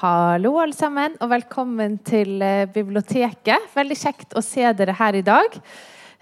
Hallo, 0.00 0.54
alle 0.62 0.76
sammen, 0.76 1.16
og 1.20 1.30
velkommen 1.32 1.96
til 2.06 2.40
eh, 2.44 2.68
biblioteket. 2.70 3.66
Veldig 3.74 3.96
kjekt 3.98 4.36
å 4.38 4.42
se 4.44 4.62
dere 4.78 4.94
her 4.96 5.18
i 5.18 5.24
dag. 5.26 5.56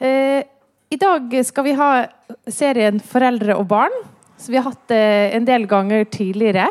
Eh, 0.01 0.41
I 0.89 0.99
dag 0.99 1.35
skal 1.45 1.67
vi 1.67 1.75
ha 1.79 1.91
serien 2.51 2.99
Foreldre 3.05 3.59
og 3.61 3.69
barn, 3.71 3.95
som 4.41 4.55
vi 4.55 4.59
har 4.59 4.67
hatt 4.71 4.95
eh, 4.97 5.29
en 5.37 5.47
del 5.47 5.69
ganger 5.71 6.09
tidligere. 6.11 6.71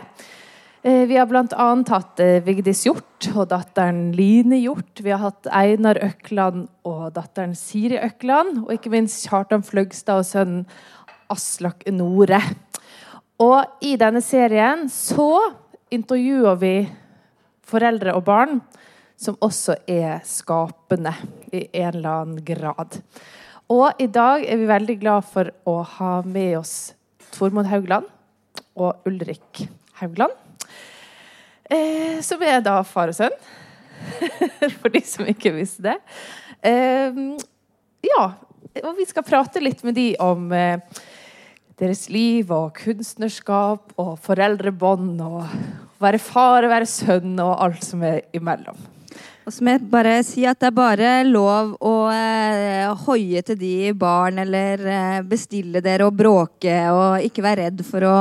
Eh, 0.82 1.06
vi 1.08 1.16
har 1.20 1.30
bl.a. 1.30 1.70
hatt 1.94 2.24
Vigdis 2.48 2.84
Hjort 2.88 3.30
og 3.36 3.48
datteren 3.54 4.10
Line 4.18 4.60
Hjort. 4.64 5.04
Vi 5.04 5.14
har 5.14 5.22
hatt 5.24 5.48
Einar 5.54 6.02
Økland 6.10 6.68
og 6.88 7.12
datteren 7.16 7.56
Siri 7.56 8.02
Økland. 8.02 8.66
Og 8.66 8.74
ikke 8.76 8.92
minst 8.98 9.30
Kjartan 9.30 9.64
Fløgstad 9.68 10.26
og 10.26 10.32
sønnen 10.32 10.66
Aslak 11.32 11.86
Nore. 11.92 12.42
Og 13.38 13.84
i 13.86 13.94
denne 14.02 14.22
serien 14.26 14.88
så 14.90 15.30
intervjuer 15.94 16.56
vi 16.58 16.74
foreldre 17.68 18.16
og 18.18 18.24
barn 18.26 18.62
som 19.18 19.38
også 19.46 19.76
er 19.90 20.24
skapende 20.26 21.14
i 21.54 21.68
en 21.68 21.92
eller 21.92 22.10
annen 22.10 22.40
grad. 22.46 22.98
Og 23.70 24.02
i 24.02 24.08
dag 24.10 24.42
er 24.42 24.58
vi 24.58 24.70
veldig 24.70 24.96
glad 25.02 25.26
for 25.28 25.52
å 25.70 25.80
ha 25.98 26.12
med 26.26 26.56
oss 26.58 26.76
Tormod 27.36 27.70
Haugland 27.70 28.08
og 28.78 29.06
Ulrik 29.10 29.68
Haugland. 30.00 30.34
Eh, 31.70 32.18
som 32.24 32.42
er 32.42 32.62
da 32.66 32.80
far 32.88 33.12
og 33.12 33.18
sønn, 33.18 33.36
for 34.80 34.94
de 34.94 35.02
som 35.06 35.28
ikke 35.30 35.54
visste 35.58 35.92
det. 35.92 35.98
Eh, 36.66 37.22
ja, 38.08 38.24
og 38.82 38.92
vi 38.98 39.06
skal 39.10 39.26
prate 39.28 39.62
litt 39.62 39.84
med 39.86 39.98
de 39.98 40.14
om 40.24 40.50
eh, 40.56 40.80
deres 41.78 42.08
liv 42.10 42.52
og 42.54 42.72
kunstnerskap 42.78 43.94
og 44.02 44.16
foreldrebånd 44.26 45.22
og 45.22 45.42
være 46.02 46.22
far 46.22 46.66
og 46.66 46.74
være 46.74 46.90
sønn 46.90 47.38
og 47.44 47.58
alt 47.64 47.84
som 47.86 48.06
er 48.06 48.24
imellom. 48.38 48.78
Og 49.48 49.54
så 49.56 49.64
må 49.64 49.72
jeg 49.78 49.88
bare 49.88 50.18
si 50.28 50.44
at 50.44 50.60
det 50.60 50.68
er 50.68 50.76
bare 50.76 51.12
lov 51.24 51.78
å 51.80 51.94
eh, 52.12 52.90
hoie 53.06 53.44
til 53.48 53.56
de 53.62 53.94
barn, 53.96 54.42
eller 54.44 54.82
eh, 54.84 55.20
bestille 55.24 55.80
dere 55.86 56.10
og 56.10 56.18
bråke, 56.20 56.74
og 56.92 57.24
ikke 57.24 57.46
være 57.46 57.70
redd 57.70 57.86
for 57.88 58.04
å 58.04 58.18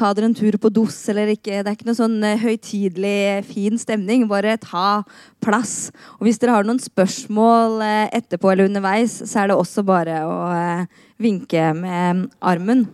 ta 0.00 0.10
dere 0.16 0.30
en 0.30 0.36
tur 0.36 0.56
på 0.60 0.70
dos 0.72 0.96
eller 1.12 1.30
ikke. 1.34 1.60
Det 1.60 1.68
er 1.68 1.76
ikke 1.76 1.88
noe 1.90 1.98
sånn 1.98 2.18
eh, 2.24 2.40
høytidelig, 2.40 3.44
fin 3.50 3.78
stemning. 3.80 4.26
Bare 4.30 4.56
ta 4.62 5.02
plass. 5.44 5.90
Og 6.18 6.26
hvis 6.28 6.40
dere 6.40 6.56
har 6.56 6.68
noen 6.68 6.80
spørsmål 6.82 7.80
eh, 7.84 8.06
etterpå 8.20 8.52
eller 8.52 8.70
underveis, 8.70 9.20
så 9.28 9.42
er 9.42 9.50
det 9.50 9.58
også 9.60 9.84
bare 9.86 10.22
å 10.26 10.38
eh, 10.56 11.02
vinke 11.20 11.72
med 11.76 12.28
armen. 12.40 12.86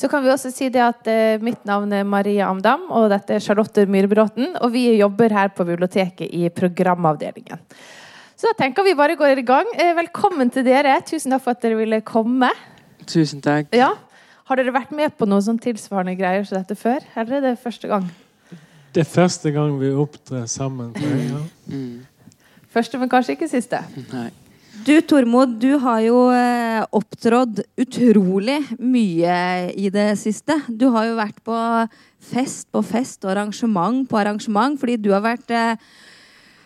Så 0.00 0.08
kan 0.08 0.22
vi 0.24 0.30
også 0.32 0.48
si 0.52 0.70
det 0.72 0.80
at 0.80 1.08
eh, 1.12 1.40
Mitt 1.44 1.64
navn 1.68 1.92
er 1.92 2.06
Maria 2.08 2.48
Amdam, 2.48 2.86
og 2.88 3.10
dette 3.12 3.36
er 3.36 3.44
Charlotte 3.44 3.84
Myhrbråten. 3.88 4.54
Og 4.64 4.72
vi 4.72 4.86
jobber 4.96 5.32
her 5.36 5.52
på 5.52 5.66
biblioteket 5.68 6.28
i 6.32 6.48
programavdelingen. 6.56 7.60
Så 8.40 8.48
da 8.48 8.56
tenker 8.56 8.86
vi 8.86 8.96
bare 8.96 9.18
går 9.20 9.42
i 9.42 9.44
gang. 9.44 9.68
Eh, 9.76 9.92
velkommen 9.98 10.48
til 10.52 10.64
dere. 10.64 10.94
Tusen 11.04 11.34
takk 11.34 11.44
for 11.44 11.56
at 11.56 11.64
dere 11.64 11.76
ville 11.76 12.00
komme. 12.00 12.48
Tusen 13.04 13.44
takk. 13.44 13.68
Ja. 13.76 13.92
Har 14.50 14.58
dere 14.58 14.72
vært 14.74 14.90
med 14.90 15.12
på 15.14 15.28
noe 15.30 15.38
sånn 15.46 15.60
tilsvarende 15.62 16.16
greier 16.18 16.42
som 16.42 16.56
dette 16.58 16.74
før? 16.74 17.04
Eller 17.14 17.36
er 17.36 17.42
det 17.44 17.58
første 17.62 17.86
gang? 17.86 18.08
Det 18.90 19.04
er 19.04 19.06
første 19.06 19.52
gang 19.54 19.76
vi 19.78 19.92
opptrer 19.94 20.48
sammen. 20.50 20.88
Ja. 20.98 21.42
Mm. 21.70 22.00
Første, 22.74 22.98
men 22.98 23.12
kanskje 23.12 23.36
ikke 23.36 23.46
siste. 23.46 23.78
Nei. 24.10 24.24
Du 24.82 24.96
Tormod, 25.06 25.52
du 25.62 25.76
har 25.84 26.00
jo 26.02 26.24
eh, 26.34 26.80
opptrådt 26.98 27.60
utrolig 27.78 28.56
mye 28.82 29.36
i 29.78 29.86
det 29.94 30.08
siste. 30.18 30.56
Du 30.66 30.88
har 30.96 31.06
jo 31.06 31.14
vært 31.20 31.38
på 31.46 31.58
fest 32.32 32.66
på 32.74 32.82
fest 32.88 33.22
og 33.22 33.30
arrangement 33.36 34.02
på 34.10 34.18
arrangement 34.18 34.74
fordi 34.80 34.96
du 34.98 35.12
har 35.14 35.22
vært 35.22 35.54
eh, 35.54 35.78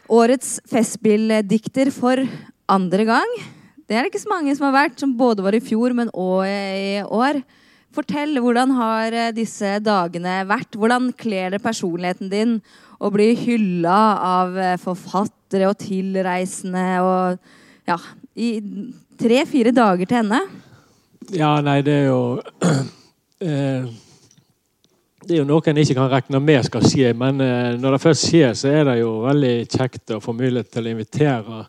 årets 0.09 0.55
festspilldikter 0.73 1.93
for 1.93 2.23
andre 2.65 3.05
gang. 3.11 3.37
Det 3.85 3.93
er 3.93 4.07
det 4.07 4.15
ikke 4.15 4.25
så 4.25 4.33
mange 4.33 4.57
som 4.57 4.71
har 4.71 4.79
vært, 4.79 4.97
som 4.97 5.13
både 5.13 5.45
var 5.45 5.53
i 5.53 5.61
fjor, 5.61 5.93
men 5.93 6.09
òg 6.17 6.49
i 6.49 7.05
år. 7.05 7.43
Fortell, 7.95 8.41
hvordan 8.43 8.75
har 8.75 9.15
eh, 9.15 9.31
disse 9.37 9.77
dagene 9.85 10.41
vært? 10.49 10.75
Hvordan 10.75 11.13
kler 11.19 11.55
det 11.55 11.63
personligheten 11.63 12.33
din 12.33 12.59
å 12.99 13.11
bli 13.15 13.31
hylla 13.39 13.99
av 14.19 14.59
eh, 14.59 14.77
forfattere 14.83 15.69
og 15.71 15.79
tilreisende 15.79 16.87
og 17.05 17.39
ja, 17.87 17.99
i 18.35 18.57
tre-fire 19.21 19.75
dager 19.75 20.11
til 20.11 20.25
ende? 20.25 20.43
ja, 21.33 21.61
nei, 21.65 21.81
det 21.85 21.95
er 22.03 22.09
jo 22.11 22.21
eh, 23.45 23.87
Det 25.25 25.33
er 25.33 25.41
jo 25.41 25.47
noe 25.49 25.65
en 25.71 25.81
ikke 25.81 25.97
kan 25.97 26.11
regne 26.13 26.41
med 26.43 26.67
skal 26.67 26.85
skje, 26.85 27.15
men 27.17 27.41
eh, 27.41 27.75
når 27.81 27.97
det 27.97 28.03
først 28.03 28.29
skjer, 28.29 28.57
så 28.59 28.73
er 28.73 28.89
det 28.91 28.99
jo 29.01 29.21
veldig 29.25 29.55
kjekt 29.73 30.17
å 30.17 30.23
få 30.25 30.35
mulighet 30.37 30.73
til 30.75 30.89
å 30.89 30.93
invitere 30.93 31.61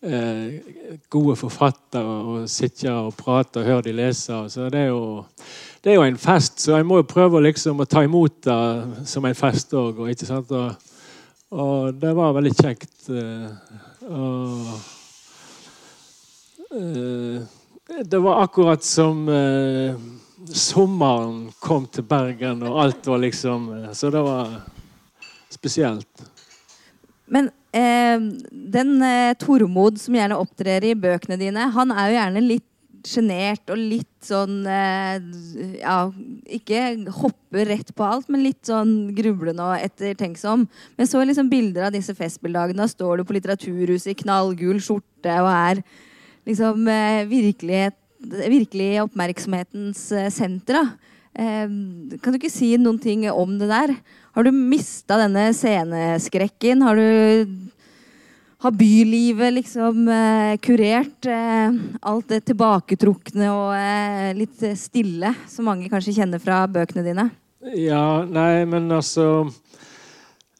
gode 0.00 1.34
forfattere 1.36 2.12
og 2.24 2.46
sitte 2.48 2.88
og 2.88 3.10
prate 3.18 3.60
og 3.60 3.66
høre 3.66 3.84
de 3.84 3.92
lese. 3.92 4.38
Så 4.48 4.70
det 4.72 4.86
er 4.86 4.94
jo 4.94 5.26
det 5.84 5.92
er 5.92 5.98
jo 5.98 6.06
en 6.08 6.16
fest, 6.20 6.60
så 6.60 6.78
jeg 6.78 6.86
må 6.88 7.02
jo 7.02 7.08
prøve 7.08 7.42
liksom 7.44 7.82
å 7.84 7.88
ta 7.88 8.00
imot 8.04 8.38
det 8.46 9.04
som 9.08 9.28
en 9.28 9.36
fest 9.36 9.76
òg. 9.76 10.00
Og, 10.00 10.56
og, 11.52 11.92
det 12.00 12.14
var 12.16 12.32
veldig 12.36 12.54
kjekt. 12.56 12.96
eh, 13.12 13.52
og 14.08 14.72
Eh, 16.70 17.42
det 18.04 18.18
var 18.18 18.42
akkurat 18.42 18.84
som 18.84 19.28
eh, 19.28 19.94
sommeren 20.52 21.52
kom 21.60 21.86
til 21.86 22.04
Bergen, 22.04 22.62
og 22.62 22.82
alt 22.82 23.06
var 23.06 23.18
liksom 23.18 23.72
eh, 23.74 23.92
Så 23.92 24.10
det 24.10 24.22
var 24.22 24.60
spesielt. 25.50 26.22
Men 27.26 27.50
eh, 27.76 28.16
den 28.74 28.96
eh, 29.06 29.36
Tormod 29.40 30.00
som 30.00 30.16
gjerne 30.16 30.38
opptrer 30.40 30.84
i 30.88 30.96
bøkene 30.98 31.38
dine, 31.40 31.70
han 31.74 31.94
er 31.94 32.10
jo 32.10 32.18
gjerne 32.18 32.44
litt 32.44 32.66
sjenert 33.06 33.70
og 33.72 33.78
litt 33.80 34.24
sånn 34.24 34.64
eh, 34.68 35.20
Ja, 35.80 36.10
ikke 36.44 36.82
hopper 37.20 37.68
rett 37.70 37.92
på 37.96 38.06
alt, 38.06 38.28
men 38.32 38.44
litt 38.44 38.68
sånn 38.68 39.14
grublende 39.16 39.64
og 39.64 39.80
ettertenksom. 39.80 40.66
Men 40.98 41.08
så 41.08 41.22
liksom 41.24 41.50
bilder 41.52 41.88
av 41.88 41.94
disse 41.96 42.14
festspilldagene. 42.16 42.82
Da 42.82 42.90
står 42.90 43.20
du 43.20 43.26
på 43.26 43.36
Litteraturhuset 43.36 44.12
i 44.12 44.18
knallgul 44.22 44.80
skjorte 44.84 45.38
og 45.40 45.50
er 45.52 45.82
liksom 46.48 46.88
eh, 46.90 47.22
virkelighet, 47.30 47.96
virkelig 48.20 48.90
oppmerksomhetens 49.06 50.10
eh, 50.16 50.32
senter. 50.34 50.82
da. 50.82 51.09
Eh, 51.34 51.66
kan 52.20 52.32
du 52.32 52.40
ikke 52.40 52.52
si 52.52 52.72
noen 52.80 52.98
ting 53.02 53.26
om 53.30 53.58
det 53.60 53.70
der? 53.70 53.94
Har 54.34 54.46
du 54.46 54.50
mista 54.54 55.18
denne 55.20 55.50
sceneskrekken? 55.56 56.82
Har 56.86 56.98
du 56.98 57.70
har 58.60 58.70
bylivet 58.76 59.52
liksom 59.52 60.08
eh, 60.08 60.56
kurert 60.60 61.26
eh, 61.26 61.76
alt 62.00 62.28
det 62.28 62.42
tilbaketrukne 62.50 63.46
og 63.48 63.70
eh, 63.72 64.34
litt 64.36 64.60
stille 64.76 65.32
som 65.48 65.64
mange 65.70 65.88
kanskje 65.88 66.18
kjenner 66.18 66.42
fra 66.42 66.66
bøkene 66.68 67.06
dine? 67.06 67.30
Ja, 67.76 68.20
nei, 68.24 68.64
men 68.68 68.88
altså 68.92 69.46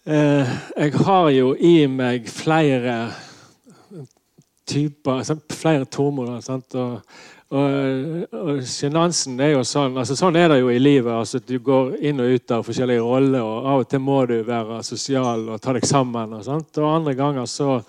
eh, 0.04 0.48
Jeg 0.76 0.96
har 1.04 1.28
jo 1.32 1.52
i 1.56 1.74
meg 1.92 2.28
flere 2.32 2.96
typer 4.68 5.20
altså 5.20 5.36
Flere 5.52 5.84
Tormoder. 5.84 6.40
sant? 6.44 6.76
Og, 6.80 7.00
og, 7.50 8.28
og 8.30 8.60
sjenansen 8.62 9.40
er 9.42 9.56
jo 9.56 9.62
sånn 9.66 9.96
altså 9.98 10.14
Sånn 10.14 10.36
er 10.38 10.52
det 10.52 10.60
jo 10.60 10.68
i 10.70 10.78
livet. 10.78 11.10
altså 11.10 11.40
Du 11.42 11.56
går 11.58 11.96
inn 12.06 12.22
og 12.22 12.36
ut 12.36 12.52
av 12.54 12.62
forskjellige 12.66 13.02
roller, 13.02 13.42
og 13.42 13.66
av 13.66 13.82
og 13.82 13.88
til 13.90 14.02
må 14.04 14.20
du 14.30 14.36
være 14.46 14.78
sosial 14.86 15.48
og 15.48 15.58
ta 15.62 15.74
deg 15.74 15.86
sammen. 15.88 16.36
Og, 16.36 16.44
sånt, 16.46 16.78
og 16.78 16.92
andre 16.92 17.16
ganger 17.18 17.48
så 17.50 17.80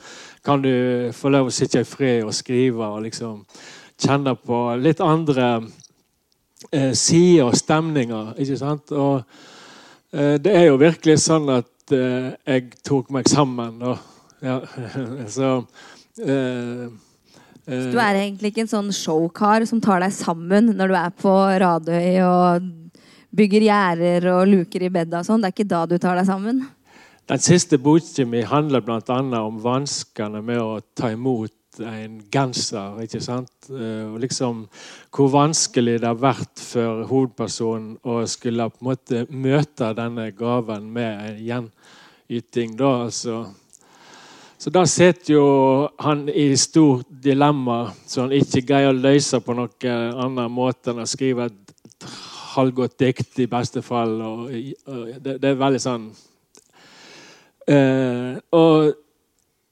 kan 0.42 0.64
du 0.64 1.12
få 1.14 1.30
lov 1.30 1.52
å 1.52 1.54
sitte 1.54 1.84
i 1.84 1.86
fred 1.86 2.26
og 2.26 2.34
skrive 2.34 2.88
og 2.88 3.04
liksom 3.06 3.44
kjenne 4.02 4.34
på 4.34 4.64
litt 4.82 5.04
andre 5.06 5.52
eh, 6.72 6.96
sider 6.98 7.52
og 7.52 7.60
stemninger. 7.60 8.34
ikke 8.42 8.58
sant? 8.58 8.96
Og 8.98 9.22
eh, 10.10 10.42
det 10.42 10.56
er 10.58 10.68
jo 10.72 10.82
virkelig 10.82 11.20
sånn 11.28 11.54
at 11.54 11.94
eh, 11.94 12.34
jeg 12.50 12.82
tok 12.82 13.14
meg 13.14 13.30
sammen. 13.30 13.78
da. 13.78 13.94
ja, 14.42 14.58
så 15.38 15.54
eh, 16.26 16.90
eh, 17.68 17.88
Du 17.94 17.98
er 18.00 18.20
egentlig 18.24 18.52
ikke 18.54 18.66
en 18.66 18.74
sånn 18.76 18.92
showkar 18.96 19.66
som 19.70 19.82
tar 19.84 20.04
deg 20.04 20.14
sammen 20.16 20.74
når 20.78 20.92
du 20.92 21.00
er 21.00 21.16
på 21.24 21.34
Radøy 21.64 22.22
og 22.26 22.70
bygger 23.32 23.66
gjerder 23.70 24.28
og 24.34 24.48
luker 24.52 24.84
i 24.86 24.92
bedet 24.92 25.22
og 25.22 25.28
sånn. 25.28 25.42
Det 25.42 25.52
er 25.52 25.56
ikke 25.56 25.72
da 25.72 25.86
du 25.88 25.98
tar 26.02 26.20
deg 26.20 26.28
sammen? 26.28 26.66
Den 27.32 27.40
siste 27.40 27.78
boka 27.80 28.26
mi 28.28 28.42
handler 28.44 28.84
bl.a. 28.84 29.20
om 29.40 29.60
vanskene 29.64 30.42
med 30.44 30.60
å 30.60 30.80
ta 30.98 31.14
imot 31.14 31.54
en 31.80 32.18
genser. 32.32 32.98
ikke 33.06 33.22
sant? 33.24 33.70
Eh, 33.70 34.12
Og 34.12 34.20
liksom 34.20 34.68
Hvor 35.12 35.30
vanskelig 35.32 36.00
det 36.02 36.08
har 36.08 36.20
vært 36.20 36.60
for 36.60 37.06
hovedpersonen 37.08 37.98
å 38.04 38.26
skulle 38.28 38.70
på 38.70 38.82
en 38.82 38.90
måte 38.90 39.26
møte 39.30 39.94
denne 39.96 40.32
gaven 40.32 40.92
med 40.92 41.30
en 41.30 41.40
gjenyting. 41.48 42.76
da, 42.76 43.06
altså. 43.06 43.56
Så 44.62 44.70
da 44.70 44.84
sitter 44.86 45.34
jo 45.34 45.46
han 46.06 46.28
i 46.30 46.52
stort 46.60 47.08
dilemma 47.24 47.88
som 48.06 48.28
han 48.28 48.36
ikke 48.38 48.62
greier 48.70 48.92
å 48.92 48.98
løse 48.98 49.40
på 49.42 49.56
noen 49.58 50.20
annen 50.22 50.54
måte 50.54 50.94
enn 50.94 51.02
å 51.02 51.08
skrive 51.10 51.48
et 51.50 52.06
halvgodt 52.52 52.94
dikt 53.02 53.40
i 53.42 53.48
beste 53.50 53.82
fall. 53.82 54.14
Og, 54.22 54.52
og 54.86 55.08
det, 55.18 55.40
det, 55.42 55.50
er 55.50 55.58
veldig 55.58 55.82
sånn 55.82 56.06
eh, 57.74 58.38
Og 58.54 58.92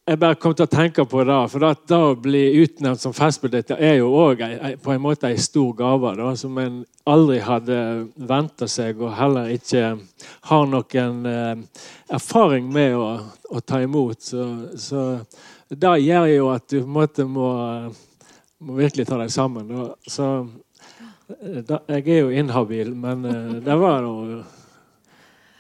jeg 0.10 0.18
bare 0.18 0.38
kom 0.42 0.54
til 0.58 0.66
å 0.66 0.72
tenke 0.72 1.04
på 1.06 1.22
det, 1.28 1.38
for 1.52 1.62
da, 1.62 1.70
da 1.92 2.00
å 2.10 2.16
bli 2.18 2.42
utnevnt 2.64 3.02
som 3.02 3.14
festbedrift 3.14 3.76
er 3.76 4.00
jo 4.00 4.10
òg 4.18 4.42
på 4.82 4.94
en 4.94 5.04
måte 5.04 5.30
en 5.30 5.42
stor 5.42 5.70
gave 5.78 6.16
da, 6.18 6.32
som 6.40 6.58
en 6.62 6.80
aldri 7.10 7.38
hadde 7.46 7.78
venta 8.30 8.68
seg, 8.70 9.02
og 9.04 9.14
heller 9.18 9.52
ikke 9.54 9.92
har 10.50 10.68
noen 10.72 11.20
eh, 11.30 11.84
erfaring 12.18 12.72
med 12.74 12.98
å, 12.98 13.10
å, 13.50 13.62
ta 13.62 13.84
imot. 13.86 14.22
Så, 14.32 14.46
så 14.82 15.06
det 15.70 15.96
gjør 16.02 16.30
jo 16.34 16.52
at 16.56 16.66
du 16.70 16.80
på 16.80 16.86
en 16.88 16.96
måte 16.98 17.28
må, 17.30 17.50
må 18.66 18.80
virkelig 18.82 19.06
ta 19.10 19.20
deg 19.22 19.34
sammen. 19.34 19.70
Da. 19.70 19.90
Så 20.10 20.30
eh, 21.38 21.62
da, 21.70 21.84
jeg 22.00 22.08
er 22.08 22.24
jo 22.24 22.34
inhabil, 22.34 22.96
men 22.98 23.30
eh, 23.30 23.60
det 23.66 23.78
var 23.78 24.02
noe 24.06 24.42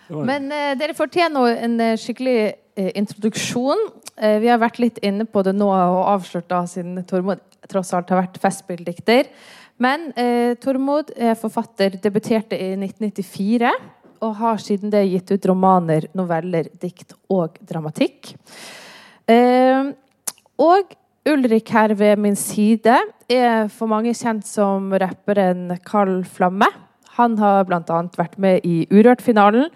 men 0.09 0.49
eh, 0.51 0.73
dere 0.77 0.95
fortjener 0.97 1.59
en 1.65 1.75
eh, 1.83 1.97
skikkelig 1.99 2.39
introduksjon. 2.95 3.87
Eh, 4.17 4.39
vi 4.43 4.49
har 4.51 4.61
vært 4.61 4.79
litt 4.81 4.99
inne 5.05 5.27
på 5.29 5.43
det 5.45 5.55
nå 5.57 5.69
og 5.69 6.01
avslørt 6.15 6.49
da, 6.51 6.63
siden 6.69 7.01
Tormod 7.09 7.41
tross 7.69 7.93
alt 7.93 8.11
har 8.11 8.23
vært 8.23 8.39
festspilldikter. 8.41 9.29
Men 9.79 10.09
eh, 10.19 10.55
Tormod 10.59 11.13
er 11.15 11.37
forfatter, 11.39 11.99
debuterte 12.03 12.57
i 12.57 12.73
1994 12.75 13.71
og 14.19 14.35
har 14.41 14.59
siden 14.59 14.91
det 14.91 15.05
gitt 15.07 15.31
ut 15.31 15.45
romaner, 15.47 16.09
noveller, 16.17 16.67
dikt 16.81 17.15
og 17.31 17.55
dramatikk. 17.63 18.33
Eh, 19.29 19.91
og 20.59 20.95
Ulrik 21.29 21.71
her 21.75 21.93
ved 21.95 22.19
min 22.19 22.35
side 22.39 22.95
er 23.29 23.67
for 23.71 23.91
mange 23.91 24.13
kjent 24.17 24.47
som 24.47 24.91
rapperen 24.91 25.77
Carl 25.85 26.23
Flamme. 26.27 26.67
Han 27.19 27.35
har 27.39 27.67
bl.a. 27.67 27.99
vært 28.17 28.37
med 28.39 28.65
i 28.67 28.85
Urørt-finalen, 28.91 29.67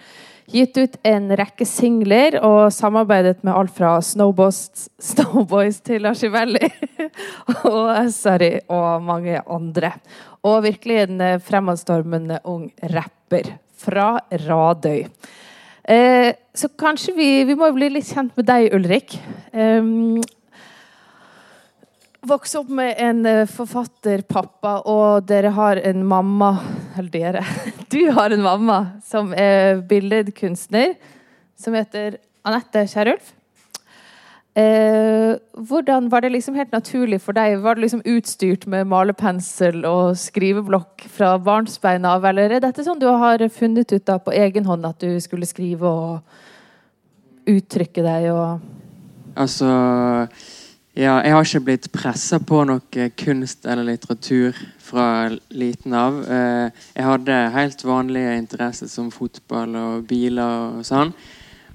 gitt 0.52 0.78
ut 0.78 0.98
en 1.08 1.32
rekke 1.38 1.66
singler 1.68 2.40
og 2.44 2.68
samarbeidet 2.74 3.44
med 3.46 3.54
alt 3.56 3.74
fra 3.76 3.96
Snowboys, 4.04 5.80
til 5.86 6.10
Archivelli 6.10 6.68
og 7.72 8.12
Sorry 8.14 8.58
og 8.68 9.04
mange 9.06 9.40
andre. 9.42 9.94
Og 10.44 10.64
virkelig 10.66 11.00
en 11.06 11.22
eh, 11.24 11.40
fremadstormende 11.40 12.42
ung 12.50 12.68
rapper 12.92 13.54
fra 13.80 14.18
Radøy. 14.44 15.06
Eh, 15.84 16.30
så 16.56 16.70
kanskje 16.80 17.16
vi, 17.16 17.30
vi 17.48 17.56
må 17.60 17.72
bli 17.76 17.90
litt 17.92 18.08
kjent 18.12 18.36
med 18.38 18.48
deg, 18.48 18.70
Ulrik. 18.76 19.18
Um, 19.52 20.22
vokste 22.28 22.62
opp 22.64 22.72
med 22.74 22.96
en 23.02 23.26
eh, 23.30 23.46
forfatterpappa, 23.50 24.80
og 24.90 25.28
dere 25.30 25.54
har 25.56 25.82
en 25.84 26.04
mamma 26.08 26.56
Eller 26.98 27.10
dere. 27.14 27.46
Du 27.94 28.12
har 28.12 28.34
en 28.34 28.44
mamma 28.44 28.80
som 29.06 29.34
er 29.34 29.82
billedkunstner, 29.90 30.96
som 31.60 31.76
heter 31.78 32.18
Anette 32.46 32.86
Kjerulf. 32.90 33.34
Eh, 34.56 35.34
hvordan 35.58 36.10
Var 36.12 36.22
det 36.22 36.32
liksom 36.36 36.56
helt 36.56 36.72
naturlig 36.72 37.22
for 37.22 37.34
deg? 37.34 37.58
Var 37.62 37.76
du 37.76 37.82
liksom 37.82 38.04
utstyrt 38.06 38.68
med 38.70 38.86
malerpensel 38.88 39.82
og 39.90 40.18
skriveblokk 40.18 41.08
fra 41.10 41.38
barnsbein 41.42 42.06
av, 42.06 42.26
eller 42.26 42.54
er 42.54 42.62
dette 42.62 42.86
sånn 42.86 43.02
du 43.02 43.08
har 43.10 43.42
funnet 43.50 43.94
ut 43.94 44.10
av 44.14 44.22
på 44.26 44.36
egen 44.38 44.70
hånd 44.70 44.86
at 44.86 45.02
du 45.02 45.18
skulle 45.22 45.50
skrive 45.50 45.90
og 45.90 47.50
uttrykke 47.50 48.06
deg 48.06 48.30
og 48.32 48.70
Altså 49.34 49.66
ja, 50.94 51.16
jeg 51.26 51.34
har 51.34 51.46
ikke 51.48 51.66
blitt 51.66 51.88
pressa 51.90 52.38
på 52.38 52.60
noe 52.70 53.06
kunst 53.18 53.66
eller 53.66 53.88
litteratur 53.88 54.58
fra 54.78 55.06
liten 55.50 55.96
av. 55.98 56.20
Eh, 56.22 56.84
jeg 56.94 57.08
hadde 57.08 57.38
helt 57.56 57.82
vanlige 57.82 58.36
interesser 58.38 58.92
som 58.92 59.08
fotball 59.10 59.74
og 59.80 60.04
biler 60.06 60.78
og 60.78 60.84
sånn. 60.86 61.16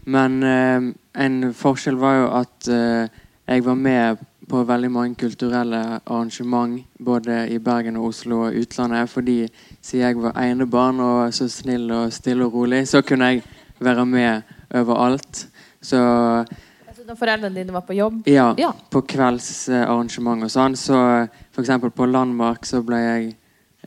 Men 0.07 0.39
eh, 0.47 0.87
en 1.25 1.41
forskjell 1.51 1.99
var 1.99 2.15
jo 2.21 2.29
at 2.39 2.71
eh, 2.71 3.19
jeg 3.49 3.67
var 3.67 3.81
med 3.81 4.23
på 4.49 4.63
veldig 4.71 4.93
mange 4.95 5.19
kulturelle 5.19 5.83
arrangement 5.99 6.79
både 7.03 7.41
i 7.51 7.59
Bergen 7.59 7.99
og 7.99 8.13
Oslo 8.13 8.45
og 8.47 8.55
utlandet. 8.63 9.11
Fordi 9.11 9.39
siden 9.83 10.05
jeg 10.05 10.23
var 10.23 10.39
enebarn 10.45 11.03
og 11.03 11.35
så 11.35 11.51
snill 11.51 11.91
og 11.91 12.15
stille 12.15 12.47
og 12.47 12.55
rolig, 12.55 12.87
så 12.87 13.03
kunne 13.03 13.35
jeg 13.35 13.43
være 13.83 14.07
med 14.07 14.55
overalt. 14.79 15.49
Så 15.83 15.99
når 17.09 17.17
foreldrene 17.17 17.57
dine 17.57 17.73
var 17.73 17.85
på 17.89 17.97
jobb? 17.97 18.27
Ja, 18.29 18.51
ja. 18.61 18.73
på 18.93 19.01
kveldsarrangement 19.09 20.45
og 20.45 20.53
sånn. 20.53 20.77
Så 20.77 20.97
f.eks. 21.55 21.71
på 21.97 22.09
Landmark 22.09 22.69
så 22.69 22.83
ble 22.85 22.99
jeg 23.01 23.31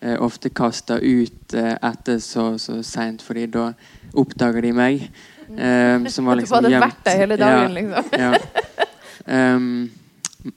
eh, 0.02 0.16
ofte 0.18 0.50
kasta 0.50 0.98
ut 0.98 1.54
eh, 1.54 1.76
etter 1.78 2.18
så, 2.24 2.56
så 2.62 2.80
seint, 2.86 3.22
fordi 3.22 3.46
da 3.54 3.68
oppdager 4.18 4.66
de 4.66 4.74
meg. 4.74 5.06
Eh, 5.54 6.08
som 6.10 6.32
var 6.32 6.36
liksom 6.42 6.66
gjemt. 6.66 6.72
Du 6.72 6.74
hadde 6.74 6.86
vært 6.88 7.06
der 7.06 7.22
hele 7.22 7.38
dagen, 7.38 7.78
ja, 7.78 7.78
liksom. 7.78 8.26
ja. 8.26 8.88
Um, 9.22 9.92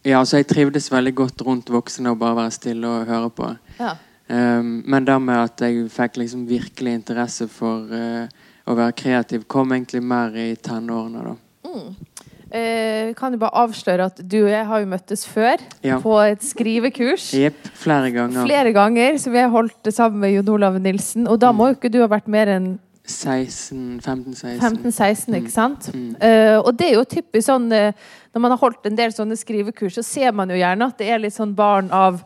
ja, 0.01 0.23
så 0.25 0.41
jeg 0.41 0.49
trivdes 0.49 0.89
veldig 0.89 1.13
godt 1.21 1.45
rundt 1.45 1.69
voksne 1.69 2.15
og 2.15 2.23
bare 2.23 2.39
være 2.39 2.57
stille 2.57 2.89
og 2.89 3.11
høre 3.11 3.29
på. 3.29 3.51
Ja. 3.77 3.93
Um, 4.33 4.79
men 4.89 5.05
det 5.05 5.19
med 5.21 5.37
at 5.37 5.61
jeg 5.67 5.85
fikk 5.93 6.17
liksom 6.23 6.49
virkelig 6.49 6.97
interesse 6.97 7.45
for 7.53 7.93
uh, 7.93 8.25
å 8.65 8.79
være 8.79 8.97
kreativ, 8.97 9.45
kom 9.45 9.77
egentlig 9.77 10.01
mer 10.01 10.33
i 10.33 10.55
tenårene. 10.57 11.29
da. 11.29 11.37
Mm. 11.69 12.14
Eh, 12.55 13.11
kan 13.19 13.35
jo 13.35 13.41
bare 13.43 13.65
avsløre 13.65 14.05
at 14.07 14.21
du 14.23 14.37
og 14.45 14.53
jeg 14.53 14.67
har 14.69 14.83
jo 14.85 14.87
møttes 14.87 15.25
før 15.27 15.63
ja. 15.83 15.97
på 15.99 16.15
et 16.23 16.45
skrivekurs. 16.47 17.33
Yep, 17.35 17.71
Flere 17.83 18.13
ganger. 18.15 18.45
Flere 18.47 18.73
ganger, 18.77 19.19
Som 19.19 19.35
har 19.35 19.51
holdt 19.51 19.91
sammen 19.91 20.21
med 20.21 20.37
Jon 20.37 20.53
Olav 20.55 20.79
Nilsen. 20.79 21.27
Og 21.27 21.41
da 21.43 21.51
må 21.51 21.73
jo 21.73 21.79
ikke 21.79 21.91
du 21.91 21.99
ha 22.05 22.07
vært 22.11 22.31
mer 22.31 22.53
enn 22.55 22.77
16, 23.05 23.99
15-16. 24.01 24.61
15-16, 24.63 25.35
ikke 25.41 25.53
sant? 25.53 25.91
Mm. 25.93 26.05
Mm. 26.05 26.15
Uh, 26.23 26.59
og 26.63 26.71
det 26.79 26.87
er 26.89 26.95
jo 26.95 27.05
typisk 27.05 27.45
sånn 27.51 27.67
uh, 27.69 27.91
Når 28.33 28.41
man 28.41 28.55
har 28.55 28.63
holdt 28.63 28.87
en 28.89 28.97
del 28.97 29.13
sånne 29.13 29.37
skrivekurs, 29.37 29.99
så 29.99 30.07
ser 30.07 30.33
man 30.33 30.49
jo 30.49 30.57
gjerne 30.57 30.89
at 30.89 31.03
det 31.03 31.11
er 31.11 31.21
litt 31.21 31.35
sånn 31.35 31.53
barn 31.59 31.91
av 31.93 32.23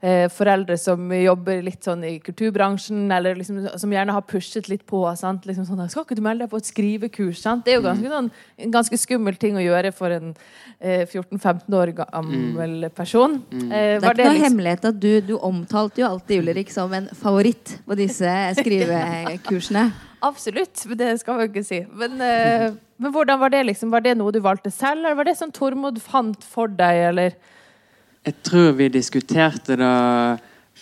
eh, 0.00 0.26
foreldre 0.32 0.76
som 0.80 1.10
jobber 1.12 1.62
litt 1.64 1.86
sånn 1.86 2.04
i 2.06 2.14
kulturbransjen, 2.24 3.06
eller 3.12 3.38
liksom, 3.38 3.62
som 3.78 3.92
gjerne 3.92 4.16
har 4.16 4.24
pushet 4.28 4.70
litt 4.70 4.86
på. 4.86 5.02
Liksom 5.06 5.66
sånn, 5.68 5.88
'Skal 5.88 6.04
ikke 6.04 6.16
du 6.16 6.22
melde 6.22 6.44
deg 6.44 6.50
på 6.50 6.60
et 6.60 6.70
skrivekurs?' 6.70 7.42
Sant? 7.46 7.64
Det 7.64 7.74
er 7.74 7.80
jo 7.80 7.86
ganske, 7.86 8.08
sånn, 8.10 8.30
en 8.58 8.70
ganske 8.70 8.98
skummel 8.98 9.36
ting 9.36 9.56
å 9.56 9.64
gjøre 9.64 9.92
for 9.92 10.10
en 10.10 10.34
eh, 10.80 11.06
14-15 11.06 11.74
år 11.74 11.94
gammel 11.94 12.88
mm. 12.88 12.94
person. 12.94 13.42
Mm. 13.50 13.72
Eh, 13.72 14.00
det 14.00 14.04
er 14.04 14.12
ikke 14.12 14.24
noe 14.24 14.32
liksom... 14.32 14.48
hemmelighet 14.48 14.84
at 14.84 15.00
du, 15.00 15.20
du 15.20 15.36
omtalte 15.38 16.02
jo 16.02 16.10
alltid 16.10 16.42
Ulrik 16.42 16.70
som 16.70 16.92
en 16.92 17.08
favoritt 17.14 17.78
på 17.86 17.98
disse 17.98 18.32
skrivekursene. 18.58 19.90
Absolutt, 20.26 20.80
men 20.88 20.98
det 20.98 21.10
skal 21.20 21.36
man 21.38 21.50
ikke 21.50 21.64
si. 21.66 21.82
Men, 21.92 22.16
eh, 22.24 22.72
men, 22.96 23.12
hvordan 23.12 23.40
var 23.40 23.52
det? 23.52 23.66
liksom? 23.68 23.92
Var 23.92 24.00
det 24.04 24.16
noe 24.18 24.32
du 24.32 24.40
valgte 24.40 24.72
selv, 24.72 25.04
eller 25.04 25.18
var 25.18 25.28
det 25.28 25.36
sånn 25.38 25.52
Tormod 25.54 26.00
fant 26.02 26.42
for 26.44 26.72
deg, 26.72 27.02
eller? 27.10 27.36
Jeg 28.26 28.34
tror 28.42 28.72
vi 28.74 28.88
diskuterte 28.90 29.76
det, 29.78 29.88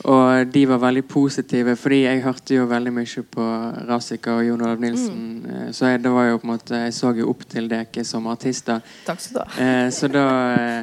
og 0.09 0.47
de 0.53 0.63
var 0.69 0.79
veldig 0.81 1.03
positive. 1.05 1.77
Fordi 1.77 1.99
jeg 2.07 2.23
hørte 2.25 2.57
jo 2.57 2.65
veldig 2.71 2.93
mye 2.97 3.25
på 3.37 3.49
Razika 3.89 4.39
og 4.39 4.47
Jon 4.47 4.63
Olav 4.65 4.81
Nilsen. 4.81 5.19
Mm. 5.43 5.51
Eh, 5.51 5.67
så 5.77 5.93
jeg, 5.93 6.01
det 6.07 6.13
var 6.15 6.31
jo 6.31 6.39
på 6.41 6.49
en 6.49 6.53
måte, 6.55 6.81
jeg 6.87 6.95
så 6.97 7.13
jo 7.19 7.29
opp 7.35 7.45
til 7.49 7.69
dere 7.69 8.05
som 8.09 8.31
artister. 8.33 8.81
Takk 9.05 9.21
skal 9.21 9.37
du 9.37 9.43
ha. 9.45 9.67
Eh, 9.67 9.91
så 9.93 10.09
da 10.09 10.25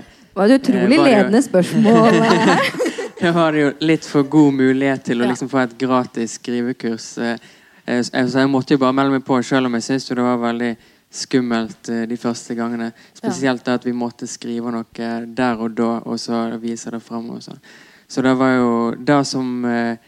Det 0.03 0.37
var 0.37 0.53
et 0.53 0.61
utrolig 0.61 1.01
var 1.01 1.09
ledende 1.09 1.41
jo, 1.41 1.47
spørsmål. 1.49 2.21
jeg 3.25 3.33
har 3.39 3.57
jo 3.63 3.73
litt 3.81 4.05
for 4.05 4.29
god 4.37 4.61
mulighet 4.61 5.03
til 5.09 5.25
å 5.25 5.33
liksom 5.33 5.49
få 5.49 5.65
et 5.65 5.77
gratis 5.81 6.37
skrivekurs. 6.37 7.09
Så 7.17 8.13
jeg 8.13 8.53
måtte 8.53 8.77
jo 8.77 8.85
bare 8.85 8.95
melde 8.95 9.17
meg 9.17 9.25
på, 9.25 9.41
selv 9.43 9.65
om 9.65 9.79
jeg 9.79 9.89
syntes 9.89 10.11
det 10.13 10.23
var 10.29 10.37
veldig 10.45 10.75
skummelt 11.11 11.89
eh, 11.89 12.05
de 12.09 12.17
første 12.17 12.55
gangene. 12.55 12.91
Spesielt 13.17 13.65
det 13.65 13.77
at 13.81 13.87
vi 13.87 13.93
måtte 13.95 14.29
skrive 14.29 14.71
noe 14.73 15.09
der 15.27 15.59
og 15.59 15.75
da, 15.77 15.91
og 16.07 16.19
så 16.19 16.45
vise 16.61 16.93
det 16.93 17.01
fram. 17.03 17.27
Sånn. 17.43 17.59
Så 18.07 18.23
det 18.25 18.33
var 18.39 18.55
jo 18.55 18.71
det 18.95 19.19
som 19.27 19.65
eh, 19.67 19.99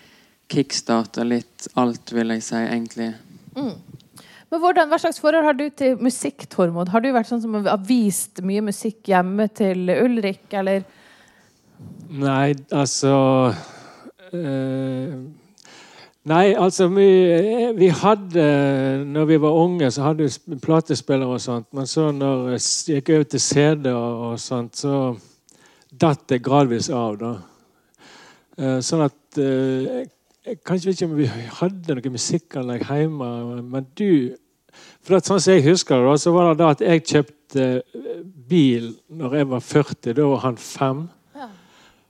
kickstarta 0.51 1.25
litt 1.27 1.67
alt, 1.79 2.15
vil 2.15 2.35
jeg 2.35 2.45
si, 2.45 2.61
egentlig. 2.61 3.11
Mm. 3.57 3.75
Men 4.53 4.61
hvordan, 4.61 4.89
Hva 4.89 4.99
slags 5.01 5.19
forhold 5.19 5.47
har 5.47 5.57
du 5.57 5.65
til 5.73 5.97
musikk, 6.01 6.45
Tormod? 6.51 6.91
Har 6.93 7.01
du 7.01 7.09
vært 7.13 7.29
sånn 7.29 7.41
som 7.41 7.55
har 7.57 7.79
vist 7.87 8.43
mye 8.45 8.61
musikk 8.61 9.09
hjemme 9.09 9.47
til 9.49 9.89
Ulrik, 9.95 10.45
eller? 10.53 10.83
Nei, 12.13 12.53
altså 12.71 13.15
øh 14.31 15.15
Nei, 16.31 16.53
altså 16.55 16.87
vi, 16.87 17.05
vi, 17.75 17.89
hadde 17.91 18.43
Når 19.11 19.25
vi 19.27 19.37
var 19.43 19.57
unge, 19.59 19.89
så 19.91 20.05
hadde 20.05 20.23
vi 20.23 20.59
platespillere 20.63 21.35
og 21.35 21.41
sånt. 21.43 21.67
Men 21.75 21.89
så 21.89 22.11
når 22.15 22.53
jeg 22.53 22.97
gikk 22.97 23.11
over 23.17 23.27
til 23.33 23.43
CD 23.43 23.89
og, 23.91 24.21
og 24.29 24.39
sånt, 24.39 24.79
så 24.79 25.17
datt 25.91 26.23
det 26.31 26.39
gradvis 26.45 26.87
av, 26.89 27.17
da. 27.19 27.33
Uh, 28.53 28.79
sånn 28.85 29.03
at 29.07 29.39
Jeg 29.39 30.07
Kanskje 30.67 30.91
ikke 30.91 31.07
om 31.07 31.13
vi 31.15 31.27
hadde 31.27 31.95
noe 31.95 32.09
musikkanlegg 32.11 32.81
hjemme, 32.89 33.27
men 33.63 33.85
du 33.95 34.35
For 35.05 35.15
at, 35.15 35.27
sånn 35.27 35.39
som 35.39 35.55
jeg 35.55 35.63
husker 35.69 36.03
det, 36.03 36.17
så 36.19 36.33
var 36.35 36.49
det 36.49 36.59
da 36.59 36.71
at 36.73 36.83
jeg 36.83 37.03
kjøpte 37.07 37.67
bil 38.49 38.89
når 39.13 39.35
jeg 39.37 39.49
var 39.51 39.63
40. 39.63 40.15
Da 40.17 40.25
var 40.31 40.41
han 40.43 40.57
fem. 40.59 41.03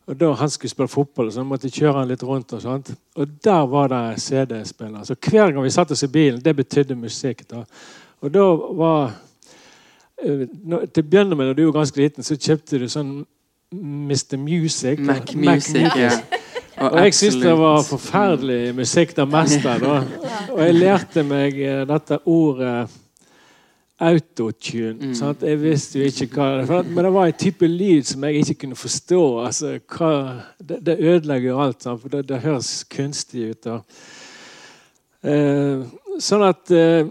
Og 0.08 0.20
da 0.20 0.32
Han 0.34 0.50
skulle 0.50 0.70
spille 0.70 0.88
fotball, 0.88 1.32
så 1.32 1.40
han 1.40 1.48
måtte 1.48 1.72
kjøre 1.72 2.00
han 2.00 2.08
litt 2.08 2.24
rundt. 2.24 2.54
Og 2.54 2.62
sånt. 2.62 2.92
Og 3.16 3.28
der 3.44 3.68
var 3.68 3.88
det 3.88 4.22
CD-spiller. 4.22 5.04
Så 5.04 5.16
hver 5.16 5.52
gang 5.52 5.64
vi 5.64 5.70
satt 5.70 5.92
oss 5.92 6.04
i 6.04 6.08
bilen, 6.08 6.42
det 6.44 6.56
betydde 6.56 6.96
musikk. 6.96 7.50
da. 7.50 7.64
Og 8.22 8.34
da 8.34 8.48
var 8.80 9.14
eh, 10.24 10.48
Til 10.94 11.04
å 11.04 11.08
begynne 11.08 11.36
med, 11.36 11.48
da 11.48 11.54
du 11.54 11.66
var 11.66 11.80
ganske 11.80 12.02
liten, 12.02 12.24
så 12.24 12.36
kjøpte 12.36 12.80
du 12.80 12.88
sånn 12.90 13.26
Mr. 13.74 14.38
Music. 14.38 15.00
Mac 15.00 15.34
Music, 15.36 15.96
ja. 15.98 16.12
Og 16.84 16.98
jeg 17.00 17.14
syntes 17.16 17.40
det 17.42 17.54
var 17.58 17.84
forferdelig 17.86 18.76
musikk 18.76 19.16
det 19.16 19.26
meste. 19.30 19.78
da. 19.80 20.02
Og 20.52 20.60
jeg 20.62 20.76
lærte 20.76 21.24
meg 21.24 21.58
eh, 21.62 21.86
dette 21.88 22.20
ordet 22.26 22.90
autotune. 24.00 24.98
Mm. 25.00 25.16
sant? 25.16 25.44
Jeg 25.44 25.62
visste 25.62 26.00
jo 26.00 26.10
ikke 26.10 26.28
hva 26.36 26.50
det 26.60 26.68
var. 26.70 26.86
Men 26.88 27.06
det 27.06 27.14
var 27.14 27.30
en 27.30 27.40
type 27.40 27.68
lyd 27.68 28.08
som 28.10 28.24
jeg 28.24 28.44
ikke 28.44 28.60
kunne 28.66 28.76
forstå. 28.76 29.24
altså, 29.46 29.80
hva, 29.98 30.12
Det, 30.60 30.80
det 30.86 30.98
ødelegger 31.00 31.60
alt. 31.60 31.84
Sant? 31.84 32.02
for 32.02 32.10
det, 32.10 32.28
det 32.30 32.42
høres 32.42 32.84
kunstig 32.90 33.50
ut. 33.52 33.68
Eh, 35.24 35.84
sånn 36.20 36.44
at 36.44 36.72
eh, 36.72 37.06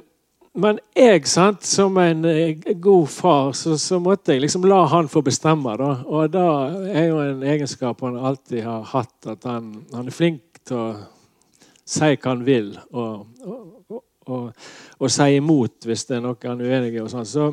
Men 0.52 0.76
jeg, 0.92 1.22
sant, 1.32 1.62
som 1.64 1.96
en 1.96 2.26
eh, 2.28 2.58
god 2.76 3.08
far, 3.08 3.54
så, 3.56 3.78
så 3.80 3.96
måtte 3.96 4.34
jeg 4.34 4.42
liksom 4.42 4.66
la 4.68 4.82
han 4.92 5.08
få 5.08 5.22
bestemme. 5.24 5.76
da. 5.80 5.94
Og 6.04 6.28
da 6.28 6.46
er 6.92 7.06
jo 7.08 7.22
en 7.24 7.42
egenskap 7.42 8.02
han 8.04 8.18
alltid 8.20 8.66
har 8.66 8.84
hatt, 8.90 9.16
at 9.26 9.48
han, 9.48 9.72
han 9.94 10.10
er 10.10 10.12
flink 10.12 10.60
til 10.68 10.76
å 10.76 10.88
si 11.88 12.10
hva 12.12 12.34
han 12.34 12.44
vil. 12.44 12.74
Og, 12.92 13.24
og, 13.48 14.02
og, 14.26 14.52
og, 14.98 15.10
si 15.10 15.28
imot 15.36 15.86
hvis 15.88 16.04
det 16.08 16.18
er 16.18 16.24
noen 16.24 16.50
han 16.50 16.62
uenig 16.62 16.94
i. 16.94 17.00
og 17.02 17.10
sånn. 17.12 17.26
Så 17.26 17.48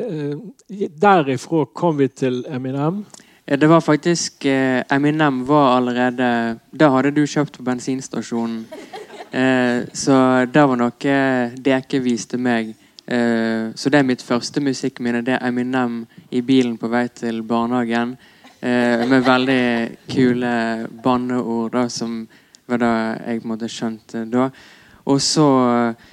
eh, 0.00 0.36
derifra 0.68 1.66
kom 1.74 1.98
vi 2.00 2.08
til 2.08 2.42
Eminem. 2.48 3.04
Det 3.44 3.68
var 3.68 3.82
faktisk 3.82 4.44
eh, 4.46 4.82
Eminem 4.92 5.42
var 5.48 5.76
allerede 5.76 6.58
Da 6.70 6.90
hadde 6.94 7.10
du 7.10 7.24
kjøpt 7.26 7.58
på 7.58 7.66
bensinstasjonen. 7.66 8.64
Eh, 9.30 9.86
så 9.92 10.14
det 10.46 10.66
var 10.66 10.78
noe 10.78 11.16
Deke 11.58 12.00
viste 12.02 12.38
meg. 12.38 12.74
Eh, 13.06 13.70
så 13.74 13.90
det 13.90 13.98
er 13.98 14.06
mitt 14.06 14.22
første 14.22 14.62
musikkminne. 14.62 15.24
Det 15.26 15.34
er 15.36 15.48
Eminem 15.48 16.04
i 16.30 16.42
bilen 16.46 16.76
på 16.78 16.90
vei 16.90 17.08
til 17.08 17.42
barnehagen. 17.42 18.16
Eh, 18.60 19.06
med 19.08 19.24
veldig 19.24 19.64
kule 20.12 20.52
banneord, 21.02 21.72
da, 21.72 21.88
som 21.88 22.26
var 22.68 22.78
det 22.78 22.90
jeg 23.26 23.40
på 23.40 23.46
en 23.46 23.52
måte 23.54 23.70
skjønte 23.72 24.24
da. 24.30 24.50
Og 25.04 25.20
så 25.24 25.46
eh, 25.70 26.08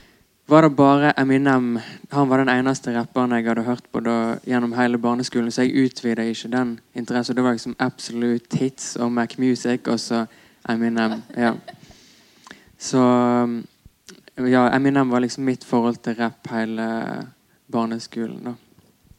var 0.47 0.63
det 0.63 0.75
bare 0.77 1.13
Eminem 1.19 1.79
Han 2.11 2.29
var 2.29 2.37
den 2.37 2.49
eneste 2.49 2.93
rapperen 2.95 3.35
jeg 3.35 3.47
hadde 3.47 3.65
hørt 3.67 3.87
på 3.91 3.99
da, 3.99 4.37
gjennom 4.47 4.75
hele 4.77 4.97
barneskolen, 4.97 5.51
så 5.51 5.65
jeg 5.65 5.87
utvida 5.87 6.23
ikke 6.23 6.51
den 6.53 6.77
interessen. 6.95 7.35
Det 7.35 7.43
var 7.43 7.57
liksom 7.57 7.75
Absolute 7.79 8.57
Hits 8.57 8.95
og 8.95 9.11
Mac 9.11 9.37
Music, 9.37 9.87
og 9.87 9.99
så 9.99 10.25
Eminem. 10.69 11.21
ja. 11.37 11.53
Så 12.77 13.01
um, 13.01 13.65
ja, 14.35 14.69
Eminem 14.75 15.09
var 15.09 15.19
liksom 15.19 15.43
mitt 15.43 15.63
forhold 15.63 15.97
til 16.03 16.15
rapp 16.15 16.47
hele 16.51 16.87
barneskolen. 17.67 18.43
da. 18.43 18.53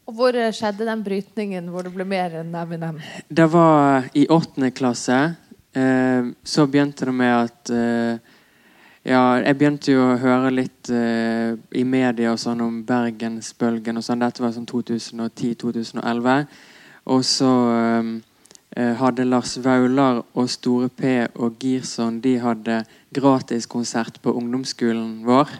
Og 0.08 0.14
hvor 0.16 0.36
eh, 0.36 0.52
skjedde 0.52 0.86
den 0.88 1.04
brytningen 1.04 1.68
hvor 1.68 1.84
det 1.84 1.92
ble 1.92 2.06
mer 2.08 2.38
enn 2.40 2.54
Eminem? 2.56 3.00
Det 3.28 3.48
var 3.52 4.08
i 4.16 4.24
åttende 4.32 4.70
klasse. 4.70 5.18
Eh, 5.76 6.30
så 6.42 6.66
begynte 6.66 7.04
det 7.04 7.14
med 7.14 7.34
at 7.34 7.72
eh, 7.74 8.27
Ja, 9.06 9.38
jeg 9.38 9.54
begynte 9.60 9.92
jo 9.92 10.00
å 10.02 10.16
høre 10.18 10.50
litt 10.50 10.88
uh, 10.90 11.54
i 11.70 11.84
media 11.86 12.32
og 12.32 12.40
sånn 12.42 12.64
om 12.64 12.80
Bergensbølgen 12.86 14.00
og 14.00 14.02
sånn. 14.02 14.24
Dette 14.24 14.42
var 14.42 14.50
sånn 14.56 14.66
2010-2011. 14.66 16.48
Og 17.08 17.22
så 17.24 17.50
eh, 18.76 18.96
hadde 19.00 19.24
Lars 19.24 19.54
Vaular 19.64 20.18
og 20.36 20.50
Store 20.52 20.90
P 20.92 21.22
og 21.40 21.54
Girson 21.62 22.18
De 22.20 22.34
hadde 22.42 22.82
gratiskonsert 23.16 24.18
på 24.20 24.34
ungdomsskolen 24.36 25.22
vår. 25.24 25.54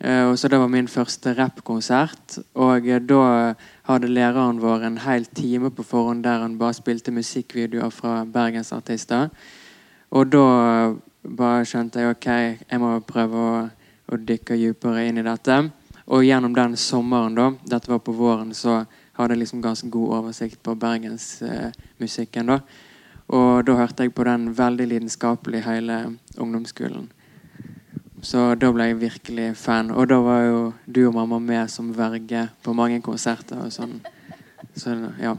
Uh, 0.00 0.30
og 0.30 0.38
så 0.40 0.48
Det 0.48 0.62
var 0.62 0.72
min 0.72 0.88
første 0.88 1.34
rappkonsert. 1.36 2.38
Og 2.54 2.86
uh, 2.86 2.96
da 3.02 3.26
hadde 3.90 4.14
læreren 4.14 4.62
vår 4.62 4.86
en 4.86 5.02
hel 5.04 5.26
time 5.26 5.74
på 5.74 5.84
forhånd 5.84 6.24
der 6.24 6.46
han 6.46 6.56
bare 6.56 6.78
spilte 6.78 7.12
musikkvideoer 7.12 7.92
fra 7.92 8.22
bergensartister. 8.24 9.28
Og 10.10 10.32
da 10.32 10.46
bare 11.22 11.66
skjønte 11.68 12.00
jeg 12.00 12.14
ok, 12.14 12.28
jeg 12.70 12.80
må 12.80 12.94
prøve 13.06 13.44
å, 13.44 13.52
å 14.10 14.18
dykke 14.18 14.56
dypere 14.60 15.04
inn 15.08 15.20
i 15.20 15.26
dette. 15.26 15.58
Og 16.10 16.24
gjennom 16.26 16.54
den 16.56 16.76
sommeren, 16.80 17.36
da, 17.36 17.50
dette 17.76 17.90
var 17.92 18.00
på 18.02 18.14
våren, 18.16 18.54
så 18.56 18.80
hadde 19.18 19.36
jeg 19.36 19.44
liksom 19.44 19.62
ganske 19.62 19.90
god 19.92 20.16
oversikt 20.18 20.62
på 20.64 20.74
bergensmusikken. 20.74 22.50
da. 22.50 22.60
Og 23.30 23.64
da 23.66 23.76
hørte 23.78 24.02
jeg 24.02 24.14
på 24.14 24.26
den 24.26 24.50
veldig 24.58 24.88
lidenskapelig 24.90 25.62
hele 25.62 26.00
ungdomsskolen. 26.36 27.10
Så 28.22 28.54
da 28.60 28.72
ble 28.74 28.90
jeg 28.90 29.00
virkelig 29.00 29.52
fan. 29.56 29.92
Og 29.94 30.08
da 30.10 30.18
var 30.24 30.42
jo 30.44 30.58
du 30.86 31.06
og 31.06 31.14
mamma 31.14 31.38
med 31.38 31.70
som 31.70 31.92
verge 31.96 32.48
på 32.64 32.74
mange 32.76 33.00
konserter 33.04 33.62
og 33.62 33.72
sånn. 33.72 34.00
Så 34.76 34.96
ja. 35.20 35.36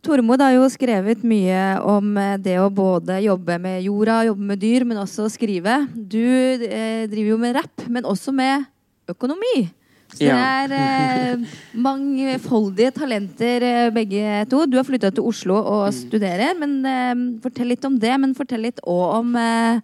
Tormod 0.00 0.40
har 0.40 0.54
jo 0.54 0.68
skrevet 0.72 1.20
mye 1.28 1.64
om 1.84 2.14
eh, 2.16 2.36
det 2.40 2.56
å 2.62 2.70
både 2.72 3.18
jobbe 3.26 3.58
med 3.60 3.82
jorda, 3.84 4.22
jobbe 4.30 4.46
med 4.52 4.60
dyr, 4.62 4.86
men 4.88 5.00
også 5.02 5.26
skrive. 5.32 5.74
Du 5.92 6.16
eh, 6.24 7.04
driver 7.10 7.34
jo 7.34 7.36
med 7.42 7.58
rapp, 7.58 7.84
men 7.92 8.08
også 8.08 8.32
med 8.32 8.64
økonomi. 9.12 9.68
Så 10.10 10.24
Ja. 10.26 10.34
det 10.34 10.46
er 10.72 10.72
eh, 10.74 11.42
mangfoldige 11.78 12.90
talenter 12.96 13.62
eh, 13.62 13.90
begge 13.94 14.40
to. 14.50 14.64
Du 14.66 14.78
har 14.80 14.88
flytta 14.88 15.12
til 15.14 15.22
Oslo 15.28 15.60
og 15.60 15.84
studerer. 15.94 16.56
men 16.58 16.80
eh, 16.82 17.20
Fortell 17.44 17.70
litt 17.70 17.84
om 17.86 17.98
det, 18.00 18.14
men 18.18 18.34
fortell 18.34 18.64
litt 18.66 18.80
òg 18.82 19.20
om 19.20 19.36
eh, 19.38 19.78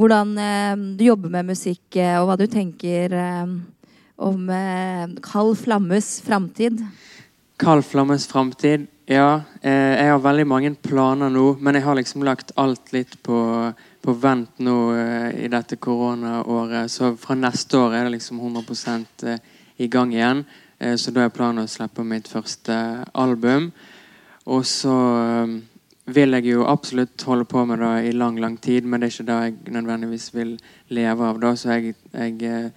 hvordan 0.00 0.34
du 0.96 1.02
jobber 1.04 1.28
med 1.28 1.50
musikk, 1.52 1.82
og 2.16 2.26
hva 2.30 2.36
du 2.40 2.46
tenker 2.48 3.12
om 4.16 4.46
Kald 5.20 5.58
Flammes 5.60 6.08
framtid. 6.24 6.78
Kald 7.60 7.84
flammes 7.84 8.24
framtid. 8.30 8.86
Ja, 9.10 9.42
eh, 9.60 9.96
jeg 9.98 10.06
har 10.06 10.20
veldig 10.22 10.44
mange 10.46 10.68
planer 10.78 11.32
nå, 11.34 11.56
men 11.58 11.74
jeg 11.74 11.82
har 11.82 11.96
liksom 11.98 12.22
lagt 12.22 12.52
alt 12.62 12.92
litt 12.94 13.16
på, 13.26 13.38
på 14.06 14.12
vent 14.22 14.60
nå 14.62 14.74
eh, 14.94 15.46
i 15.46 15.48
dette 15.50 15.80
koronaåret. 15.82 16.86
Så 16.94 17.16
fra 17.18 17.34
neste 17.34 17.74
år 17.80 17.96
er 17.98 18.04
det 18.06 18.12
liksom 18.14 18.38
100 18.38 19.32
eh, 19.32 19.40
i 19.82 19.88
gang 19.90 20.14
igjen. 20.14 20.44
Så 20.96 21.10
da 21.12 21.24
er 21.26 21.32
planen 21.34 21.66
å 21.66 21.68
slippe 21.68 22.04
mitt 22.06 22.30
første 22.30 22.74
album. 23.12 23.66
Og 24.46 24.62
så 24.64 24.94
vil 26.08 26.36
jeg 26.38 26.46
jo 26.54 26.62
absolutt 26.70 27.20
holde 27.28 27.44
på 27.50 27.64
med 27.68 27.82
det 27.82 27.90
i 28.08 28.14
lang, 28.14 28.38
lang 28.40 28.56
tid, 28.56 28.86
men 28.86 29.02
det 29.02 29.10
er 29.10 29.12
ikke 29.12 29.26
det 29.28 29.40
jeg 29.42 29.74
nødvendigvis 29.74 30.28
vil 30.32 30.54
leve 30.88 31.26
av. 31.26 31.42
da, 31.42 31.52
Så 31.52 31.74
jeg, 31.74 31.96
jeg, 32.14 32.70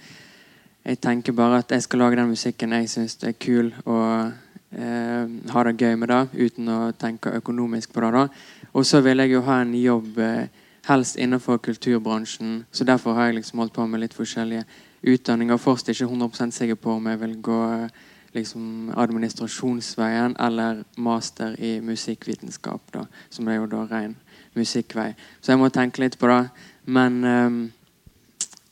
jeg 0.84 1.00
tenker 1.00 1.38
bare 1.38 1.62
at 1.62 1.72
jeg 1.72 1.86
skal 1.86 2.04
lage 2.04 2.20
den 2.20 2.34
musikken 2.34 2.76
jeg 2.76 2.90
syns 2.92 3.22
er 3.24 3.38
kul. 3.38 3.72
og 3.86 4.34
eh, 4.76 5.30
ha 5.54 5.64
det 5.64 5.78
gøy 5.82 5.96
med 6.00 6.10
det 6.12 6.22
uten 6.34 6.70
å 6.70 6.80
tenke 7.00 7.36
økonomisk 7.40 7.94
på 7.94 8.04
det. 8.06 8.28
Og 8.74 8.86
så 8.86 9.02
vil 9.02 9.24
jeg 9.24 9.36
jo 9.36 9.44
ha 9.48 9.62
en 9.62 9.74
jobb 9.78 10.18
eh, 10.20 10.48
helst 10.88 11.16
innenfor 11.16 11.58
kulturbransjen. 11.58 12.66
Så 12.72 12.84
derfor 12.84 13.14
har 13.14 13.30
jeg 13.30 13.42
liksom 13.42 13.60
holdt 13.60 13.74
på 13.74 13.86
med 13.88 14.04
litt 14.04 14.18
forskjellige 14.18 14.66
utdanninger. 15.04 15.58
Først 15.58 15.90
ikke 15.90 16.10
100 16.10 16.52
sikker 16.52 16.76
på 16.76 16.98
om 16.98 17.08
jeg 17.08 17.20
vil 17.20 17.38
gå 17.42 17.60
eh, 17.72 17.88
liksom 18.34 18.92
administrasjonsveien 18.98 20.36
eller 20.40 20.84
master 20.98 21.56
i 21.60 21.80
musikkvitenskap, 21.82 22.82
da, 22.94 23.06
som 23.30 23.48
er 23.48 23.62
jo 23.62 23.70
da 23.70 23.86
ren 23.92 24.16
musikkvei. 24.56 25.14
Så 25.42 25.54
jeg 25.54 25.62
må 25.62 25.70
tenke 25.70 26.02
litt 26.02 26.18
på 26.20 26.30
det. 26.30 26.42
Men 26.86 27.24
um, 27.24 27.60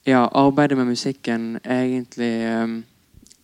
ja, 0.05 0.25
arbeidet 0.25 0.77
med 0.77 0.91
musikken 0.91 1.59
er 1.63 1.83
egentlig 1.83 2.33
um, 2.63 2.79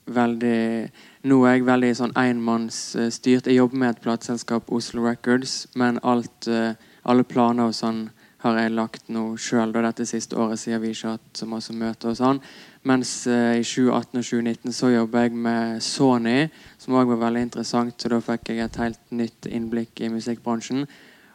veldig 0.05 0.89
Nå 1.27 1.37
er 1.43 1.57
jeg 1.57 1.65
veldig 1.67 1.87
sånn 1.97 2.13
enmannsstyrt. 2.15 3.49
Jeg 3.49 3.57
jobber 3.57 3.79
med 3.81 3.89
et 3.89 4.03
plateselskap, 4.03 4.69
Oslo 4.71 5.01
Records, 5.03 5.65
men 5.75 5.97
alt, 5.99 6.47
eh, 6.47 6.77
alle 7.03 7.25
planer 7.27 7.67
og 7.67 7.73
sånn 7.75 8.05
har 8.43 8.59
jeg 8.61 8.71
lagt 8.71 9.09
nå 9.11 9.23
sjøl 9.35 9.73
dette 9.73 10.05
siste 10.07 10.37
året, 10.39 10.61
siden 10.61 10.79
vi 10.81 10.93
ikke 10.93 11.07
har 11.07 11.17
hatt 11.17 11.41
så 11.41 11.47
masse 11.49 11.73
møter 11.73 12.13
og 12.13 12.19
sånn. 12.19 12.39
Mens 12.87 13.11
eh, 13.27 13.57
i 13.59 13.65
2018 13.65 14.21
og 14.21 14.27
2019 14.29 14.77
så 14.77 14.93
jobber 14.93 15.25
jeg 15.25 15.41
med 15.49 15.83
Sony, 15.83 16.37
som 16.77 16.95
òg 16.95 17.11
var 17.11 17.21
veldig 17.25 17.43
interessant. 17.49 17.97
Så 17.99 18.13
da 18.13 18.21
fikk 18.23 18.53
jeg 18.53 18.63
et 18.63 18.79
helt 18.85 19.03
nytt 19.11 19.51
innblikk 19.51 19.99
i 19.99 20.13
musikkbransjen. 20.13 20.87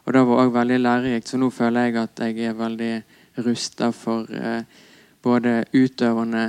Og 0.07 0.17
det 0.17 0.25
var 0.25 0.43
òg 0.47 0.57
veldig 0.57 0.81
lærerikt, 0.81 1.29
så 1.29 1.37
nå 1.37 1.51
føler 1.53 1.91
jeg 1.91 2.01
at 2.01 2.25
jeg 2.25 2.49
er 2.49 2.57
veldig 2.57 2.93
rusta 3.45 3.93
for 3.93 4.25
eh, 4.33 4.65
både 5.21 5.67
utøvende 5.75 6.47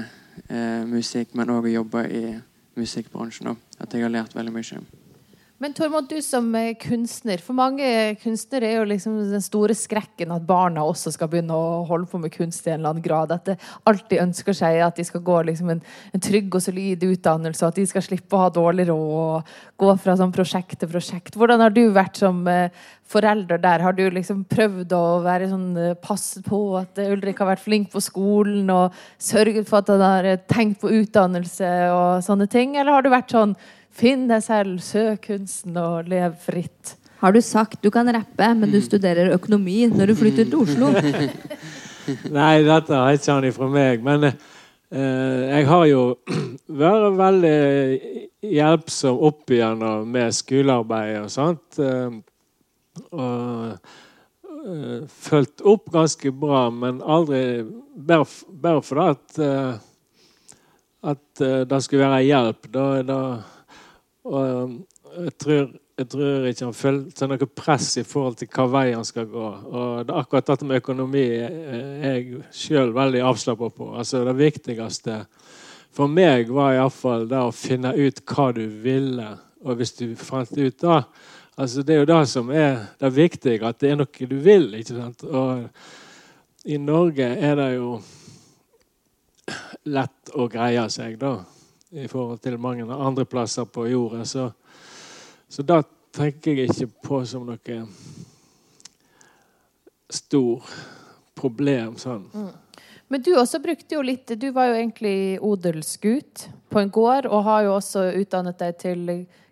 musikk, 0.91 1.37
men 1.39 1.53
òg 1.55 1.69
å 1.69 1.77
jobbe 1.77 2.01
i 2.11 2.25
musikkbransjen. 2.77 3.57
At 3.81 3.95
jeg 3.95 4.03
har 4.03 4.13
lært 4.13 4.37
veldig 4.37 4.55
mye. 4.55 4.85
Men 5.65 5.73
Tormod, 5.73 6.11
du 6.11 6.19
som 6.21 6.51
er 6.59 6.75
kunstner. 6.77 7.41
For 7.41 7.57
mange 7.57 7.87
kunstnere 8.21 8.69
er 8.69 8.75
jo 8.83 8.89
liksom 8.91 9.15
den 9.31 9.41
store 9.41 9.73
skrekken 9.73 10.35
at 10.35 10.45
barna 10.45 10.83
også 10.85 11.15
skal 11.15 11.31
begynne 11.33 11.57
å 11.57 11.79
holde 11.89 12.05
på 12.11 12.19
med 12.21 12.35
kunst 12.35 12.67
i 12.67 12.75
en 12.75 12.83
eller 12.83 12.91
annen 12.91 13.05
grad. 13.07 13.31
At 13.33 13.47
det 13.49 13.55
alltid 13.89 14.21
ønsker 14.27 14.59
seg 14.59 14.83
at 14.85 14.99
de 15.01 15.07
skal 15.09 15.23
gå 15.25 15.39
liksom 15.49 15.71
en, 15.73 15.81
en, 16.13 16.21
trygg 16.21 16.53
og 16.53 16.61
solid 16.67 17.07
utdannelse, 17.09 17.65
at 17.65 17.81
de 17.81 17.85
skal 17.89 18.05
slippe 18.05 18.37
å 18.37 18.43
ha 18.43 18.51
dårlig 18.53 18.91
råd 18.91 19.15
og 19.15 19.55
gå 19.81 19.95
fra 20.05 20.19
sånn 20.21 20.35
prosjekt 20.37 20.77
til 20.83 20.91
prosjekt. 20.93 21.39
Hvordan 21.41 21.65
har 21.65 21.73
du 21.73 21.81
vært 21.97 22.21
som 22.21 22.43
eh, 22.51 22.85
forelder 23.09 23.63
der? 23.63 23.87
Har 23.87 23.97
du 23.97 24.03
liksom 24.13 24.43
prøvd 24.51 24.93
å 24.99 25.05
være 25.25 25.49
sånn 25.49 25.71
eh, 25.81 25.95
passe 25.97 26.43
på 26.45 26.61
at 26.83 27.01
Ulrik 27.07 27.41
har 27.41 27.55
vært 27.55 27.65
flink 27.65 27.89
på 27.95 28.05
skolen 28.05 28.69
og 28.75 28.93
sørget 29.17 29.65
for 29.71 29.81
at 29.81 29.95
han 29.95 30.05
har 30.05 30.29
tenkt 30.45 30.83
på 30.85 30.93
utdannelse 30.93 31.73
og 31.95 32.21
sånne 32.29 32.51
ting, 32.53 32.77
eller 32.77 32.99
har 32.99 33.09
du 33.09 33.11
vært 33.17 33.33
sånn 33.33 33.57
Finn 33.95 34.27
deg 34.27 34.43
selv, 34.43 34.81
søk 34.83 35.29
kunsten 35.29 35.77
og 35.79 36.09
lev 36.11 36.35
fritt. 36.43 36.97
Har 37.23 37.33
du 37.33 37.41
sagt 37.45 37.79
du 37.85 37.93
kan 37.95 38.11
rappe, 38.11 38.49
men 38.59 38.73
du 38.73 38.81
studerer 38.83 39.31
økonomi 39.37 39.85
når 39.93 40.11
du 40.11 40.19
flytter 40.19 40.49
til 40.51 40.65
Oslo? 40.65 40.91
Nei, 42.37 42.57
dette 42.67 42.99
har 42.99 43.15
ikke 43.15 43.37
han 43.37 43.47
ifra 43.49 43.69
meg. 43.71 44.03
Men 44.05 44.27
eh, 44.29 45.43
jeg 45.55 45.69
har 45.71 45.87
jo 45.89 46.03
vært 46.83 47.17
veldig 47.21 47.55
hjelpsom 48.51 49.23
opp 49.31 49.55
igjennom 49.55 50.11
med 50.11 50.35
skolearbeid 50.35 51.23
og 51.23 51.31
sånt. 51.33 51.79
Eh, 51.79 52.19
og 53.15 53.73
eh, 54.67 55.09
fulgt 55.23 55.65
opp 55.65 55.89
ganske 55.95 56.35
bra, 56.35 56.67
men 56.75 57.03
aldri 57.03 57.47
Bare, 57.95 58.27
bare 58.51 58.81
fordi 58.83 59.03
at, 59.07 59.37
eh, 59.39 59.75
at 61.15 61.43
det 61.71 61.79
skulle 61.85 62.09
være 62.09 62.25
hjelp. 62.27 62.67
Da, 62.75 62.87
da 63.07 63.19
og 64.25 64.65
um, 64.65 64.77
jeg 65.15 65.35
tror, 65.39 65.67
jeg 65.99 66.09
tror 66.11 66.47
ikke 66.49 66.67
han 66.67 66.77
følte 66.77 67.29
noe 67.31 67.47
press 67.47 67.91
i 68.01 68.05
forhold 68.07 68.39
til 68.41 68.49
hva 68.55 68.65
vei 68.73 68.87
han 68.95 69.07
skal 69.07 69.29
gå. 69.31 69.45
Og 69.45 70.07
det, 70.09 70.17
akkurat 70.17 70.49
dette 70.49 70.67
med 70.67 70.81
økonomi 70.83 71.25
er 71.39 72.09
jeg 72.09 72.41
sjøl 72.55 72.95
veldig 72.97 73.23
avslappa 73.29 73.71
på. 73.77 73.93
Altså 73.95 74.25
Det 74.27 74.35
viktigste 74.39 75.21
for 75.95 76.11
meg 76.11 76.51
var 76.51 76.75
iallfall 76.75 77.29
det 77.31 77.45
å 77.45 77.55
finne 77.55 77.95
ut 77.95 78.25
hva 78.27 78.49
du 78.57 78.65
ville. 78.67 79.29
Og 79.65 79.79
hvis 79.79 79.95
du 80.01 80.09
fant 80.19 80.51
ut 80.51 80.83
da 80.83 81.05
altså 81.55 81.85
Det 81.87 81.95
er 81.95 82.01
jo 82.01 82.09
det 82.11 82.23
som 82.27 82.49
er 82.51 82.81
det 82.99 83.13
viktige, 83.15 83.63
at 83.63 83.79
det 83.79 83.93
er 83.93 83.99
noe 84.01 84.27
du 84.27 84.37
vil. 84.43 84.73
ikke 84.75 84.97
sant? 84.97 85.23
Og 85.23 85.69
i 86.67 86.81
Norge 86.83 87.23
er 87.23 87.55
det 87.61 87.69
jo 87.77 88.01
lett 89.87 90.33
å 90.35 90.49
greie 90.51 90.89
seg, 90.91 91.15
da 91.21 91.37
i 91.95 92.09
forhold 92.11 92.41
til 92.43 92.59
mange 92.59 92.87
andre 92.93 93.25
plasser 93.25 93.65
på 93.65 93.87
jorda. 93.87 94.25
Så, 94.25 94.49
så 95.49 95.63
da 95.63 95.83
tenker 96.15 96.59
jeg 96.59 96.71
ikke 96.71 97.09
på 97.09 97.23
som 97.27 97.47
noe 97.47 97.79
stor 100.15 100.75
problem 101.35 101.97
sånn. 101.99 102.27
Mm. 102.35 102.53
Men 103.13 103.23
du 103.23 103.35
også 103.37 103.61
brukte 103.63 103.95
jo 103.95 104.03
litt 104.03 104.33
Du 104.41 104.47
var 104.55 104.71
jo 104.71 104.79
egentlig 104.79 105.39
odelsgutt 105.45 106.49
på 106.73 106.81
en 106.81 106.91
gård, 106.91 107.29
og 107.29 107.45
har 107.47 107.67
jo 107.67 107.75
også 107.77 108.09
utdannet 108.19 108.59
deg 108.59 108.79
til 108.81 109.05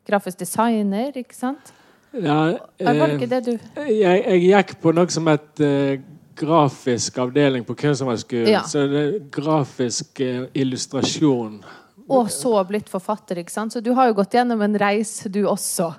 grafisk 0.08 0.40
designer, 0.40 1.12
ikke 1.14 1.36
sant? 1.36 1.72
Ja, 2.12 2.56
eh, 2.78 2.88
var 2.88 3.06
det 3.06 3.20
ikke 3.20 3.28
det 3.30 3.44
du 3.46 3.52
jeg, 3.88 4.18
jeg, 4.20 4.40
gikk 4.50 4.74
på 4.82 4.92
noe 4.92 5.08
som 5.12 5.30
het 5.30 5.62
eh, 5.64 6.00
grafisk 6.36 7.20
avdeling 7.22 7.64
på 7.64 7.76
Kunsthåndverksskolen. 7.78 8.50
Ja. 8.52 8.64
Så 8.68 8.84
det 8.90 9.02
er 9.02 9.14
grafisk 9.32 10.20
eh, 10.20 10.44
illustrasjon 10.58 11.60
og 12.12 12.30
så 12.32 12.54
blitt 12.68 12.90
forfatter. 12.92 13.40
ikke 13.40 13.54
sant? 13.54 13.74
Så 13.74 13.80
du 13.80 13.92
har 13.96 14.10
jo 14.10 14.18
gått 14.20 14.36
gjennom 14.36 14.62
en 14.64 14.78
reis, 14.78 15.22
du 15.32 15.44
også. 15.48 15.92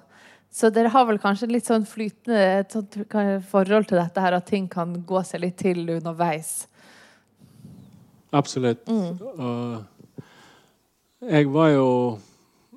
Så 0.53 0.69
dere 0.69 0.91
har 0.93 1.07
vel 1.09 1.17
kanskje 1.21 1.49
litt 1.49 1.65
sånn 1.65 1.85
flytende 1.89 3.39
forhold 3.49 3.89
til 3.89 3.97
dette 3.97 4.21
her, 4.21 4.35
at 4.37 4.45
ting 4.49 4.67
kan 4.69 4.93
gå 5.07 5.23
seg 5.25 5.41
litt 5.41 5.57
til 5.63 5.87
underveis? 5.95 6.67
Absolutt. 8.33 8.85
Mm. 8.85 9.17
Uh, 9.37 9.81
jeg 11.25 11.49
var 11.53 11.73
jo 11.73 11.89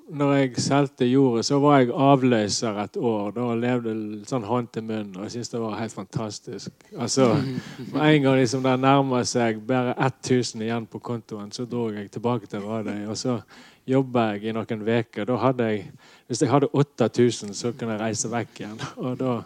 når 0.06 0.32
jeg 0.34 0.62
solgte 0.62 1.06
jordet, 1.08 1.44
så 1.46 1.58
var 1.58 1.78
jeg 1.80 1.90
avløser 1.90 2.78
et 2.78 2.96
år. 2.96 3.30
Da 3.34 3.46
levde 3.58 3.94
sånn 4.28 4.44
hånd 4.46 4.68
til 4.74 4.84
munn, 4.86 5.14
og 5.16 5.24
jeg 5.26 5.34
syntes 5.34 5.50
det 5.50 5.62
var 5.62 5.78
helt 5.80 5.96
fantastisk. 5.96 6.86
Altså, 6.94 7.32
Med 7.92 8.02
en 8.02 8.22
gang 8.22 8.36
liksom 8.38 8.62
det 8.62 8.76
nærma 8.80 9.24
seg 9.26 9.58
bare 9.66 9.96
1000 9.98 10.62
igjen 10.62 10.86
på 10.86 11.00
kontoen, 11.02 11.50
så 11.52 11.66
dro 11.66 11.88
jeg 11.90 12.10
tilbake 12.10 12.46
til 12.46 12.62
Radøy. 12.62 13.06
Og 13.10 13.18
så 13.18 13.40
jobba 13.86 14.28
jeg 14.34 14.44
i 14.44 14.54
noen 14.54 14.86
uker. 14.86 15.26
Da 15.26 15.38
hadde 15.42 15.70
jeg, 15.72 15.90
hvis 16.26 16.42
jeg 16.42 16.50
hadde 16.50 16.70
8000, 16.72 17.54
så 17.54 17.72
kunne 17.72 17.96
jeg 17.96 18.04
reise 18.04 18.30
vekk 18.30 18.60
igjen. 18.60 18.78
Og 19.02 19.18
da, 19.18 19.40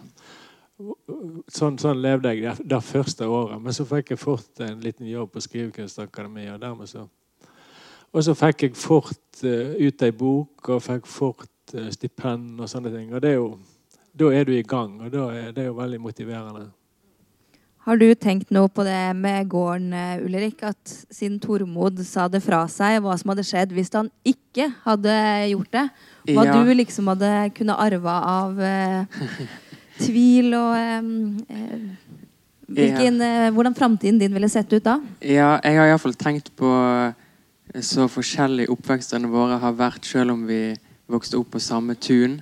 sånn, 1.49 1.79
sånn 1.81 2.01
levde 2.01 2.35
jeg 2.35 2.57
det, 2.61 2.83
første 2.85 3.25
året. 3.25 3.57
Men 3.61 3.73
så 3.73 3.85
fikk 3.89 4.13
jeg 4.13 4.21
fort 4.21 4.61
en 4.61 4.81
liten 4.85 5.09
jobb 5.09 5.33
på 5.33 5.41
Skrivekunstakademiet, 5.41 6.53
og 6.53 6.61
dermed 6.61 6.89
så 6.89 7.07
og 8.11 8.25
så 8.25 8.35
fikk 8.35 8.67
jeg 8.67 8.75
fort 8.79 9.43
uh, 9.45 9.73
ut 9.79 10.03
ei 10.03 10.11
bok 10.11 10.69
og 10.73 10.83
fikk 10.83 11.07
fort 11.07 11.75
uh, 11.75 11.87
stipend 11.93 12.59
og 12.59 12.69
sånne 12.69 12.91
ting. 12.93 13.13
Og 13.13 13.23
det 13.23 13.33
er 13.33 13.39
jo, 13.39 13.55
da 14.17 14.31
er 14.35 14.45
du 14.47 14.53
i 14.55 14.67
gang, 14.67 14.99
og 15.01 15.11
da 15.13 15.29
er 15.35 15.55
det 15.55 15.69
jo 15.69 15.79
veldig 15.79 16.01
motiverende. 16.03 16.67
Har 17.81 17.97
du 17.97 18.11
tenkt 18.13 18.51
noe 18.53 18.69
på 18.69 18.83
det 18.85 19.15
med 19.17 19.47
gården, 19.49 19.89
eh, 19.97 20.21
Ulrik? 20.21 20.59
At 20.61 20.91
siden 21.09 21.39
Tormod 21.41 21.97
sa 22.05 22.27
det 22.29 22.43
fra 22.45 22.61
seg, 22.69 22.99
hva 23.01 23.15
som 23.17 23.31
hadde 23.33 23.45
skjedd 23.47 23.73
hvis 23.73 23.89
han 23.95 24.11
ikke 24.21 24.67
hadde 24.83 25.15
gjort 25.49 25.71
det? 25.73 25.85
Hva 26.29 26.45
ja. 26.45 26.59
du 26.59 26.75
liksom 26.77 27.09
hadde 27.09 27.31
kunne 27.57 27.79
arva 27.81 28.19
av 28.35 28.61
eh, 28.61 29.17
tvil 30.05 30.53
og 30.59 30.77
eh, 30.77 31.81
hvilken, 32.71 33.17
ja. 33.17 33.49
Hvordan 33.51 33.75
framtiden 33.75 34.21
din 34.21 34.37
ville 34.37 34.47
sett 34.49 34.69
ut 34.69 34.85
da? 34.85 34.99
Ja, 35.19 35.57
jeg 35.65 35.81
har 35.81 35.89
iallfall 35.89 36.13
tenkt 36.15 36.53
på 36.55 36.69
så 37.79 38.07
forskjellig 38.11 38.67
oppvekstene 38.71 39.29
våre 39.31 39.59
har 39.61 39.75
vært, 39.79 40.05
selv 40.07 40.35
om 40.35 40.43
vi 40.49 40.73
vokste 41.11 41.39
opp 41.39 41.53
på 41.53 41.61
samme 41.63 41.95
tun. 41.95 42.41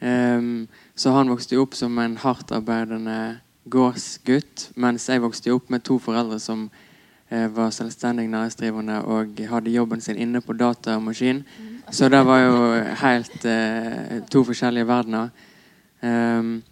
Um, 0.00 0.66
så 0.98 1.12
han 1.14 1.30
vokste 1.30 1.58
opp 1.60 1.76
som 1.78 1.98
en 2.02 2.16
hardtarbeidende 2.20 3.38
gårdsgutt, 3.70 4.70
mens 4.76 5.08
jeg 5.08 5.22
vokste 5.22 5.54
opp 5.54 5.70
med 5.72 5.84
to 5.86 6.00
foreldre 6.02 6.38
som 6.42 6.66
uh, 6.66 7.46
var 7.54 7.72
selvstendig 7.74 8.26
næringsdrivende 8.32 9.00
og 9.06 9.40
hadde 9.50 9.74
jobben 9.74 10.02
sin 10.02 10.18
inne 10.18 10.42
på 10.42 10.56
datamaskin. 10.58 11.44
Så 11.90 12.10
det 12.10 12.24
var 12.26 12.42
jo 12.42 12.60
helt 13.02 13.46
uh, 13.46 14.22
to 14.30 14.44
forskjellige 14.44 14.88
verdener. 14.88 15.30
Um, 16.02 16.62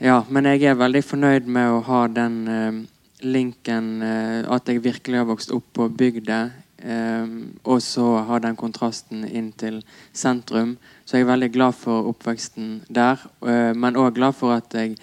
ja, 0.00 0.22
men 0.30 0.46
jeg 0.46 0.62
er 0.70 0.78
veldig 0.78 1.02
fornøyd 1.04 1.50
med 1.50 1.70
å 1.70 1.82
ha 1.86 2.06
den 2.10 2.36
uh, 2.48 2.82
linken 3.24 4.02
At 4.02 4.68
jeg 4.68 4.82
virkelig 4.84 5.16
har 5.16 5.28
vokst 5.28 5.52
opp 5.54 5.64
på 5.72 5.86
bygda 5.88 6.38
og 6.84 7.82
så 7.82 8.04
ha 8.28 8.38
den 8.44 8.56
kontrasten 8.60 9.24
inn 9.24 9.52
til 9.56 9.80
sentrum. 10.12 10.76
Så 11.04 11.16
jeg 11.16 11.24
er 11.24 11.30
veldig 11.32 11.50
glad 11.54 11.76
for 11.78 12.10
oppveksten 12.10 12.82
der. 12.92 13.20
Uh, 13.40 13.72
men 13.76 13.96
òg 13.96 14.16
glad 14.18 14.36
for 14.36 14.52
at 14.56 14.74
jeg 14.76 14.98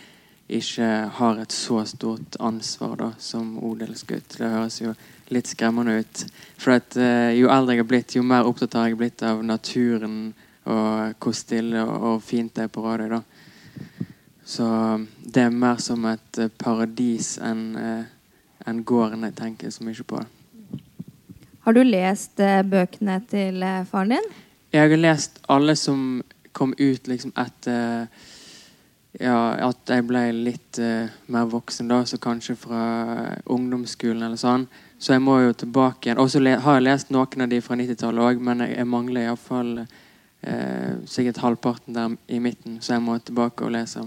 ikke 0.51 0.89
har 1.17 1.39
et 1.41 1.55
så 1.55 1.81
stort 1.87 2.35
ansvar 2.39 2.95
da, 2.99 3.09
som 3.17 3.55
odelsgutt. 3.63 4.37
Det 4.37 4.51
høres 4.51 4.81
jo 4.81 4.93
litt 5.31 5.49
skremmende 5.49 5.97
ut. 6.03 6.23
For 6.61 6.75
at, 6.77 6.97
uh, 6.99 7.31
jo 7.33 7.49
eldre 7.49 7.77
jeg 7.77 7.83
har 7.83 7.89
blitt, 7.89 8.15
jo 8.15 8.25
mer 8.25 8.49
opptatt 8.49 8.77
har 8.77 8.91
jeg 8.91 8.99
blitt 8.99 9.23
av 9.25 9.41
naturen 9.45 10.33
og 10.69 11.15
hvor 11.17 11.33
stille 11.33 11.81
og, 11.81 12.19
fint 12.21 12.53
det 12.53 12.67
er 12.67 12.69
på 12.69 12.83
Radøy. 12.85 13.09
da. 13.09 13.23
Så 14.45 14.67
det 15.25 15.47
er 15.47 15.55
mer 15.63 15.81
som 15.81 16.05
et 16.05 16.41
paradis 16.61 17.39
enn 17.41 17.63
en 18.67 18.83
gården 18.85 19.25
jeg 19.25 19.35
tenker 19.39 19.73
så 19.73 19.87
mye 19.87 20.05
på. 20.05 20.21
Har 21.61 21.73
du 21.73 21.83
lest 21.85 22.39
eh, 22.41 22.63
bøkene 22.65 23.19
til 23.29 23.61
eh, 23.61 23.83
faren 23.85 24.15
din? 24.15 24.29
Jeg 24.73 24.89
har 24.89 24.97
lest 24.97 25.41
alle 25.51 25.75
som 25.77 26.21
kom 26.57 26.73
ut 26.79 27.07
liksom 27.07 27.33
etter 27.37 28.07
ja, 29.19 29.37
at 29.67 29.91
jeg 29.91 30.05
ble 30.07 30.21
litt 30.47 30.79
uh, 30.79 31.11
mer 31.31 31.49
voksen, 31.51 31.89
da, 31.91 31.99
så 32.07 32.15
kanskje 32.21 32.55
fra 32.55 32.83
ungdomsskolen 33.51 34.23
eller 34.23 34.39
sånn. 34.39 34.63
Så 35.01 35.15
jeg 35.15 35.23
må 35.23 35.35
jo 35.41 35.51
tilbake 35.57 36.07
igjen. 36.07 36.21
Og 36.21 36.31
så 36.31 36.39
har 36.39 36.77
jeg 36.77 36.85
lest 36.85 37.11
noen 37.11 37.43
av 37.43 37.51
de 37.51 37.59
fra 37.63 37.75
90-tallet 37.75 38.23
òg, 38.29 38.43
men 38.43 38.63
jeg, 38.63 38.77
jeg 38.79 38.87
mangler 38.87 39.27
iallfall 39.27 39.73
uh, 39.83 40.91
sikkert 41.09 41.41
halvparten 41.43 41.97
der 41.97 42.15
i 42.31 42.39
midten, 42.43 42.79
så 42.79 42.95
jeg 42.95 43.03
må 43.03 43.17
tilbake 43.19 43.67
og 43.67 43.75
lese. 43.75 44.05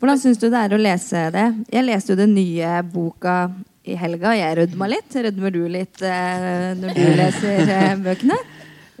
Hvordan 0.00 0.22
syns 0.22 0.38
du 0.40 0.46
det 0.48 0.62
er 0.62 0.72
å 0.72 0.80
lese 0.80 1.26
det? 1.34 1.48
Jeg 1.74 1.84
leste 1.84 2.14
jo 2.14 2.20
den 2.22 2.32
nye 2.38 2.78
boka 2.86 3.50
i 3.84 3.96
helga. 3.96 4.34
Jeg 4.36 4.56
rødma 4.58 4.88
litt. 4.90 5.14
Rødmer 5.14 5.54
du 5.54 5.62
litt 5.70 6.02
eh, 6.04 6.70
når 6.78 6.96
du 6.96 7.02
leser 7.20 7.72
eh, 7.76 7.96
bøkene? 8.04 8.38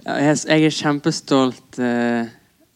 Jeg, 0.06 0.36
jeg 0.48 0.66
er 0.66 0.76
kjempestolt 0.76 1.80
eh, 1.84 2.30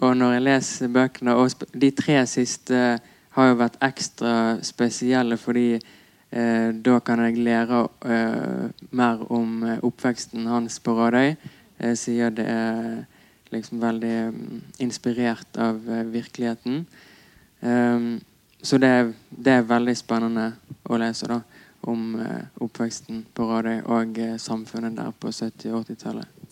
og 0.05 0.17
når 0.21 0.37
jeg 0.37 0.47
leser 0.49 0.93
bøkene. 0.93 1.37
Og 1.41 1.67
de 1.73 1.91
tre 1.97 2.21
siste 2.31 2.85
har 3.35 3.51
jo 3.51 3.59
vært 3.59 3.81
ekstra 3.83 4.35
spesielle 4.67 5.39
fordi 5.41 5.69
eh, 5.79 6.69
da 6.75 7.01
kan 7.05 7.25
jeg 7.25 7.41
lære 7.43 7.81
eh, 8.07 8.87
mer 8.95 9.25
om 9.33 9.65
eh, 9.65 9.81
oppveksten 9.83 10.47
hans 10.51 10.79
på 10.85 10.95
Radøy. 10.99 11.35
siden 11.95 12.35
det 12.37 12.47
er 12.47 13.05
liksom 13.55 13.81
veldig 13.81 14.15
mm, 14.35 14.61
inspirert 14.79 15.57
av 15.57 15.81
eh, 15.91 16.05
virkeligheten. 16.05 16.87
Um, 17.61 18.21
så 18.63 18.79
det, 18.79 19.13
det 19.29 19.53
er 19.53 19.69
veldig 19.69 19.95
spennende 19.97 20.53
å 20.89 20.99
lese 21.01 21.29
da, 21.29 21.41
om 21.91 22.15
eh, 22.21 22.47
oppveksten 22.65 23.25
på 23.35 23.47
Radøy 23.49 23.83
og 23.83 24.19
eh, 24.21 24.37
samfunnet 24.41 24.97
der 24.97 25.13
på 25.21 25.33
70- 25.33 25.75
og 25.75 25.89
80-tallet. 25.89 26.45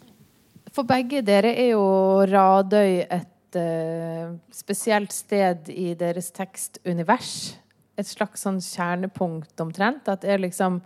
For 0.73 0.89
begge 0.89 1.21
dere 1.25 1.53
er 1.53 1.73
jo 1.75 1.85
Radøy 2.29 3.03
et 3.05 3.59
uh, 3.61 4.33
spesielt 4.55 5.13
sted 5.13 5.69
i 5.69 5.93
deres 5.99 6.31
tekstunivers. 6.33 7.59
Et 8.01 8.09
slags 8.09 8.47
sånn 8.47 8.61
kjernepunkt 8.65 9.61
omtrent. 9.61 10.09
At 10.09 10.25
er 10.25 10.43
liksom 10.43 10.83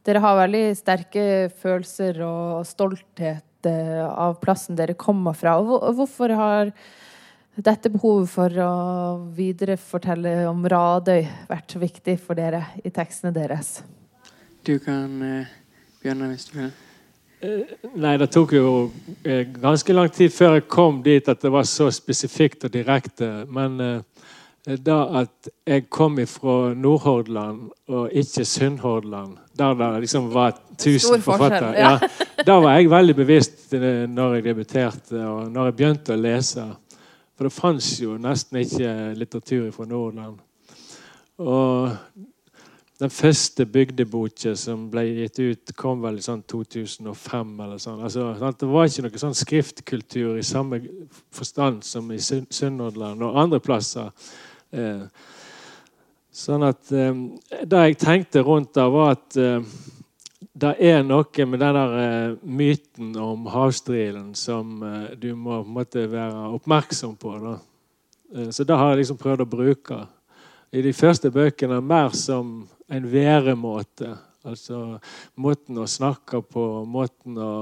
Dere 0.00 0.22
har 0.24 0.38
veldig 0.38 0.70
sterke 0.78 1.22
følelser 1.60 2.22
og 2.24 2.62
stolthet 2.64 3.68
uh, 3.68 4.06
av 4.08 4.38
plassen 4.40 4.78
dere 4.78 4.96
kommer 4.96 5.36
fra. 5.36 5.58
Og 5.60 5.90
hvorfor 5.98 6.32
har 6.32 6.72
dette 7.56 7.90
behovet 7.92 8.30
for 8.30 8.60
å 8.62 8.74
viderefortelle 9.36 10.44
om 10.50 10.62
Radøy 10.70 11.24
vært 11.48 11.74
så 11.74 11.80
viktig 11.82 12.18
for 12.22 12.38
dere 12.38 12.62
i 12.84 12.92
tekstene 12.94 13.34
deres? 13.34 13.80
Du 14.66 14.76
kan 14.82 15.18
eh, 15.24 15.50
begynne 16.02 16.30
hvis 16.30 16.48
du 16.50 16.56
vil. 16.60 16.70
Nei, 17.96 18.18
det 18.20 18.28
tok 18.34 18.52
jo 18.52 18.70
eh, 19.24 19.46
ganske 19.48 19.94
lang 19.96 20.10
tid 20.12 20.32
før 20.34 20.58
jeg 20.58 20.68
kom 20.68 21.00
dit 21.04 21.28
at 21.28 21.40
det 21.40 21.52
var 21.52 21.64
så 21.68 21.88
spesifikt 21.94 22.68
og 22.68 22.74
direkte. 22.74 23.30
Men 23.48 23.80
eh, 23.80 24.26
da 24.84 24.98
at 25.22 25.48
jeg 25.64 25.86
kom 25.88 26.18
fra 26.28 26.74
Nordhordland 26.76 27.70
og 27.88 28.12
ikke 28.12 28.44
Sunnhordland, 28.44 29.38
der 29.56 29.74
det 29.74 29.88
liksom 30.04 30.28
var 30.34 30.52
tusen 30.78 31.22
forfattere, 31.24 31.72
ja. 31.78 31.96
ja, 31.96 32.44
da 32.44 32.58
var 32.60 32.76
jeg 32.76 32.92
veldig 32.92 33.16
bevisst 33.16 33.72
eh, 33.72 34.04
når 34.08 34.38
jeg 34.38 34.48
debuterte 34.50 35.24
og 35.24 35.50
når 35.52 35.70
jeg 35.70 35.78
begynte 35.80 36.16
å 36.16 36.20
lese. 36.20 36.68
For 37.40 37.48
det 37.48 37.56
fantes 37.56 37.94
jo 37.96 38.18
nesten 38.20 38.58
ikke 38.60 38.88
litteratur 39.16 39.70
fra 39.72 39.86
Nordland. 39.88 40.34
Og 41.40 41.94
den 43.00 43.12
første 43.16 43.64
bygdeboka 43.64 44.52
som 44.60 44.82
ble 44.92 45.06
gitt 45.22 45.40
ut, 45.40 45.72
kom 45.72 46.02
vel 46.04 46.18
i 46.20 46.24
sånn 46.26 46.42
2005. 46.44 47.54
eller 47.64 47.80
sånn. 47.80 48.02
Altså. 48.04 48.26
Det 48.60 48.68
var 48.68 48.84
ikke 48.90 49.06
noe 49.06 49.22
sånn 49.22 49.38
skriftkultur 49.40 50.36
i 50.36 50.44
samme 50.44 50.82
forstand 51.32 51.80
som 51.88 52.12
i 52.12 52.18
Sunn- 52.20 52.50
Sunnhordland 52.52 53.24
og 53.24 53.40
andre 53.40 53.60
plasser. 53.64 54.12
Eh, 54.70 55.08
sånn 56.30 56.68
at 56.68 56.92
eh, 56.92 57.64
Det 57.64 57.86
jeg 57.86 58.00
tenkte 58.04 58.44
rundt 58.44 58.74
da, 58.74 58.84
var 58.92 59.16
at 59.16 59.40
eh, 59.40 59.64
det 60.60 60.74
er 60.84 61.02
noe 61.06 61.46
med 61.46 61.60
den 61.62 61.76
der 61.76 61.96
eh, 62.00 62.38
myten 62.42 63.12
om 63.20 63.46
havstrilen 63.50 64.32
som 64.38 64.82
eh, 64.84 65.12
du 65.16 65.32
må 65.34 65.60
på 65.60 65.68
en 65.68 65.76
måte 65.76 66.06
være 66.10 66.48
oppmerksom 66.56 67.16
på. 67.20 67.34
Da. 67.44 67.54
Eh, 68.36 68.50
så 68.50 68.64
det 68.64 68.76
har 68.76 68.92
jeg 68.92 69.02
liksom 69.02 69.20
prøvd 69.20 69.44
å 69.44 69.50
bruke 69.50 70.00
i 70.70 70.82
de 70.84 70.92
første 70.94 71.30
bøkene 71.34 71.80
mer 71.82 72.14
som 72.16 72.68
en 72.90 73.08
væremåte. 73.10 74.12
Altså 74.46 74.98
måten 75.40 75.78
å 75.80 75.88
snakke 75.90 76.42
på, 76.42 76.66
måten 76.88 77.38
å 77.40 77.52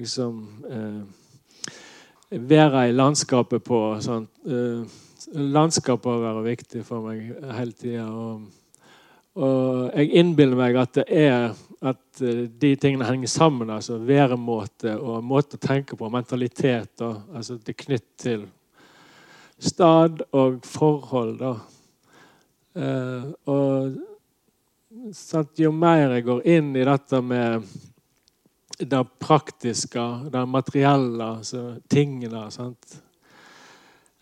liksom 0.00 0.42
eh, 0.70 2.38
være 2.40 2.88
i 2.88 2.94
landskapet 2.96 3.64
på. 3.64 3.80
Sånn. 4.04 4.28
Eh, 4.46 5.00
landskapet 5.34 6.10
har 6.10 6.22
vært 6.28 6.50
viktig 6.52 6.84
for 6.86 7.08
meg 7.08 7.32
hele 7.58 7.76
tida. 7.78 8.08
Og, 9.34 9.90
jeg 9.94 10.10
innbiller 10.20 10.58
meg 10.58 10.76
at 10.78 10.98
det 11.00 11.04
er 11.10 11.54
at 11.84 12.22
eh, 12.22 12.44
de 12.48 12.72
tingene 12.80 13.06
henger 13.08 13.30
sammen. 13.30 13.70
altså 13.70 13.98
Væremåte 13.98 14.96
og 14.96 15.24
måte 15.26 15.58
å 15.58 15.62
tenke 15.62 15.98
på, 15.98 16.10
mentalitet. 16.12 17.00
Og, 17.04 17.22
altså 17.34 17.58
Det 17.58 17.74
er 17.74 17.82
knytt 17.84 18.10
til 18.20 18.46
stad 19.58 20.24
og 20.32 20.60
forhold. 20.66 21.38
da. 21.42 21.54
Eh, 22.74 23.26
og 23.50 25.12
sant, 25.14 25.58
jo 25.58 25.72
mer 25.74 26.16
jeg 26.16 26.26
går 26.28 26.46
inn 26.56 26.72
i 26.76 26.86
dette 26.86 27.20
med 27.22 27.66
det 28.74 29.02
praktiske, 29.22 30.02
det 30.32 30.46
materielle, 30.50 31.26
altså 31.38 31.76
tingene 31.90 32.48
sant? 32.50 32.96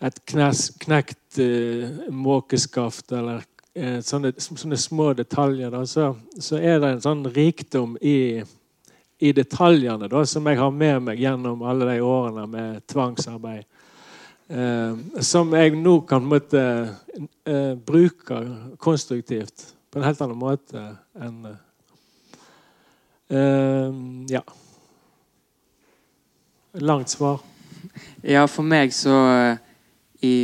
Et 0.03 0.19
knes, 0.27 0.67
knekt 0.83 1.39
eh, 1.39 2.09
måkeskaft 2.11 3.13
eller 3.15 3.45
eh, 3.73 3.99
sånne, 4.05 4.33
sånne 4.37 4.77
små 4.79 5.11
detaljer, 5.17 5.71
da, 5.73 5.83
så, 5.89 6.13
så 6.39 6.59
er 6.59 6.79
det 6.81 6.91
en 6.93 7.03
sånn 7.03 7.25
rikdom 7.33 7.97
i, 8.01 8.43
i 9.23 9.33
detaljene 9.35 10.09
da, 10.11 10.23
som 10.29 10.47
jeg 10.49 10.59
har 10.59 10.73
med 10.73 11.07
meg 11.09 11.21
gjennom 11.21 11.63
alle 11.67 11.93
de 11.93 12.01
årene 12.05 12.47
med 12.49 12.83
tvangsarbeid. 12.91 13.65
Eh, 14.53 15.21
som 15.23 15.53
jeg 15.55 15.77
nå 15.79 15.99
kan 16.07 16.21
på 16.21 16.25
en 16.25 16.31
måte, 16.33 16.63
eh, 17.47 17.73
bruke 17.79 18.41
konstruktivt 18.77 19.71
på 19.89 19.99
en 19.99 20.05
helt 20.07 20.21
annen 20.25 20.39
måte 20.39 20.83
enn 21.21 21.47
eh, 23.29 23.89
Ja. 24.33 24.43
Langt 26.73 27.09
svar. 27.13 27.41
Ja, 28.25 28.47
for 28.49 28.65
meg 28.65 28.93
så 28.97 29.13
eh, 29.29 29.57
I 30.25 30.35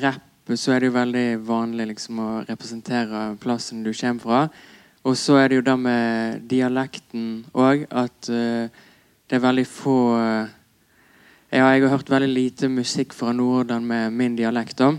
rapp 0.00 0.31
så 0.50 0.72
er 0.74 0.80
det 0.82 0.90
jo 0.90 0.96
veldig 0.96 1.26
vanlig 1.46 1.86
liksom 1.92 2.18
å 2.18 2.30
representere 2.48 3.36
plassen 3.42 3.84
du 3.84 3.92
kommer 3.94 4.22
fra. 4.22 4.40
Og 5.06 5.16
så 5.18 5.36
er 5.38 5.48
det 5.48 5.60
jo 5.60 5.66
det 5.66 5.76
med 5.78 6.42
dialekten 6.50 7.44
òg, 7.54 7.86
at 7.90 8.30
uh, 8.30 8.66
det 9.32 9.38
er 9.38 9.46
veldig 9.46 9.64
få 9.64 9.96
eh, 10.18 10.50
Ja, 11.52 11.66
jeg 11.72 11.82
har 11.84 11.90
hørt 11.92 12.10
veldig 12.10 12.28
lite 12.28 12.68
musikk 12.68 13.14
fra 13.16 13.32
Norden 13.32 13.86
med 13.86 14.12
min 14.12 14.36
dialekt. 14.36 14.78
da. 14.78 14.92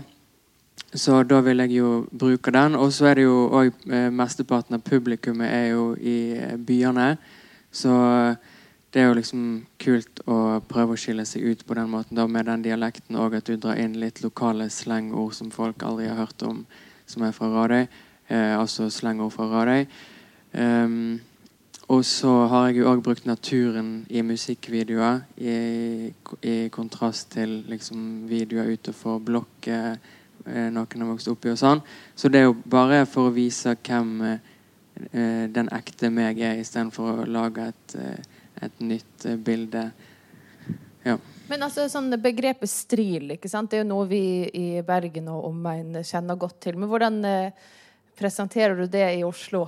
Så 0.94 1.22
da 1.22 1.40
vil 1.40 1.58
jeg 1.58 1.70
jo 1.78 2.06
bruke 2.10 2.50
den. 2.50 2.74
Og 2.74 2.92
så 2.92 3.06
er 3.10 3.14
det 3.14 3.24
jo 3.26 3.48
òg 3.50 3.72
uh, 3.90 4.10
Mesteparten 4.14 4.74
av 4.74 4.82
publikummet 4.82 5.50
er 5.50 5.66
jo 5.72 5.94
i 5.98 6.34
eh, 6.38 6.56
byene. 6.56 7.16
Så 7.74 7.90
eh, 7.90 8.36
det 8.94 9.02
er 9.02 9.08
jo 9.08 9.18
liksom 9.18 9.44
kult 9.82 10.20
å 10.30 10.38
prøve 10.70 10.94
å 10.94 11.00
skille 11.00 11.24
seg 11.26 11.42
ut 11.42 11.66
på 11.66 11.74
den 11.74 11.90
måten 11.90 12.14
da 12.14 12.28
med 12.30 12.46
den 12.46 12.62
dialekten, 12.62 13.18
og 13.18 13.34
at 13.34 13.50
du 13.50 13.56
drar 13.58 13.80
inn 13.82 13.98
litt 13.98 14.22
lokale 14.22 14.68
slengord 14.70 15.34
som 15.34 15.50
folk 15.50 15.82
aldri 15.82 16.06
har 16.06 16.20
hørt 16.22 16.46
om, 16.46 16.62
som 17.10 17.26
er 17.26 17.34
fra 17.34 17.50
Radøy. 17.50 17.88
Eh, 18.28 18.54
altså 18.54 18.86
slengord 18.94 19.34
fra 19.34 19.50
Radøy. 19.50 19.86
Um, 20.54 21.18
og 21.88 22.04
så 22.06 22.30
har 22.48 22.68
jeg 22.68 22.78
jo 22.78 22.88
òg 22.88 23.02
brukt 23.04 23.26
naturen 23.26 24.06
i 24.08 24.22
musikkvideoer, 24.24 25.24
i, 25.36 25.56
i 26.40 26.54
kontrast 26.72 27.34
til 27.34 27.58
liksom 27.68 28.24
videoer 28.30 28.70
utenfor 28.72 29.18
blokket 29.26 29.98
eh, 30.46 30.70
noen 30.72 31.04
har 31.04 31.10
vokst 31.10 31.28
opp 31.28 31.44
i 31.44 31.52
og 31.52 31.60
sånn. 31.60 31.82
Så 32.16 32.30
det 32.32 32.40
er 32.40 32.48
jo 32.48 32.56
bare 32.56 33.02
for 33.10 33.28
å 33.28 33.34
vise 33.34 33.76
hvem 33.76 34.14
eh, 34.30 35.44
den 35.52 35.68
ekte 35.76 36.08
meg 36.14 36.40
er, 36.40 36.62
istedenfor 36.62 37.24
å 37.24 37.28
lage 37.28 37.68
et, 37.74 37.96
eh, 38.00 38.33
et 38.62 38.82
nytt 38.84 39.26
eh, 39.26 39.36
bilde. 39.36 39.88
Ja. 41.04 41.18
Men 41.50 41.66
altså, 41.66 41.84
sånn 41.92 42.08
begrepet 42.22 42.70
stril, 42.72 43.34
ikke 43.36 43.50
sant? 43.52 43.70
det 43.70 43.80
er 43.80 43.84
jo 43.84 43.90
noe 43.90 44.08
vi 44.08 44.24
i 44.48 44.68
Bergen 44.86 45.28
og 45.32 45.50
omegn 45.50 45.98
kjenner 46.00 46.38
godt 46.40 46.62
til. 46.64 46.78
Men 46.80 46.88
hvordan 46.88 47.20
eh, 47.28 47.66
presenterer 48.18 48.78
du 48.78 48.86
det 48.90 49.06
i 49.18 49.24
Oslo? 49.26 49.66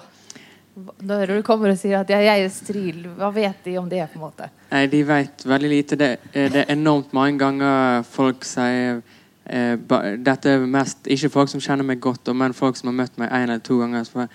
Når 0.76 1.30
du 1.32 1.42
kommer 1.44 1.72
og 1.72 1.78
sier 1.80 2.02
at 2.02 2.10
jeg 2.12 2.28
er 2.28 2.48
stril, 2.52 3.04
hva 3.16 3.30
vet 3.32 3.62
de 3.64 3.76
om 3.80 3.88
det? 3.88 4.02
på 4.12 4.18
en 4.18 4.26
måte? 4.26 4.48
Nei, 4.72 4.86
de 4.92 5.02
vet 5.08 5.44
veldig 5.48 5.70
lite. 5.72 6.00
Det, 6.00 6.10
eh, 6.32 6.50
det 6.52 6.64
er 6.64 6.74
enormt 6.76 7.12
mange 7.16 7.38
ganger 7.40 8.02
folk 8.08 8.44
sier 8.48 9.02
eh, 9.44 9.76
ba, 9.76 10.02
Dette 10.16 10.56
er 10.56 10.66
mest 10.68 11.08
ikke 11.12 11.32
folk 11.36 11.52
som 11.52 11.64
kjenner 11.64 11.84
meg 11.84 12.00
godt, 12.04 12.32
men 12.32 12.56
folk 12.56 12.80
som 12.80 12.92
har 12.92 13.00
møtt 13.04 13.20
meg 13.20 13.32
en 13.32 13.50
eller 13.50 13.64
to 13.64 13.80
ganger. 13.84 14.08
Så 14.08 14.28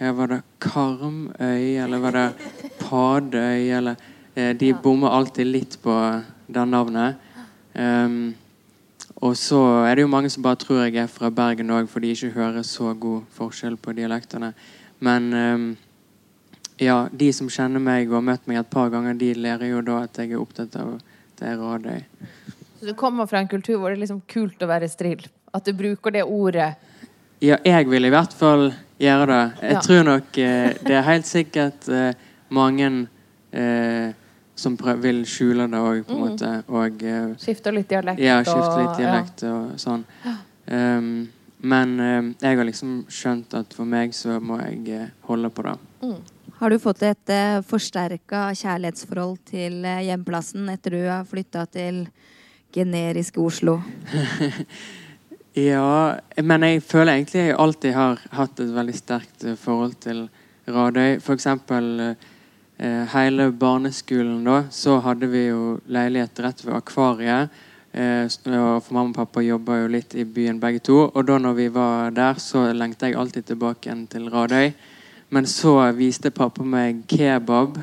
ja, 0.00 0.12
var 0.16 0.32
det 0.32 0.42
Karmøy, 0.60 1.76
eller 1.84 2.00
var 2.04 2.16
det 2.16 2.26
Padøy, 2.86 3.70
eller 3.76 3.96
eh, 4.34 4.52
De 4.56 4.72
bommer 4.82 5.10
alltid 5.10 5.46
litt 5.46 5.78
på 5.82 5.94
det 6.46 6.66
navnet. 6.70 7.16
Um, 7.74 8.34
og 9.20 9.34
så 9.36 9.58
er 9.88 9.96
det 9.96 10.04
jo 10.04 10.10
mange 10.12 10.30
som 10.32 10.42
bare 10.44 10.56
tror 10.60 10.82
jeg 10.84 10.96
er 11.00 11.08
fra 11.10 11.30
Bergen 11.32 11.70
òg, 11.72 11.88
for 11.88 12.00
de 12.04 12.12
ikke 12.12 12.30
hører 12.36 12.62
så 12.66 12.92
god 13.00 13.24
forskjell 13.36 13.76
på 13.80 13.94
dialektene. 13.96 14.52
Men 15.00 15.28
um, 15.34 15.66
ja, 16.80 17.06
de 17.12 17.30
som 17.32 17.48
kjenner 17.52 17.80
meg 17.80 18.08
og 18.10 18.18
har 18.20 18.26
møtt 18.30 18.46
meg 18.48 18.60
et 18.60 18.70
par 18.72 18.90
ganger, 18.92 19.16
de 19.16 19.32
lærer 19.34 19.70
jo 19.72 19.80
da 19.84 20.02
at 20.04 20.18
jeg 20.20 20.32
er 20.34 20.40
opptatt 20.42 20.76
av 20.80 20.98
det 21.40 21.54
Radøy. 21.60 22.02
Så 22.80 22.90
du 22.90 22.94
kommer 22.96 23.26
fra 23.28 23.40
en 23.40 23.48
kultur 23.48 23.78
hvor 23.80 23.88
det 23.92 23.96
er 23.98 24.04
liksom 24.04 24.20
kult 24.28 24.60
å 24.62 24.68
være 24.68 24.88
strill? 24.92 25.24
At 25.56 25.64
du 25.64 25.72
bruker 25.76 26.12
det 26.12 26.24
ordet? 26.28 26.74
Ja, 27.40 27.56
jeg 27.64 27.88
vil 27.88 28.04
i 28.08 28.12
hvert 28.12 28.32
fall 28.36 28.70
gjøre 29.00 29.26
det. 29.32 29.42
Jeg 29.62 29.72
Ja. 29.76 29.80
tror 29.84 30.02
nok 30.04 30.38
eh, 30.38 30.74
det 30.84 30.96
er 30.96 31.02
helt 31.08 31.26
sikkert 31.28 31.88
eh, 31.88 32.12
mange 32.50 33.08
eh, 33.52 34.12
som 34.56 34.76
prøv, 34.76 35.00
vil 35.04 35.24
skjule 35.28 35.66
det 35.70 35.78
òg, 35.80 36.04
på 36.06 36.12
en 36.14 36.20
Mm. 36.20 36.28
måte. 36.28 36.50
Og 36.68 37.02
eh, 37.02 37.34
Skifter 37.38 37.72
litt 37.72 37.88
dialekt? 37.88 38.20
ja, 38.20 38.38
skifter 38.42 38.78
litt 38.80 38.90
og- 38.90 38.98
dialekt 38.98 39.42
og 39.42 39.76
sånn. 39.78 40.04
Um, 40.68 41.28
men 41.62 42.00
eh, 42.00 42.22
jeg 42.42 42.56
har 42.58 42.64
liksom 42.64 43.04
skjønt 43.08 43.54
at 43.54 43.72
for 43.74 43.84
meg 43.84 44.10
så 44.14 44.40
må 44.40 44.58
jeg 44.60 44.88
eh, 44.88 45.08
holde 45.28 45.50
på 45.50 45.62
det. 45.62 45.76
Mm. 46.02 46.16
Har 46.58 46.70
du 46.70 46.78
fått 46.78 47.02
et 47.02 47.28
eh, 47.30 47.60
forsterka 47.60 48.46
kjærlighetsforhold 48.56 49.38
til 49.44 49.84
uh, 49.84 50.00
hjemplassen 50.00 50.68
etter 50.72 50.90
du 50.96 51.02
har 51.06 51.24
flytta 51.28 51.66
til 51.68 52.06
generiske 52.72 53.36
Oslo? 53.40 53.80
ja, 55.54 56.16
men 56.42 56.62
jeg 56.66 56.82
føler 56.84 57.12
egentlig 57.16 57.46
jeg 57.48 57.56
alltid 57.60 57.94
har 57.96 58.20
hatt 58.36 58.60
et 58.60 58.72
veldig 58.74 58.96
sterkt 58.96 59.44
uh, 59.46 59.54
forhold 59.60 59.94
til 60.04 60.26
Radøy. 60.68 61.20
For 61.22 61.36
eksempel 61.36 62.16
hele 62.78 63.48
barneskolen, 63.56 64.42
da, 64.44 64.58
så 64.70 64.98
hadde 65.00 65.30
vi 65.32 65.46
jo 65.46 65.78
leilighet 65.88 66.42
rett 66.44 66.60
ved 66.64 66.74
Akvariet. 66.76 67.62
Uh, 67.96 68.28
for 68.84 68.92
mamma 68.92 69.08
og 69.08 69.14
pappa 69.16 69.40
jobba 69.40 69.78
jo 69.78 69.86
litt 69.88 70.12
i 70.20 70.26
byen 70.28 70.58
begge 70.60 70.82
to. 70.84 70.98
Og 71.08 71.24
da 71.24 71.38
når 71.40 71.54
vi 71.56 71.68
var 71.72 72.12
der, 72.12 72.36
så 72.36 72.66
lengta 72.76 73.08
jeg 73.08 73.16
alltid 73.16 73.48
tilbake 73.48 73.88
igjen 73.88 74.04
til 74.12 74.28
Radøy. 74.28 74.74
Men 75.32 75.48
så 75.48 75.78
viste 75.96 76.30
pappa 76.30 76.62
meg 76.62 77.06
kebab. 77.08 77.80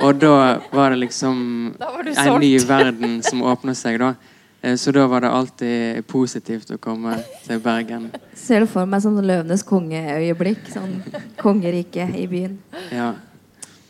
Og 0.00 0.16
da 0.16 0.60
var 0.72 0.94
det 0.94 1.02
liksom 1.04 1.74
var 1.78 2.08
en 2.08 2.40
ny 2.40 2.54
verden 2.64 3.20
som 3.22 3.44
åpna 3.44 3.76
seg, 3.76 4.00
da. 4.00 4.14
Eh, 4.62 4.76
så 4.80 4.92
da 4.96 5.06
var 5.06 5.20
det 5.20 5.30
alltid 5.30 6.06
positivt 6.08 6.72
å 6.72 6.78
komme 6.80 7.18
til 7.44 7.60
Bergen. 7.60 8.10
Ser 8.34 8.64
du 8.64 8.70
for 8.70 8.88
meg 8.88 9.04
sånn 9.04 9.20
Løvenes 9.20 9.64
kongeøyeblikk? 9.68 10.64
Sånn 10.72 11.02
kongerike 11.40 12.08
i 12.16 12.26
byen. 12.30 12.56
Ja. 12.92 13.12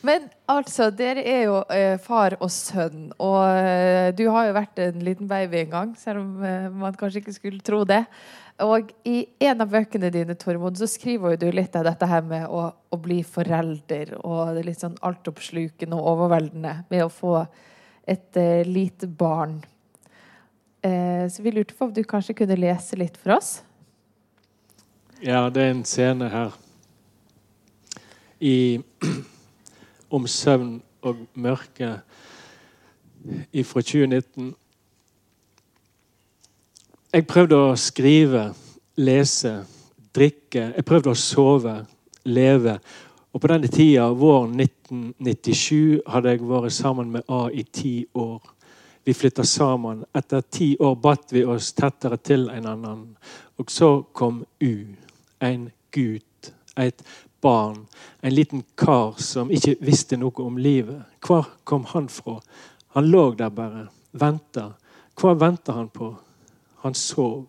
Men 0.06 0.28
altså, 0.48 0.88
dere 0.96 1.22
er 1.28 1.42
jo 1.44 1.56
eh, 1.74 1.96
far 2.00 2.38
og 2.40 2.48
sønn, 2.52 3.10
og 3.20 3.40
eh, 3.52 4.10
du 4.16 4.24
har 4.32 4.48
jo 4.48 4.56
vært 4.56 4.80
en 4.86 5.02
liten 5.04 5.28
baby 5.28 5.64
en 5.64 5.74
gang, 5.74 5.90
selv 6.00 6.22
om 6.22 6.44
eh, 6.46 6.68
man 6.72 6.96
kanskje 6.96 7.20
ikke 7.20 7.36
skulle 7.36 7.64
tro 7.64 7.82
det. 7.88 8.04
Og 8.64 8.90
i 9.08 9.22
en 9.44 9.64
av 9.64 9.70
bøkene 9.72 10.10
dine, 10.12 10.36
Tormod, 10.40 10.76
så 10.76 10.88
skriver 10.88 11.34
jo 11.34 11.40
du 11.44 11.46
litt 11.52 11.76
av 11.76 11.86
dette 11.88 12.08
her 12.08 12.24
med 12.24 12.46
å, 12.48 12.66
å 12.72 13.00
bli 13.00 13.20
forelder, 13.24 14.14
og 14.20 14.54
det 14.54 14.62
er 14.62 14.70
litt 14.70 14.84
sånn 14.84 14.98
altoppslukende 15.04 15.96
og 15.96 16.14
overveldende 16.14 16.74
med 16.92 17.04
å 17.04 17.12
få 17.12 17.34
et 18.08 18.40
eh, 18.40 18.64
lite 18.68 19.08
barn. 19.08 19.60
Eh, 20.80 21.28
så 21.28 21.44
vi 21.44 21.52
lurte 21.52 21.76
på 21.76 21.88
om 21.88 21.92
du 21.92 22.02
kanskje 22.08 22.36
kunne 22.40 22.56
lese 22.56 22.96
litt 23.00 23.20
for 23.20 23.36
oss? 23.36 23.58
Ja, 25.20 25.48
det 25.52 25.60
er 25.60 25.74
en 25.74 25.84
scene 25.84 26.32
her 26.32 26.56
i, 28.40 28.80
om 30.10 30.26
søvn 30.26 30.82
og 31.02 31.26
mørke 31.34 32.00
fra 33.64 33.82
2019. 33.82 34.54
Jeg 37.12 37.26
prøvde 37.26 37.56
å 37.58 37.76
skrive, 37.78 38.44
lese, 39.02 39.54
drikke. 40.14 40.68
Jeg 40.76 40.86
prøvde 40.86 41.10
å 41.10 41.18
sove, 41.18 41.74
leve. 42.24 42.76
Og 43.32 43.42
på 43.42 43.50
denne 43.50 43.70
tida, 43.70 44.08
våren 44.14 44.54
1997, 44.60 46.00
hadde 46.06 46.34
jeg 46.34 46.46
vært 46.46 46.74
sammen 46.74 47.10
med 47.14 47.26
A 47.30 47.48
i 47.50 47.64
ti 47.66 47.94
år. 48.14 48.40
Vi 49.06 49.14
flytta 49.16 49.44
sammen. 49.46 50.04
Etter 50.14 50.42
ti 50.50 50.74
år 50.78 50.96
batt 51.02 51.32
vi 51.34 51.44
oss 51.46 51.72
tettere 51.74 52.18
til 52.22 52.48
en 52.52 52.66
annen. 52.70 53.04
Og 53.58 53.70
så 53.70 53.90
kom 54.12 54.44
U. 54.62 54.74
En 55.40 55.70
gutt. 55.90 56.52
Et 56.78 57.02
barn. 57.40 57.86
En 58.20 58.34
liten 58.34 58.62
kar 58.74 59.14
som 59.22 59.50
ikke 59.50 59.76
visste 59.80 60.16
noe 60.16 60.44
om 60.44 60.58
livet. 60.58 61.02
Hvor 61.26 61.46
kom 61.64 61.84
han 61.92 62.08
fra? 62.08 62.40
Han 62.96 63.10
lå 63.10 63.30
der 63.38 63.50
bare. 63.50 63.86
Venta. 64.12 64.72
Hva 65.20 65.34
venta 65.34 65.72
han 65.72 65.88
på? 65.88 66.14
Han 66.84 66.94
sov. 66.94 67.46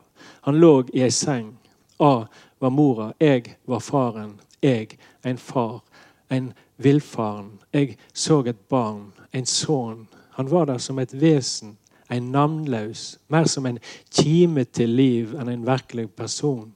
Han 0.47 0.59
lå 0.59 0.73
i 0.93 1.03
ei 1.03 1.11
seng. 1.11 1.57
A 1.99 2.25
var 2.59 2.69
mora. 2.69 3.11
Jeg 3.19 3.57
var 3.65 3.79
faren. 3.79 4.39
Jeg 4.61 4.97
en 5.23 5.37
far. 5.37 5.81
En 6.29 6.53
villfaren. 6.77 7.59
Jeg 7.73 7.97
så 8.13 8.43
et 8.45 8.67
barn. 8.69 9.11
En 9.33 9.45
sønn 9.45 10.07
han 10.31 10.49
var 10.49 10.65
der 10.65 10.77
som 10.77 10.99
et 10.99 11.21
vesen, 11.21 11.77
en 12.09 12.31
navnløs, 12.31 13.19
mer 13.27 13.45
som 13.45 13.65
en 13.65 13.79
kime 14.09 14.63
til 14.63 14.89
liv 14.89 15.35
enn 15.37 15.51
en 15.51 15.65
virkelig 15.67 16.07
person. 16.15 16.71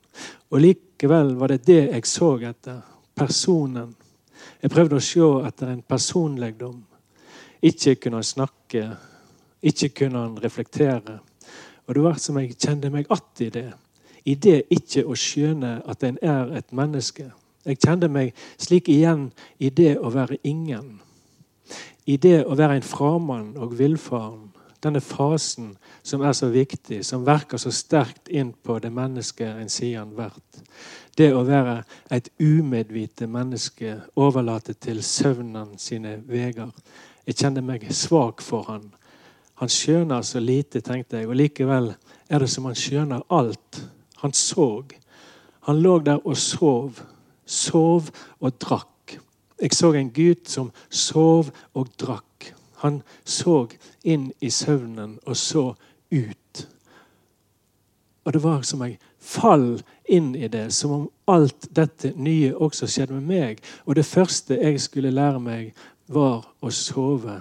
Og 0.52 0.60
likevel 0.62 1.34
var 1.40 1.54
det 1.54 1.64
det 1.68 1.80
jeg 1.88 2.06
så 2.06 2.36
etter. 2.46 2.84
Personen. 3.16 3.96
Jeg 4.62 4.72
prøvde 4.72 5.00
å 5.00 5.04
se 5.04 5.30
etter 5.48 5.72
en 5.72 5.82
personlegdom. 5.82 6.82
Ikke 7.66 7.96
kunne 7.96 8.20
han 8.22 8.28
snakke, 8.28 8.90
ikke 9.64 9.90
kunne 10.02 10.26
han 10.26 10.36
reflektere. 10.44 11.20
Og 11.88 11.96
det 11.96 12.04
var 12.04 12.20
som 12.22 12.38
jeg 12.42 12.58
kjente 12.58 12.90
meg 12.90 13.06
att 13.10 13.42
i 13.42 13.50
det. 13.50 13.72
I 14.26 14.36
det 14.36 14.62
ikke 14.70 15.06
å 15.06 15.16
skjønne 15.16 15.82
at 15.86 16.04
en 16.04 16.18
er 16.22 16.58
et 16.58 16.72
menneske. 16.74 17.32
Jeg 17.66 17.80
kjente 17.80 18.08
meg 18.08 18.34
slik 18.58 18.90
igjen 18.90 19.32
i 19.60 19.70
det 19.70 19.98
å 19.98 20.10
være 20.10 20.38
ingen 20.44 21.00
i 22.06 22.18
det 22.22 22.44
å 22.46 22.56
være 22.58 22.80
en 22.80 22.86
framann 22.86 23.56
og 23.58 23.74
villfaren, 23.80 24.52
denne 24.84 25.02
fasen 25.02 25.72
som 26.06 26.22
er 26.22 26.36
så 26.38 26.52
viktig, 26.54 27.02
som 27.06 27.26
verker 27.26 27.58
så 27.58 27.72
sterkt 27.74 28.30
inn 28.30 28.52
på 28.54 28.78
det 28.82 28.92
mennesket 28.94 29.58
en 29.58 29.72
sier 29.72 30.04
han 30.04 30.14
vært. 30.18 30.62
Det 31.16 31.30
å 31.32 31.46
være 31.48 31.78
et 32.12 32.28
umedvite 32.40 33.28
menneske, 33.32 34.02
overlate 34.20 34.74
til 34.74 35.00
søvnen 35.04 35.78
sine 35.80 36.18
veier. 36.28 36.74
Jeg 37.26 37.40
kjenner 37.40 37.64
meg 37.64 37.88
svak 37.96 38.44
for 38.44 38.68
han. 38.68 38.90
Han 39.62 39.72
skjønner 39.72 40.26
så 40.28 40.42
lite, 40.44 40.82
tenkte 40.84 41.22
jeg, 41.22 41.30
og 41.30 41.40
likevel 41.40 41.94
er 42.28 42.44
det 42.44 42.50
som 42.52 42.68
han 42.68 42.76
skjønner 42.76 43.24
alt. 43.32 43.80
Han 44.20 44.36
så. 44.36 44.84
Han 45.70 45.80
lå 45.80 46.00
der 46.04 46.20
og 46.28 46.38
sov. 46.38 47.00
Sov 47.46 48.12
og 48.42 48.60
drakk. 48.60 49.16
Jeg 49.62 49.72
så 49.72 49.94
en 49.96 50.12
gutt 50.12 50.50
som 50.52 50.72
sov 50.90 51.54
og 51.74 51.94
drakk. 52.02 52.52
Han 52.84 53.00
så 53.24 53.70
inn 54.04 54.34
i 54.44 54.52
søvnen 54.52 55.16
og 55.24 55.38
så 55.40 55.70
ut. 56.12 56.66
Og 58.26 58.34
det 58.34 58.44
var 58.44 58.62
som 58.66 58.82
jeg 58.86 58.98
fall 59.22 59.68
inn 60.10 60.34
i 60.36 60.48
det, 60.50 60.72
som 60.74 60.92
om 60.92 61.10
alt 61.30 61.68
dette 61.76 62.14
nye 62.18 62.54
også 62.54 62.90
skjedde 62.90 63.20
med 63.20 63.28
meg. 63.30 63.66
Og 63.86 63.96
det 63.96 64.06
første 64.06 64.58
jeg 64.58 64.82
skulle 64.82 65.14
lære 65.14 65.42
meg, 65.42 65.76
var 66.10 66.46
å 66.62 66.70
sove 66.70 67.40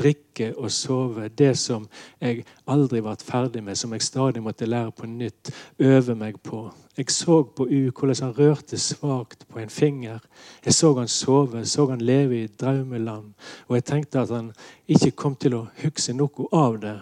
drikke 0.00 0.52
og 0.56 0.70
sove. 0.72 1.28
Det 1.28 1.52
som 1.58 1.86
jeg 2.20 2.44
aldri 2.70 3.02
ble 3.04 3.16
ferdig 3.24 3.62
med, 3.64 3.78
som 3.78 3.92
jeg 3.92 4.04
stadig 4.04 4.42
måtte 4.42 4.68
lære 4.68 4.92
på 4.96 5.08
nytt. 5.10 5.52
Øve 5.78 6.14
meg 6.14 6.40
på. 6.42 6.68
Jeg 6.96 7.10
så 7.10 7.42
på 7.42 7.66
U 7.66 7.90
hvordan 7.90 8.22
han 8.22 8.34
rørte 8.38 8.78
svakt 8.78 9.46
på 9.48 9.60
en 9.60 9.70
finger. 9.70 10.18
Jeg 10.64 10.74
så 10.74 10.92
han 10.98 11.08
sove, 11.08 11.64
så 11.66 11.86
han 11.90 12.00
leve 12.00 12.42
i 12.42 12.46
drømmeland. 12.60 13.32
Og 13.68 13.76
jeg 13.76 13.84
tenkte 13.84 14.20
at 14.20 14.34
han 14.34 14.52
ikke 14.88 15.10
kom 15.10 15.36
til 15.36 15.56
å 15.56 15.66
huske 15.82 16.14
noe 16.16 16.50
av 16.52 16.80
det. 16.80 16.98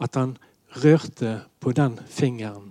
At 0.00 0.16
han 0.16 0.36
rørte 0.76 1.40
på 1.60 1.72
den 1.76 1.98
fingeren 2.08 2.70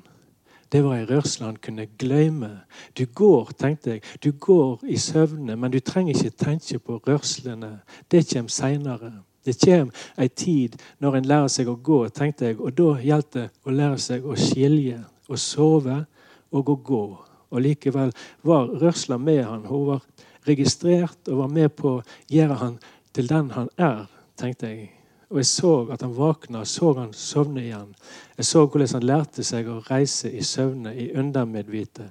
det 0.71 0.83
var 0.85 0.99
ei 0.99 1.05
rørsle 1.09 1.47
han 1.47 1.57
kunne 1.61 1.87
glemme. 1.97 2.49
Du 2.97 3.05
går, 3.05 3.51
tenkte 3.57 3.95
jeg, 3.95 4.01
du 4.23 4.31
går 4.31 4.83
i 4.85 4.97
søvne, 4.97 5.55
men 5.55 5.71
du 5.71 5.79
trenger 5.79 6.13
ikke 6.13 6.45
tenke 6.45 6.79
på 6.79 6.99
rørslene. 7.07 7.79
Det 8.11 8.27
kommer 8.33 8.53
seinere. 8.53 9.11
Det 9.45 9.57
kommer 9.63 9.93
ei 10.17 10.27
tid 10.27 10.77
når 10.99 11.17
en 11.17 11.29
lærer 11.31 11.49
seg 11.49 11.71
å 11.71 11.75
gå, 11.75 12.03
tenkte 12.13 12.51
jeg, 12.51 12.59
og 12.59 12.75
da 12.77 12.91
gjaldt 13.01 13.33
det 13.33 13.47
å 13.65 13.73
lære 13.73 13.97
seg 14.03 14.27
å 14.27 14.37
skilje, 14.37 14.99
å 15.29 15.39
sove 15.39 16.03
og 16.51 16.69
å 16.69 16.77
gå. 16.91 17.03
Og 17.49 17.65
likevel 17.65 18.13
var 18.45 18.69
rørsla 18.69 19.17
med 19.17 19.41
han. 19.47 19.65
Hun 19.65 19.87
var 19.87 20.05
registrert 20.45 21.33
og 21.33 21.45
var 21.45 21.51
med 21.57 21.73
på 21.73 21.97
å 21.97 22.05
gjøre 22.29 22.61
han 22.61 22.79
til 23.13 23.31
den 23.31 23.51
han 23.57 23.73
er, 23.77 24.05
tenkte 24.37 24.69
jeg. 24.69 24.98
Og 25.29 25.37
jeg 25.37 25.45
så 25.45 25.73
at 25.93 26.01
han 26.01 26.15
våkna, 26.17 26.63
så 26.65 26.93
han 26.97 27.13
sovne 27.13 27.61
igjen. 27.61 27.91
Jeg 28.37 28.45
så 28.49 28.63
hvordan 28.65 28.95
han 28.97 29.05
lærte 29.05 29.45
seg 29.45 29.67
å 29.69 29.81
reise 29.89 30.31
i 30.31 30.41
søvne, 30.43 30.95
i 30.95 31.11
undermedvite. 31.13 32.09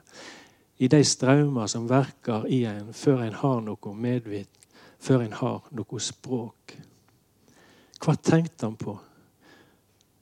I 0.78 0.86
de 0.86 1.00
strømmer 1.04 1.66
som 1.66 1.88
verker 1.90 2.46
i 2.46 2.62
en 2.70 2.92
før 2.94 3.24
en 3.26 3.40
har 3.40 3.60
noe 3.66 3.94
medvit, 3.94 4.50
før 5.02 5.24
en 5.24 5.34
har 5.34 5.66
noe 5.74 6.00
språk. 6.02 6.76
Hva 7.98 8.14
tenkte 8.14 8.68
han 8.68 8.78
på? 8.78 8.94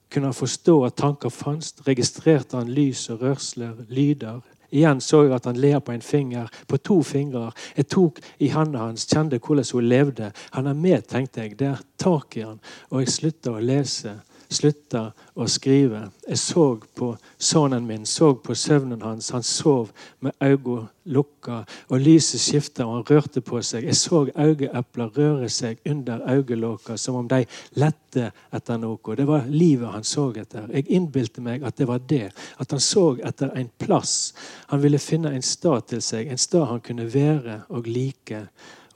Kunne 0.09 0.31
han 0.31 0.37
forstå 0.37 0.79
at 0.87 0.97
tanker 0.97 1.29
fantes? 1.29 1.75
Registrerte 1.85 2.57
han 2.57 2.73
lys 2.73 3.09
og 3.13 3.21
rørsler, 3.21 3.75
lyder? 3.89 4.41
Igjen 4.71 5.01
så 5.01 5.23
jeg 5.23 5.35
at 5.37 5.45
han 5.47 5.59
ler 5.59 5.79
på 5.79 5.93
en 5.95 6.03
finger, 6.03 6.47
på 6.67 6.77
to 6.77 7.01
fingre. 7.03 7.51
Jeg 7.77 7.87
tok 7.93 8.19
i 8.43 8.49
hendene 8.51 8.83
hans, 8.89 9.07
kjente 9.07 9.39
hvordan 9.39 9.69
hun 9.73 9.87
levde. 9.87 10.31
Han 10.57 10.67
er 10.67 10.73
med, 10.77 11.07
tenkte 11.07 11.45
jeg. 11.45 11.59
Det 11.59 11.67
er 11.71 11.83
tak 11.97 12.37
i 12.37 12.43
han. 12.43 12.59
Og 12.91 13.03
jeg 13.03 13.13
slutta 13.13 13.55
å 13.55 13.63
lese, 13.63 14.17
slutta 14.49 15.11
å 15.35 15.47
skrive. 15.51 16.07
Jeg 16.27 16.39
så 16.41 16.67
på 16.95 17.13
sønnen 17.37 17.87
min, 17.87 18.05
så 18.05 18.33
på 18.35 18.55
søvnen 18.55 19.01
hans. 19.01 19.31
Han 19.35 19.43
sov 19.43 19.91
med 20.19 20.33
øynene 20.41 20.87
lukka, 21.07 21.61
og 21.87 22.01
lyset 22.03 22.41
skifta, 22.41 22.85
og 22.85 22.93
han 22.97 23.05
rørte 23.09 23.41
på 23.41 23.61
seg. 23.63 23.85
Jeg 23.87 23.95
så 23.95 24.25
øyeepler 24.27 25.11
røre 25.17 25.49
seg 25.49 25.79
under 25.87 26.23
øyelokka 26.27 26.97
som 26.99 27.15
om 27.15 27.29
de 27.31 27.45
lette 27.79 28.31
etter 28.53 28.81
noe. 28.81 29.15
Det 29.15 29.27
var 29.27 29.47
livet 29.47 29.93
han 29.93 30.07
så 30.07 30.29
etter. 30.35 30.67
Jeg 30.73 30.89
innbilte 30.97 31.43
meg 31.43 31.63
at 31.63 31.77
det 31.79 31.87
var 31.87 32.03
det. 32.09 32.31
At 32.59 32.71
han 32.75 32.83
så 32.83 33.09
etter 33.23 33.53
en 33.55 33.69
plass. 33.79 34.33
Han 34.67 34.83
ville 34.83 34.99
finne 34.99 35.31
en 35.35 35.45
stad 35.45 35.87
til 35.93 36.03
seg, 36.03 36.27
en 36.27 36.41
stad 36.41 36.67
han 36.73 36.83
kunne 36.83 37.07
være 37.13 37.61
og 37.69 37.87
like. 37.87 38.47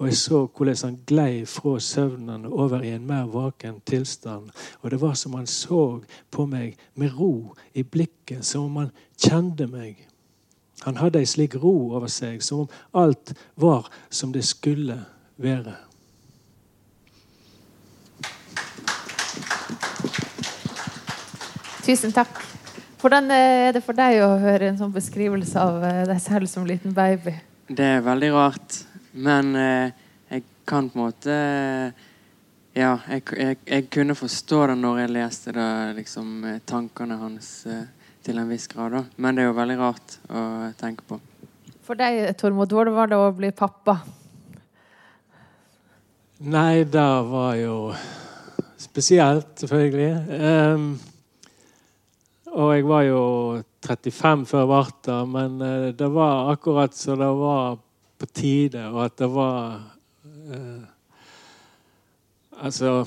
Og 0.01 0.07
jeg 0.07 0.17
så 0.17 0.37
hvordan 0.49 0.77
han 0.81 0.95
glei 1.05 1.43
fra 1.45 1.75
søvnen 1.79 2.45
over 2.49 2.81
i 2.81 2.89
en 2.95 3.03
mer 3.05 3.27
vaken 3.29 3.75
tilstand. 3.85 4.47
Og 4.81 4.91
det 4.91 4.97
var 5.01 5.13
som 5.13 5.35
han 5.37 5.45
så 5.45 6.01
på 6.33 6.45
meg 6.49 6.73
med 6.97 7.13
ro 7.19 7.53
i 7.77 7.83
blikket, 7.83 8.41
som 8.45 8.65
om 8.65 8.79
han 8.81 8.89
kjente 9.13 9.69
meg. 9.69 10.01
Han 10.87 10.97
hadde 10.97 11.21
ei 11.21 11.29
slik 11.29 11.53
ro 11.61 11.93
over 11.93 12.09
seg, 12.09 12.41
som 12.41 12.63
om 12.63 12.73
alt 12.97 13.35
var 13.53 13.91
som 14.09 14.33
det 14.33 14.41
skulle 14.49 14.97
være. 15.37 15.77
Tusen 21.85 22.09
takk. 22.09 22.41
Hvordan 23.01 23.29
er 23.37 23.75
det 23.77 23.85
for 23.85 23.93
deg 23.93 24.23
å 24.25 24.33
høre 24.41 24.73
en 24.73 24.81
sånn 24.81 24.97
beskrivelse 24.97 25.61
av 25.61 25.83
eh, 25.85 26.05
deg 26.09 26.21
selv 26.21 26.49
som 26.49 26.65
liten 26.65 26.93
baby? 26.97 27.37
Det 27.69 27.99
er 27.99 28.01
veldig 28.05 28.33
rart. 28.33 28.85
Men 29.11 29.55
eh, 29.55 29.91
jeg 30.29 30.43
kan 30.65 30.89
på 30.89 30.99
en 30.99 31.05
måte 31.05 31.35
Ja, 32.71 32.93
jeg, 33.11 33.25
jeg, 33.35 33.57
jeg, 33.67 33.87
kunne 33.91 34.15
forstå 34.15 34.61
det 34.71 34.77
når 34.79 35.01
jeg 35.01 35.11
leste 35.11 35.51
det, 35.55 35.71
liksom, 35.97 36.29
eh, 36.47 36.61
tankene 36.63 37.17
hans 37.19 37.49
eh, 37.67 37.83
til 38.23 38.39
en 38.39 38.47
viss 38.47 38.69
grad. 38.71 38.95
Da. 38.95 39.01
Men 39.19 39.35
det 39.35 39.43
er 39.43 39.49
jo 39.49 39.57
veldig 39.57 39.77
rart 39.81 40.15
å 40.31 40.43
tenke 40.79 41.03
på. 41.09 41.19
For 41.83 41.99
deg, 41.99 42.29
Tormod, 42.39 42.71
hvordan 42.71 42.95
var 42.95 43.11
det 43.11 43.19
å 43.19 43.27
bli 43.35 43.51
pappa? 43.51 43.97
Nei, 46.47 46.85
det 46.87 47.09
var 47.27 47.59
jo 47.59 47.75
spesielt, 48.79 49.51
selvfølgelig. 49.59 50.39
Um, 50.39 50.87
og 52.55 52.71
jeg 52.77 52.87
var 52.87 53.03
jo 53.09 53.21
35 53.83 54.47
før 54.47 54.63
jeg 54.63 54.71
ble 54.71 54.83
det, 55.09 55.19
men 55.35 55.61
det 55.99 56.11
var 56.15 56.53
akkurat 56.55 56.95
som 56.95 57.19
det 57.19 57.33
var 57.41 57.81
på 58.21 58.29
tide, 58.29 58.83
og 58.91 59.05
at 59.07 59.19
det 59.21 59.29
var 59.33 59.79
eh, 60.53 60.89
Altså 62.61 63.05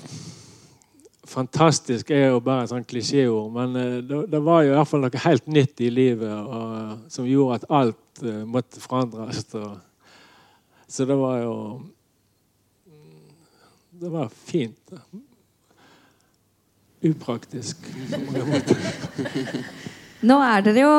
Fantastisk 1.25 2.11
er 2.11 2.29
jo 2.35 2.41
bare 2.45 2.67
et 2.67 2.71
sånn 2.71 2.85
klisjéord, 2.87 3.49
men 3.55 3.79
eh, 3.81 3.97
det, 4.07 4.19
det, 4.31 4.41
var 4.45 4.63
jo 4.63 4.73
i 4.73 4.77
hvert 4.77 4.91
fall 4.91 5.05
noe 5.07 5.23
helt 5.25 5.47
nytt 5.51 5.81
i 5.83 5.91
livet 5.91 6.31
og, 6.31 7.07
som 7.11 7.27
gjorde 7.27 7.61
at 7.61 7.67
alt 7.79 8.23
eh, 8.23 8.43
måtte 8.47 8.83
forandres. 8.83 9.47
Og, 9.57 9.79
så 10.87 11.07
det 11.09 11.17
var 11.19 11.41
jo 11.43 11.57
Det 14.05 14.11
var 14.11 14.29
fint. 14.29 14.95
Upraktisk 17.09 17.87
på 18.11 18.21
mange 18.27 18.45
måter. 18.51 19.95
Nå 20.25 20.37
er 20.41 20.63
dere 20.65 20.85
jo 20.85 20.93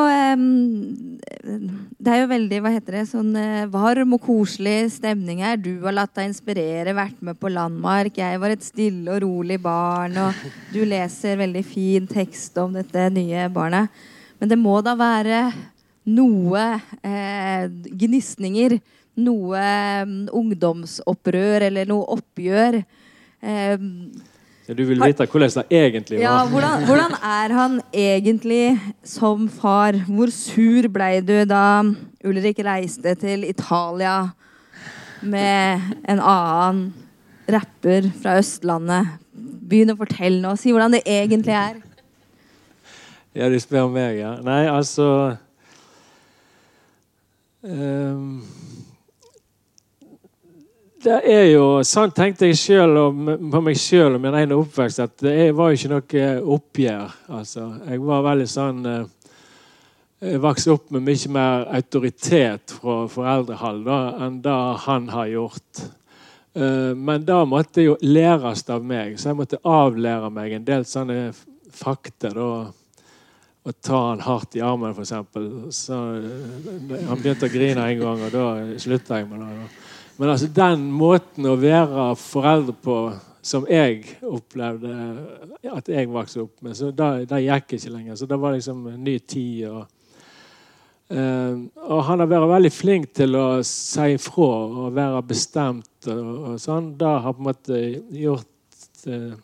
Det 1.98 2.12
er 2.12 2.20
jo 2.22 2.30
veldig 2.30 2.60
hva 2.62 2.72
heter 2.76 3.00
det, 3.00 3.04
sånn 3.10 3.32
eh, 3.40 3.66
varm 3.74 4.14
og 4.18 4.22
koselig 4.22 4.92
stemning 4.94 5.42
her. 5.42 5.58
Du 5.58 5.80
har 5.82 5.96
latt 5.96 6.14
deg 6.18 6.30
inspirere, 6.30 6.94
vært 6.94 7.24
med 7.26 7.40
på 7.42 7.50
Landmark. 7.50 8.20
Jeg 8.20 8.42
var 8.42 8.54
et 8.54 8.66
stille 8.66 9.16
og 9.16 9.24
rolig 9.24 9.58
barn. 9.62 10.18
Og 10.22 10.44
du 10.74 10.84
leser 10.86 11.40
veldig 11.42 11.64
fin 11.66 12.06
tekst 12.10 12.58
om 12.62 12.76
dette 12.78 13.08
nye 13.16 13.48
barnet. 13.54 13.90
Men 14.38 14.52
det 14.52 14.60
må 14.62 14.78
da 14.86 14.94
være 15.00 15.42
noe 16.06 16.68
eh, 17.02 17.66
gnisninger. 18.06 18.78
Noe 19.26 19.66
ungdomsopprør 20.36 21.66
eller 21.72 21.90
noe 21.90 22.06
oppgjør. 22.20 22.82
Eh, 23.42 23.90
du 24.74 24.82
vil 24.90 24.98
vite 24.98 25.28
hvordan 25.30 25.52
det 25.54 25.78
egentlig 25.78 26.18
var? 26.18 26.24
Ja, 26.24 26.38
hvordan, 26.50 26.86
hvordan, 26.88 27.12
er 27.22 27.54
han 27.54 27.82
egentlig 27.94 28.80
som 29.06 29.46
far? 29.50 29.94
Hvor 30.08 30.32
sur 30.34 30.88
ble 30.90 31.20
du 31.22 31.36
da 31.46 31.84
Ulrik 32.26 32.64
reiste 32.66 33.14
til 33.22 33.46
Italia 33.46 34.32
med 35.22 35.86
en 36.10 36.20
annen 36.20 36.82
rapper 37.46 38.10
fra 38.24 38.40
Østlandet? 38.42 39.14
Begynn 39.70 39.94
å 39.94 40.00
fortelle 40.02 40.42
nå. 40.42 40.56
Si 40.58 40.74
hvordan 40.74 40.98
det 40.98 41.04
egentlig 41.06 41.54
er. 41.54 41.78
Ja, 43.36 43.50
de 43.52 43.60
spør 43.62 43.92
meg, 43.94 44.18
ja. 44.24 44.38
Nei, 44.42 44.64
altså 44.72 45.36
um 47.66 48.42
det 51.06 51.18
er 51.30 51.44
jo 51.52 51.66
Sånn 51.86 52.14
tenkte 52.16 52.50
jeg 52.50 52.58
selv 52.60 53.20
på 53.52 53.62
meg 53.64 53.78
sjøl 53.80 54.18
og 54.18 54.24
min 54.24 54.38
egen 54.40 54.56
oppvekst 54.58 55.04
at 55.04 55.18
det 55.24 55.52
var 55.58 55.72
jo 55.72 55.80
ikke 55.80 55.92
noe 55.92 56.30
oppgjør. 56.56 57.20
Altså, 57.38 57.68
jeg 57.90 58.02
var 58.06 58.26
veldig 58.26 58.48
sånn 58.50 58.80
eh, 58.90 59.04
Jeg 60.26 60.42
vokste 60.42 60.74
opp 60.74 60.90
med 60.96 61.06
mye 61.06 61.32
mer 61.36 61.68
autoritet 61.78 62.74
fra 62.80 63.04
foreldrehold 63.12 63.92
enn 64.26 64.40
det 64.46 64.56
han 64.86 65.12
har 65.14 65.30
gjort. 65.34 65.84
Eh, 66.56 66.94
men 66.98 67.28
da 67.28 67.44
måtte 67.46 67.86
jo 67.86 67.98
læres 68.02 68.66
av 68.72 68.86
meg, 68.86 69.20
så 69.20 69.32
jeg 69.32 69.40
måtte 69.42 69.62
avlære 69.62 70.32
meg 70.34 70.56
en 70.56 70.66
del 70.66 70.88
sånne 70.90 71.30
fakta. 71.76 72.32
da 72.34 72.50
å 73.66 73.74
ta 73.82 74.00
han 74.12 74.20
hardt 74.22 74.56
i 74.58 74.62
armen, 74.62 74.94
f.eks. 74.94 75.12
Eh, 75.90 77.06
han 77.10 77.22
begynte 77.22 77.48
å 77.50 77.54
grine 77.54 77.82
en 77.82 78.02
gang, 78.02 78.26
og 78.28 78.34
da 78.34 78.46
slutta 78.82 79.18
jeg 79.20 79.30
med 79.30 79.42
det. 79.42 79.70
Men 80.18 80.32
altså 80.32 80.48
den 80.48 80.86
måten 80.96 81.48
å 81.50 81.58
være 81.60 82.12
foreldre 82.20 82.76
på 82.86 83.00
som 83.46 83.66
jeg 83.70 84.16
opplevde 84.26 84.94
at 85.70 85.90
jeg 85.92 86.10
vokste 86.10 86.46
opp 86.46 86.64
med, 86.66 86.74
så 86.78 86.90
det, 86.96 87.42
gikk 87.46 87.76
ikke 87.78 87.92
lenger. 87.94 88.16
Så 88.18 88.26
det 88.30 88.40
var 88.42 88.56
liksom 88.56 88.88
en 88.94 89.04
ny 89.04 89.20
tid. 89.20 89.68
og 89.70 89.86
Uh, 91.06 91.70
og 91.86 92.00
han 92.08 92.18
har 92.18 92.30
vært 92.32 92.48
veldig 92.50 92.70
flink 92.74 93.12
til 93.14 93.36
å 93.38 93.60
si 93.62 94.16
ifra 94.16 94.48
og 94.66 94.96
være 94.96 95.20
bestemt. 95.30 96.08
og, 96.10 96.32
og 96.50 96.56
sånn. 96.58 96.96
Det 96.98 97.12
har 97.22 97.36
på 97.36 97.44
en 97.44 97.50
måte 97.52 97.82
gjort 98.10 98.88
uh, 99.14 99.36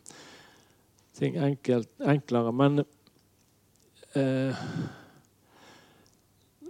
ting 1.20 1.38
enkelt, 1.38 1.92
enklere. 2.02 2.56
Men 2.64 2.82
uh, 4.18 4.66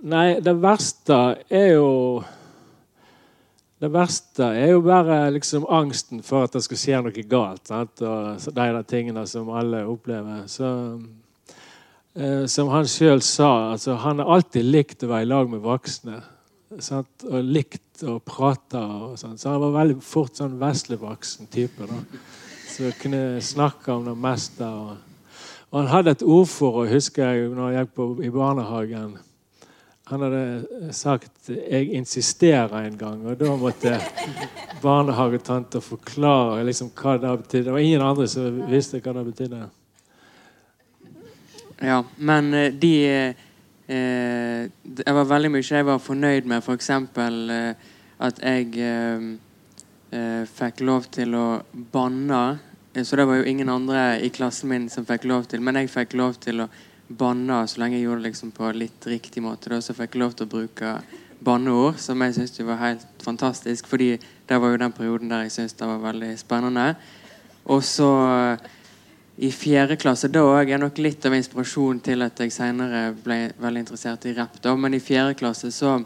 Nei, 0.01 0.41
det 0.41 0.57
verste 0.57 1.17
er 1.53 1.75
jo 1.77 1.89
det 3.81 3.89
verste 3.89 4.45
er 4.53 4.75
jo 4.75 4.83
bare 4.85 5.31
liksom 5.33 5.63
angsten 5.65 6.19
for 6.21 6.45
at 6.45 6.53
det 6.53 6.61
skal 6.67 6.77
skje 6.77 6.99
noe 7.01 7.23
galt. 7.25 7.63
Sant? 7.65 8.03
Og 8.05 8.43
de 8.53 8.65
der 8.75 8.83
tingene 8.85 9.23
som 9.29 9.49
alle 9.57 9.81
opplever. 9.89 10.43
Så, 10.51 10.67
eh, 12.13 12.45
som 12.45 12.69
han 12.69 12.85
sjøl 12.85 13.23
sa, 13.25 13.71
altså, 13.71 13.95
han 14.03 14.21
har 14.21 14.29
alltid 14.35 14.69
likt 14.69 15.01
å 15.01 15.09
være 15.09 15.25
i 15.25 15.31
lag 15.31 15.49
med 15.49 15.65
voksne. 15.65 16.19
Sant? 16.77 17.25
Og 17.25 17.41
likt 17.41 18.05
å 18.05 18.19
prate. 18.21 18.77
Og 18.77 19.17
sånt. 19.17 19.41
Så 19.41 19.49
han 19.49 19.63
var 19.65 19.73
veldig 19.79 19.97
fort 20.05 20.37
sånn 20.37 20.59
veslevoksen 20.61 21.49
type. 21.49 21.89
da. 21.89 22.21
Så 22.69 22.93
kunne 23.01 23.41
snakke 23.41 23.97
om 23.97 24.05
det 24.05 24.17
meste. 24.29 24.69
Og, 24.69 24.93
og 25.71 25.81
han 25.81 25.89
hadde 25.95 26.13
et 26.19 26.29
ordforråd, 26.37 26.93
husker 26.93 27.33
jeg, 27.33 27.49
når 27.57 27.73
jeg 27.73 27.89
gikk 27.89 27.97
på, 27.97 28.09
i 28.21 28.33
barnehagen. 28.37 29.17
Han 30.09 30.21
hadde 30.21 30.93
sagt 30.93 31.49
'jeg 31.49 31.93
insisterer' 31.93 32.85
en 32.85 32.97
gang, 32.97 33.25
og 33.25 33.39
da 33.39 33.55
måtte 33.55 33.99
barnehagetanta 34.81 35.79
forklare 35.79 36.63
liksom, 36.65 36.89
hva 36.89 37.17
det 37.17 37.37
betydde. 37.43 37.63
Det 37.63 37.71
var 37.71 37.79
ingen 37.79 38.01
andre 38.01 38.27
som 38.27 38.63
visste 38.69 38.99
hva 38.99 39.13
det 39.13 39.25
betydde. 39.25 39.69
Ja, 41.81 42.03
men 42.17 42.53
eh, 42.53 42.73
de 42.73 43.05
eh, 43.87 44.69
Det 44.83 45.13
var 45.13 45.25
veldig 45.25 45.51
mye 45.51 45.65
jeg 45.65 45.85
var 45.85 45.97
fornøyd 45.97 46.45
med. 46.45 46.61
F.eks. 46.61 46.89
Eh, 46.89 47.73
at 48.21 48.41
jeg 48.43 48.77
eh, 48.77 49.23
eh, 50.11 50.43
fikk 50.45 50.83
lov 50.85 51.07
til 51.11 51.33
å 51.35 51.61
banne. 51.93 52.59
Eh, 52.93 53.03
så 53.03 53.17
det 53.17 53.25
var 53.25 53.41
jo 53.41 53.49
ingen 53.49 53.69
andre 53.69 54.19
i 54.21 54.29
klassen 54.29 54.69
min 54.69 54.89
som 54.89 55.05
fikk 55.05 55.25
lov 55.25 55.49
til, 55.49 55.61
men 55.61 55.75
jeg 55.81 55.89
fikk 55.89 56.13
lov 56.19 56.37
til 56.43 56.65
å 56.65 56.69
banna 57.17 57.63
så 57.67 57.81
lenge 57.81 57.97
jeg 57.97 58.07
gjorde 58.07 58.23
det 58.23 58.29
liksom 58.31 58.53
på 58.55 58.71
litt 58.75 59.07
riktig 59.09 59.43
måte. 59.43 59.71
Da, 59.73 59.81
så 59.83 59.95
fikk 59.97 60.15
jeg 60.15 60.23
lov 60.23 60.35
til 60.37 60.47
å 60.47 60.51
bruke 60.51 60.95
banneord, 61.41 61.97
som 62.01 62.21
jeg 62.21 62.35
syntes 62.37 62.61
var 62.65 62.81
helt 62.81 63.23
fantastisk. 63.23 63.87
fordi 63.87 64.17
det 64.47 64.59
var 64.61 64.71
jo 64.71 64.77
den 64.77 64.91
perioden 64.91 65.29
der 65.29 65.45
jeg 65.45 65.51
syntes 65.51 65.73
det 65.73 65.87
var 65.87 66.03
veldig 66.11 66.37
spennende. 66.39 66.95
Og 67.65 67.83
så 67.83 68.11
i 69.41 69.49
fjerde 69.51 69.97
klasse 69.97 70.29
da 70.29 70.43
òg 70.45 70.69
er 70.69 70.81
nok 70.81 70.97
litt 71.01 71.25
av 71.25 71.33
inspirasjonen 71.33 72.01
til 72.03 72.21
at 72.21 72.39
jeg 72.39 72.53
senere 72.53 73.13
ble 73.23 73.53
veldig 73.61 73.85
interessert 73.85 74.25
i 74.29 74.35
rapp. 74.37 74.59
Men 74.77 74.93
i 74.93 75.01
fjerde 75.01 75.37
klasse 75.39 75.71
så 75.71 75.97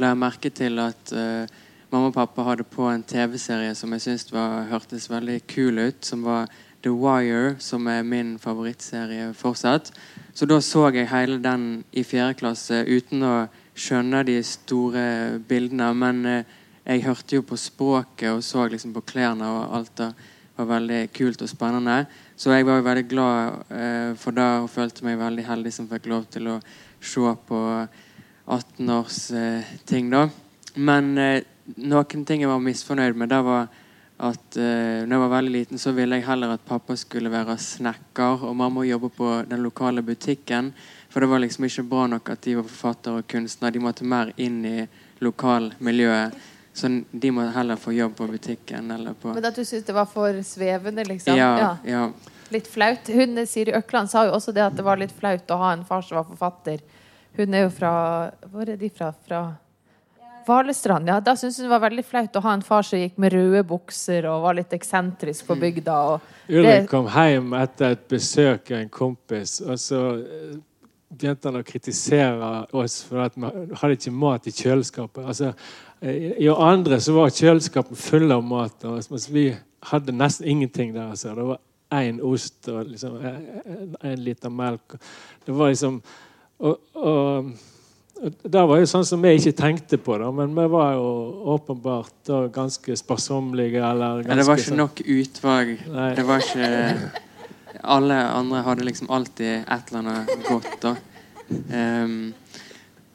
la 0.00 0.12
jeg 0.12 0.20
merke 0.20 0.50
til 0.54 0.78
at 0.80 1.12
uh, 1.12 1.44
mamma 1.90 2.08
og 2.08 2.14
pappa 2.14 2.46
hadde 2.46 2.64
på 2.64 2.86
en 2.88 3.02
TV-serie 3.02 3.74
som 3.74 3.92
jeg 3.92 4.06
syntes 4.06 4.32
hørtes 4.70 5.10
veldig 5.10 5.40
kul 5.50 5.82
ut. 5.82 6.00
Som 6.06 6.24
var 6.24 6.48
The 6.82 6.90
Wire, 6.90 7.56
som 7.60 7.86
er 7.90 8.02
min 8.06 8.38
favorittserie 8.40 9.30
fortsatt. 9.36 9.92
Så 10.32 10.46
da 10.48 10.60
så 10.64 10.86
jeg 10.94 11.10
hele 11.10 11.36
den 11.42 11.84
i 11.92 12.04
fjerde 12.06 12.38
klasse 12.40 12.80
uten 12.88 13.24
å 13.26 13.34
skjønne 13.76 14.22
de 14.24 14.38
store 14.46 15.04
bildene. 15.48 15.90
Men 15.96 16.20
eh, 16.28 16.58
jeg 16.86 17.04
hørte 17.04 17.36
jo 17.36 17.46
på 17.46 17.58
språket 17.60 18.30
og 18.32 18.44
så 18.44 18.64
liksom 18.70 18.94
på 18.96 19.04
klærne, 19.12 19.44
og 19.44 19.74
alt 19.76 19.92
det 20.00 20.10
var 20.56 20.70
veldig 20.72 21.02
kult 21.16 21.44
og 21.44 21.50
spennende. 21.50 22.04
Så 22.36 22.54
jeg 22.54 22.68
var 22.68 22.80
jo 22.80 22.86
veldig 22.88 23.06
glad 23.10 23.74
eh, 23.76 24.12
for 24.20 24.36
det 24.36 24.48
og 24.62 24.72
følte 24.72 25.04
meg 25.04 25.20
veldig 25.20 25.44
heldig 25.50 25.74
som 25.76 25.88
fikk 25.90 26.08
lov 26.12 26.24
til 26.32 26.48
å 26.54 26.58
se 27.00 27.36
på 27.48 27.60
18-års 28.50 29.20
eh, 29.36 29.76
ting, 29.88 30.08
da. 30.12 30.28
Men 30.80 31.12
noen 31.76 32.24
ting 32.24 32.40
jeg 32.44 32.50
var 32.50 32.62
misfornøyd 32.62 33.18
med, 33.18 33.28
det 33.28 33.44
var 33.44 33.68
at 34.20 34.56
uh, 34.60 35.00
når 35.08 35.14
jeg 35.14 35.22
var 35.22 35.32
veldig 35.32 35.52
liten, 35.54 35.80
så 35.80 35.92
ville 35.96 36.18
jeg 36.18 36.26
heller 36.26 36.54
at 36.54 36.64
pappa 36.68 36.96
skulle 36.98 37.32
være 37.32 37.56
snekker 37.60 38.44
og 38.44 38.56
mamma 38.56 38.84
jobbe 38.84 39.08
på 39.16 39.30
den 39.48 39.62
lokale 39.64 40.04
butikken. 40.04 40.72
For 41.10 41.24
det 41.24 41.30
var 41.30 41.40
liksom 41.42 41.64
ikke 41.66 41.86
bra 41.88 42.06
nok 42.06 42.28
at 42.34 42.42
de 42.44 42.58
var 42.58 42.66
forfatter 42.68 43.20
og 43.20 43.28
kunstner. 43.30 43.72
De 43.72 43.82
måtte 43.82 44.04
mer 44.04 44.34
inn 44.36 44.60
i 44.68 44.76
lokalmiljøet. 45.24 46.36
Så 46.72 46.90
de 47.10 47.30
må 47.34 47.48
heller 47.50 47.80
få 47.80 47.92
jobb 47.96 48.14
på 48.16 48.28
butikken. 48.30 48.90
Eller 48.94 49.16
på 49.18 49.32
Men 49.34 49.48
at 49.48 49.56
du 49.56 49.64
syntes 49.64 49.88
det 49.88 49.96
var 49.96 50.06
for 50.06 50.36
svevende, 50.46 51.04
liksom? 51.08 51.36
Ja, 51.36 51.76
ja. 51.84 52.04
Litt 52.50 52.68
flaut. 52.70 53.08
Hun 53.08 53.40
Siri 53.46 53.74
Økland 53.74 54.10
sa 54.10 54.26
jo 54.28 54.36
også 54.36 54.54
det 54.54 54.62
at 54.68 54.76
det 54.76 54.86
var 54.86 55.00
litt 55.00 55.12
flaut 55.16 55.50
å 55.50 55.58
ha 55.64 55.72
en 55.74 55.84
far 55.86 56.04
som 56.06 56.20
var 56.20 56.28
forfatter. 56.28 56.84
Hun 57.38 57.54
er 57.54 57.66
jo 57.66 57.74
fra 57.74 57.92
Hvor 58.52 58.68
er 58.68 58.78
de 58.78 58.90
fra? 58.90 59.12
Fra 59.26 59.42
Valestrand, 60.50 61.08
ja. 61.08 61.18
Da 61.24 61.36
syntes 61.38 61.60
hun 61.60 61.68
det 61.68 61.72
var 61.72 61.84
veldig 61.84 62.04
flaut 62.06 62.36
å 62.36 62.42
ha 62.44 62.54
en 62.56 62.64
far 62.66 62.86
som 62.86 63.00
gikk 63.00 63.20
med 63.22 63.34
røde 63.34 63.62
bukser 63.68 64.26
og 64.30 64.44
var 64.44 64.58
litt 64.58 64.74
eksentrisk 64.76 65.46
på 65.48 65.56
bygda. 65.60 66.00
Ulrik 66.50 66.90
kom 66.90 67.08
hjem 67.10 67.54
etter 67.60 67.94
et 67.94 68.02
besøk 68.10 68.72
av 68.74 68.82
en 68.82 68.92
kompis, 68.92 69.60
og 69.64 69.78
så 69.80 70.02
eh, 70.18 70.58
begynte 71.10 71.50
han 71.50 71.60
å 71.60 71.66
kritisere 71.66 72.50
oss 72.76 73.00
for 73.06 73.24
at 73.24 73.38
vi 73.38 73.50
hadde 73.80 73.96
ikke 73.98 74.14
mat 74.14 74.46
i 74.50 74.54
kjøleskapet. 74.54 75.24
Altså, 75.32 75.52
eh, 76.02 76.30
I 76.44 76.50
andre 76.54 77.00
så 77.02 77.16
var 77.16 77.34
kjøleskapet 77.34 77.98
fulle 77.98 78.36
av 78.36 78.46
mat, 78.46 78.86
og 78.86 79.26
vi 79.30 79.50
hadde 79.90 80.14
nesten 80.14 80.48
ingenting 80.50 80.94
der. 80.94 81.12
Altså. 81.14 81.34
Det 81.34 81.50
var 81.52 81.60
én 82.00 82.20
ost 82.22 82.68
og 82.70 82.84
liksom, 82.86 83.18
en 84.02 84.24
liter 84.24 84.52
melk. 84.52 84.98
Det 85.46 85.54
var 85.56 85.72
liksom 85.72 86.02
og, 86.60 86.76
og 86.94 87.52
det 88.42 88.62
var 88.68 88.80
jo 88.82 88.86
sånn 88.90 89.04
som 89.08 89.22
vi 89.24 89.30
ikke 89.38 89.54
tenkte 89.56 89.96
på, 90.02 90.18
da, 90.20 90.28
men 90.34 90.52
vi 90.56 90.66
var 90.68 90.92
jo 90.98 91.06
åpenbart 91.54 92.12
da, 92.28 92.42
ganske 92.52 92.96
sparsommelige. 93.00 93.80
Eller 93.80 94.20
ganske, 94.22 94.30
ja, 94.30 94.36
det 94.36 94.46
var 94.48 94.60
ikke 94.60 94.70
sånn- 94.70 94.82
nok 94.82 95.00
utvalg. 95.06 95.72
Nei. 95.94 96.10
Det 96.18 96.26
var 96.28 96.44
ikke 96.44 97.10
Alle 97.82 98.14
andre 98.34 98.60
hadde 98.66 98.84
liksom 98.84 99.08
alltid 99.10 99.62
et 99.64 99.88
eller 99.92 99.98
annet 100.02 100.48
godt. 100.48 100.74
da. 100.82 100.94
Um, 101.72 102.34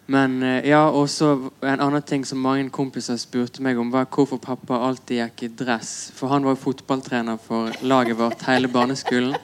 men 0.08 0.42
eh, 0.44 0.66
ja, 0.70 0.84
også 0.90 1.52
en 1.66 1.82
annen 1.82 2.02
ting 2.06 2.24
som 2.26 2.40
mange 2.42 2.70
kompiser 2.74 3.18
spurte 3.18 3.62
meg 3.62 3.78
om, 3.78 3.92
var 3.94 4.06
hvorfor 4.06 4.40
pappa 4.42 4.80
alltid 4.88 5.20
gikk 5.22 5.44
i 5.44 5.52
dress. 5.64 6.12
For 6.16 6.30
han 6.34 6.46
var 6.46 6.56
jo 6.56 6.64
fotballtrener 6.66 7.38
for 7.42 7.72
laget 7.86 8.18
vårt 8.18 8.42
hele 8.50 8.68
barneskolen. 8.74 9.36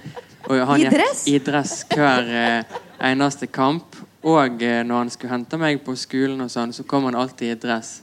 Og 0.50 0.58
han 0.68 0.82
I 0.82 0.90
dress? 0.90 1.26
gikk 1.28 1.42
i 1.42 1.46
dress 1.52 1.76
hver 1.92 2.30
eh, 2.42 2.80
eneste 3.12 3.48
kamp. 3.52 3.91
Og 4.24 4.64
eh, 4.64 4.82
når 4.86 4.98
han 4.98 5.10
skulle 5.10 5.34
hente 5.34 5.58
meg 5.58 5.82
på 5.86 5.96
skolen, 5.98 6.44
og 6.44 6.52
sånn, 6.54 6.74
så 6.76 6.86
kom 6.88 7.08
han 7.10 7.18
alltid 7.18 7.56
i 7.56 7.60
dress. 7.62 8.02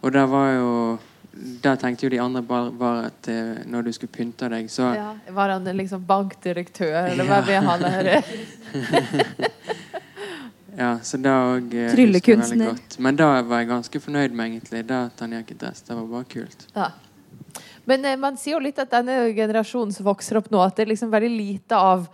Og 0.00 0.12
det 0.12 0.24
var 0.28 0.52
jo 0.52 0.70
Da 1.34 1.74
tenkte 1.76 2.06
jo 2.06 2.10
de 2.12 2.20
andre 2.22 2.42
bare, 2.46 2.70
bare 2.70 3.06
at 3.10 3.28
eh, 3.28 3.64
når 3.66 3.88
du 3.88 3.92
skulle 3.92 4.12
pynte 4.12 4.48
deg, 4.48 4.68
så 4.70 4.92
ja, 4.94 5.08
Var 5.34 5.52
han 5.56 5.64
liksom 5.76 6.04
bankdirektør, 6.06 7.08
eller 7.10 7.26
hva 7.26 7.40
vil 7.44 7.64
han 7.66 7.82
være? 7.82 8.20
ja, 10.82 10.92
så 11.02 11.18
da 11.18 11.34
òg 11.56 11.74
eh, 11.74 11.90
Tryllekunstner. 11.92 12.78
Men 13.02 13.18
da 13.18 13.32
var 13.42 13.64
jeg 13.64 13.72
ganske 13.72 14.02
fornøyd 14.06 14.36
med, 14.36 14.52
egentlig. 14.52 14.84
Da 14.88 15.08
at 15.08 15.24
han 15.24 15.34
gikk 15.40 15.56
i 15.56 15.58
dress. 15.64 15.82
Det 15.88 15.98
var 15.98 16.06
bare 16.12 16.30
kult. 16.36 16.68
Ja. 16.76 16.92
Men 17.84 18.04
eh, 18.04 18.16
man 18.20 18.38
sier 18.40 18.56
jo 18.56 18.62
litt 18.64 18.78
at 18.80 18.92
denne 18.94 19.26
generasjonen 19.36 19.92
som 19.92 20.06
vokser 20.06 20.40
opp 20.40 20.52
nå, 20.54 20.62
at 20.62 20.78
det 20.78 20.86
er 20.86 20.94
liksom 20.94 21.12
veldig 21.12 21.34
lite 21.34 21.78
av 21.78 22.06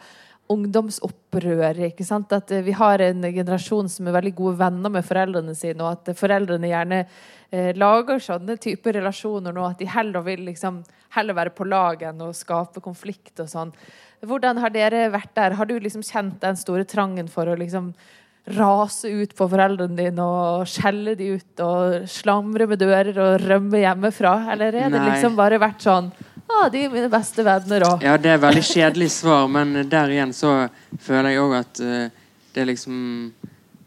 ungdomsopprør. 0.51 1.82
ikke 1.88 2.07
sant? 2.07 2.32
At 2.32 2.51
eh, 2.51 2.64
vi 2.66 2.74
har 2.76 3.03
en 3.05 3.22
generasjon 3.22 3.90
som 3.90 4.09
er 4.09 4.16
veldig 4.18 4.34
gode 4.38 4.59
venner 4.61 4.92
med 4.92 5.07
foreldrene 5.07 5.55
sine, 5.59 5.82
og 5.84 5.98
at 5.98 6.16
foreldrene 6.18 6.70
gjerne 6.70 7.01
eh, 7.05 7.72
lager 7.78 8.22
sånne 8.22 8.59
typer 8.61 8.98
relasjoner 8.98 9.55
nå, 9.57 9.66
at 9.66 9.82
de 9.82 9.90
heller 9.90 10.24
vil 10.26 10.46
liksom, 10.51 10.82
heller 11.16 11.38
være 11.38 11.57
på 11.57 11.68
lag 11.70 12.07
enn 12.11 12.22
å 12.26 12.32
skape 12.36 12.82
konflikt 12.84 13.42
og 13.42 13.51
sånn. 13.51 13.74
Hvordan 14.26 14.61
har 14.61 14.72
dere 14.74 15.09
vært 15.12 15.34
der? 15.38 15.57
Har 15.57 15.68
du 15.68 15.78
liksom 15.80 16.05
kjent 16.05 16.40
den 16.42 16.59
store 16.61 16.84
trangen 16.88 17.30
for 17.32 17.48
å 17.48 17.59
liksom 17.59 17.94
rase 18.57 19.09
ut 19.09 19.32
på 19.36 19.46
foreldrene 19.53 19.96
dine 19.96 20.24
og 20.24 20.68
skjelle 20.68 21.14
de 21.16 21.34
ut 21.36 21.62
og 21.64 22.09
slamre 22.11 22.66
med 22.68 22.80
dører 22.80 23.16
og 23.16 23.44
rømme 23.44 23.82
hjemmefra? 23.82 24.34
Eller 24.53 24.76
er 24.76 24.92
det 24.92 25.03
liksom 25.07 25.38
bare 25.38 25.61
vært 25.62 25.84
sånn 25.84 26.11
ah, 26.51 26.66
de 26.72 26.84
er 26.84 26.92
mine 26.92 27.11
beste 27.12 27.44
venner 27.46 27.86
òg. 27.88 28.05
Ja, 28.05 28.16
det 28.20 28.34
er 28.34 28.42
veldig 28.42 28.64
kjedelig 28.66 29.11
svar, 29.14 29.46
men 29.53 29.84
der 29.90 30.12
igjen 30.14 30.34
så 30.36 30.55
føler 31.03 31.34
jeg 31.34 31.44
òg 31.44 31.55
at 31.61 31.80
uh, 31.84 32.26
det 32.55 32.64
er 32.64 32.68
liksom 32.72 32.98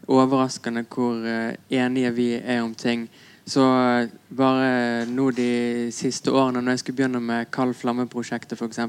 overraskende 0.08 0.84
hvor 0.88 1.20
uh, 1.20 1.52
enige 1.70 2.14
vi 2.16 2.30
er 2.40 2.62
om 2.62 2.74
ting. 2.74 3.06
Så 3.46 3.64
uh, 3.64 4.08
bare 4.28 5.04
nå 5.10 5.28
de 5.36 5.90
siste 5.92 6.32
årene, 6.32 6.62
når 6.62 6.76
jeg 6.76 6.84
skulle 6.84 7.00
begynne 7.02 7.20
med 7.20 7.50
Kald 7.52 7.76
flamme-prosjektet 7.76 8.58
f.eks., 8.58 8.80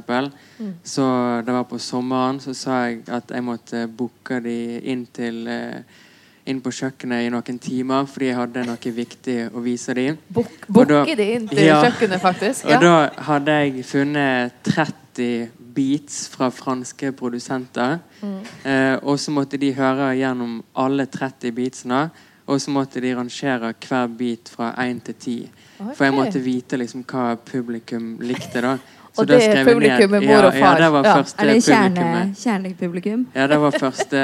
mm. 0.59 0.73
så 0.83 1.05
det 1.45 1.53
var 1.53 1.67
på 1.69 1.79
sommeren, 1.79 2.39
så 2.39 2.55
sa 2.55 2.81
jeg 2.87 3.03
at 3.11 3.31
jeg 3.31 3.43
måtte 3.43 3.85
booke 3.87 4.39
de 4.43 4.79
inn 4.83 5.05
til 5.15 5.43
uh, 5.51 6.01
inn 6.45 6.61
på 6.61 6.71
kjøkkenet 6.77 7.25
i 7.25 7.31
noen 7.33 7.59
timer 7.61 8.05
fordi 8.09 8.29
jeg 8.29 8.37
hadde 8.37 8.65
noe 8.67 8.93
viktig 8.99 9.37
å 9.49 9.63
vise 9.65 9.95
dem. 9.97 10.19
Bokke 10.29 11.17
de 11.17 11.29
inn 11.39 11.47
til 11.49 11.65
ja, 11.65 11.79
kjøkkenet, 11.83 12.21
faktisk? 12.21 12.67
Ja. 12.69 12.77
Og 12.77 12.85
da 12.85 13.25
hadde 13.29 13.57
jeg 13.63 13.85
funnet 13.89 14.59
30 14.67 15.65
beats 15.75 16.25
fra 16.31 16.51
franske 16.53 17.11
produsenter. 17.17 17.97
Mm. 18.21 18.37
Eh, 18.63 18.95
og 19.01 19.19
så 19.19 19.33
måtte 19.35 19.59
de 19.61 19.73
høre 19.75 20.13
gjennom 20.19 20.61
alle 20.85 21.09
30 21.11 21.55
beatsene. 21.55 22.05
Og 22.45 22.61
så 22.61 22.69
måtte 22.69 23.01
de 23.01 23.15
rangere 23.17 23.71
hver 23.73 24.11
beat 24.13 24.51
fra 24.53 24.69
1 24.83 24.99
til 25.07 25.15
10. 25.15 25.63
Okay. 25.79 25.95
For 25.97 26.05
jeg 26.05 26.13
måtte 26.13 26.43
vite 26.45 26.77
liksom 26.77 27.01
hva 27.09 27.31
publikum 27.41 28.19
likte. 28.21 28.61
da 28.61 28.77
og 29.17 29.27
det 29.29 29.41
er 29.43 29.63
publikum 29.67 30.13
med 30.15 30.27
mor 30.27 30.47
og 30.49 30.53
far. 30.53 30.77
Ja, 30.77 30.83
det 30.83 30.91
var 30.93 31.07
ja. 31.07 31.15
første 31.17 31.41
Er 31.41 31.51
det 31.51 31.63
kjerne, 31.63 32.13
kjernepublikum? 32.39 33.27
Ja, 33.35 33.47
det 33.47 33.59
var 33.61 33.75
første 33.79 34.23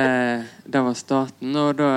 Det 0.74 0.86
var 0.88 0.94
starten, 1.00 1.56
og 1.56 1.78
da 1.80 1.92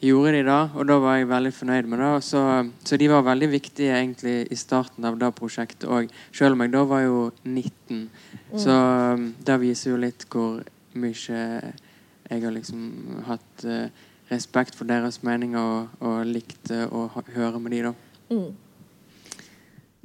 gjorde 0.00 0.32
de 0.32 0.42
det. 0.46 0.62
Og 0.74 0.88
da 0.88 0.98
var 1.02 1.16
jeg 1.16 1.28
veldig 1.30 1.52
fornøyd 1.54 1.90
med 1.90 2.02
det. 2.02 2.12
Så, 2.24 2.42
så, 2.84 2.96
de 2.96 3.08
var 3.10 3.24
veldig 3.26 3.50
viktige 3.50 3.94
egentlig 3.96 4.36
i 4.50 4.58
starten 4.58 5.04
av 5.08 5.18
det 5.20 5.32
prosjektet 5.38 5.88
òg. 5.88 6.10
Selv 6.32 6.56
om 6.56 6.64
jeg 6.64 6.74
da 6.74 6.84
var 6.88 7.04
jo 7.06 7.30
19. 7.44 7.70
Mm. 8.50 8.58
Så 8.58 8.72
um, 8.72 9.30
det 9.46 9.60
viser 9.62 9.92
jo 9.94 10.02
litt 10.02 10.28
hvor 10.32 10.60
mye 10.96 11.14
jeg 12.26 12.42
har 12.42 12.52
liksom 12.52 13.24
hatt 13.28 13.66
uh, 13.68 13.88
respekt 14.30 14.74
for 14.74 14.88
deres 14.88 15.22
meninger 15.22 15.60
og, 15.62 15.98
og 16.02 16.24
likt 16.26 16.72
å 16.72 17.08
høre 17.36 17.60
med 17.62 17.76
de 17.76 17.82
da. 17.88 17.92
Mm. 18.32 18.48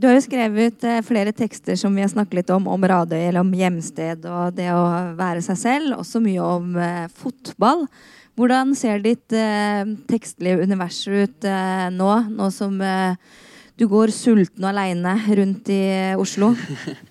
Du 0.01 0.07
har 0.09 0.15
jo 0.17 0.23
skrevet 0.25 0.81
eh, 0.87 1.03
flere 1.05 1.29
tekster 1.35 1.77
som 1.77 1.93
vi 1.93 2.01
har 2.01 2.09
snakket 2.09 2.39
litt 2.39 2.51
om, 2.53 2.65
om 2.73 2.85
Radøy 2.89 3.19
eller 3.19 3.43
om 3.43 3.51
hjemsted 3.53 4.23
og 4.25 4.55
det 4.57 4.71
å 4.73 4.81
være 5.17 5.43
seg 5.45 5.59
selv. 5.61 5.91
Også 5.99 6.17
mye 6.23 6.41
om 6.41 6.71
eh, 6.81 7.03
fotball. 7.21 7.85
Hvordan 8.39 8.71
ser 8.77 9.03
ditt 9.03 9.35
eh, 9.37 9.83
tekstlige 10.09 10.63
univers 10.65 11.03
ut 11.05 11.45
nå, 11.93 12.09
nå 12.33 12.47
som 12.55 12.81
du 13.77 13.85
går 13.91 14.13
sulten 14.15 14.65
og 14.65 14.71
aleine 14.71 15.13
rundt 15.37 15.69
i 15.69 15.83
Oslo? 16.17 16.55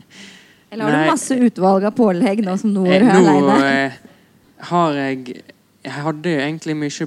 Eller 0.73 0.89
har 0.89 0.97
du 0.97 1.13
masse 1.13 1.39
utvalg 1.47 1.87
av 1.87 1.95
pålegg 1.95 2.43
nå 2.43 2.57
som 2.59 2.75
Nord 2.75 2.91
er 2.91 3.07
aleine? 3.07 3.39
Nå 3.39 4.69
har 4.73 5.01
jeg 5.05 5.45
Jeg 5.81 5.97
hadde 6.05 6.35
egentlig 6.43 6.75
mye 6.77 7.07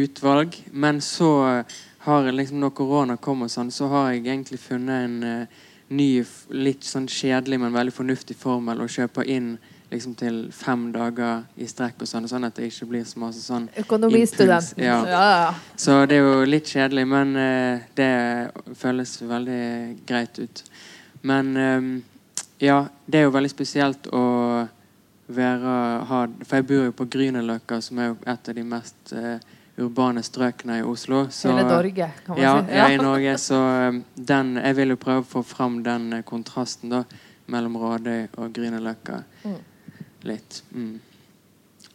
utvalg, 0.00 0.56
men 0.72 1.04
så 1.04 1.28
har 2.00 2.32
liksom 2.32 2.60
Når 2.60 2.70
korona 2.70 3.16
kom, 3.16 3.42
og 3.42 3.50
sånn, 3.52 3.70
så 3.70 3.88
har 3.92 4.12
jeg 4.12 4.24
egentlig 4.24 4.60
funnet 4.62 5.04
en 5.04 5.18
uh, 5.24 5.58
ny, 5.92 6.22
litt 6.54 6.86
sånn 6.86 7.08
kjedelig, 7.10 7.58
men 7.60 7.74
veldig 7.74 7.92
fornuftig 7.92 8.36
formel 8.40 8.80
å 8.80 8.88
kjøpe 8.88 9.26
inn 9.28 9.56
liksom 9.90 10.14
til 10.14 10.36
fem 10.54 10.86
dager 10.94 11.42
i 11.58 11.66
strekk, 11.66 12.04
og 12.04 12.08
sånn, 12.08 12.28
sånn 12.30 12.46
at 12.46 12.56
det 12.56 12.68
ikke 12.70 12.86
blir 12.92 13.06
så 13.08 13.18
masse 13.18 13.42
sånn 13.42 13.66
Økonomistudent. 13.82 14.78
Ja. 14.78 15.00
Ja, 15.10 15.24
ja. 15.42 15.52
Så 15.74 15.98
det 16.06 16.20
er 16.20 16.28
jo 16.28 16.46
litt 16.46 16.70
kjedelig, 16.70 17.06
men 17.10 17.34
uh, 17.36 17.82
det 17.98 18.10
føles 18.78 19.16
veldig 19.20 19.62
greit 20.06 20.38
ut. 20.38 20.64
Men 21.26 21.56
um, 21.56 21.94
ja, 22.62 22.84
det 23.06 23.20
er 23.20 23.26
jo 23.26 23.34
veldig 23.34 23.50
spesielt 23.52 24.06
å 24.14 24.26
være 25.30 25.72
ha, 26.10 26.24
For 26.42 26.58
jeg 26.58 26.66
bor 26.66 26.86
jo 26.88 26.94
på 26.96 27.06
Grünerløkka, 27.12 27.78
som 27.84 28.00
er 28.00 28.10
jo 28.10 28.16
et 28.26 28.48
av 28.50 28.56
de 28.56 28.64
mest 28.66 29.12
uh, 29.14 29.36
urbane 29.80 30.22
strøkene 30.22 30.80
i 30.80 30.84
Oslo. 30.86 31.24
Så, 31.30 31.50
Hele 31.50 31.66
Norge, 31.68 32.10
kan 32.26 32.36
man 32.36 32.42
ja, 32.42 32.54
si. 32.64 32.76
Ja, 32.76 32.88
i 32.92 32.98
Norge. 33.08 33.36
Så 33.38 33.58
um, 33.58 34.00
den, 34.14 34.54
jeg 34.60 34.76
vil 34.78 34.94
jo 34.94 35.00
prøve 35.00 35.24
å 35.24 35.28
få 35.34 35.42
fram 35.46 35.80
den 35.86 36.10
uh, 36.14 36.22
kontrasten 36.26 36.92
da, 36.92 37.04
mellom 37.50 37.78
Rådøy 37.80 38.26
og 38.38 38.52
Grünerløkka 38.56 39.22
mm. 39.44 39.56
litt. 40.30 40.62
Mm. 40.70 41.00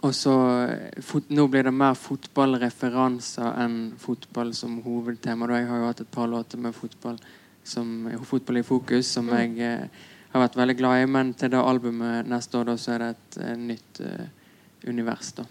og 0.02 0.12
så 0.14 0.34
eh, 0.68 1.00
fot, 1.02 1.30
Nå 1.30 1.48
blir 1.50 1.64
det 1.66 1.72
mer 1.74 1.96
fotballreferanser 1.98 3.62
enn 3.64 3.78
fotball 4.00 4.52
som 4.54 4.82
hovedtema. 4.84 5.48
Da 5.48 5.62
jeg 5.62 5.70
har 5.70 5.82
jo 5.82 5.88
hatt 5.88 6.04
et 6.04 6.12
par 6.12 6.28
låter 6.30 6.62
med 6.62 6.76
fotball, 6.76 7.18
som, 7.64 8.10
fotball 8.28 8.60
i 8.60 8.68
fokus, 8.68 9.08
som 9.16 9.32
Mm. 9.32 9.38
jeg 9.40 9.60
eh, 9.64 10.04
har 10.36 10.44
vært 10.44 10.58
veldig 10.60 10.78
glad 10.78 11.02
i. 11.02 11.06
Men 11.08 11.34
til 11.34 11.54
det 11.54 11.62
albumet 11.64 12.28
neste 12.28 12.60
år, 12.60 12.72
da, 12.72 12.78
så 12.78 12.96
er 12.96 13.04
det 13.04 13.10
et 13.14 13.38
eh, 13.42 13.56
nytt 13.56 14.02
eh, 14.04 14.26
univers, 14.92 15.32
da. 15.38 15.46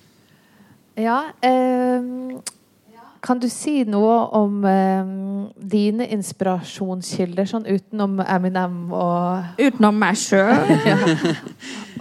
Ja. 0.94 1.32
Eh, 1.42 2.02
kan 3.24 3.38
du 3.40 3.46
si 3.48 3.84
noe 3.88 4.16
om 4.36 4.64
eh, 4.68 5.12
dine 5.56 6.06
inspirasjonskilder, 6.12 7.48
sånn 7.48 7.64
utenom 7.64 8.18
Eminem 8.20 8.92
og 8.92 9.60
Utenom 9.62 9.96
meg 10.02 10.18
sjøl. 10.20 10.52
ja. 10.90 10.98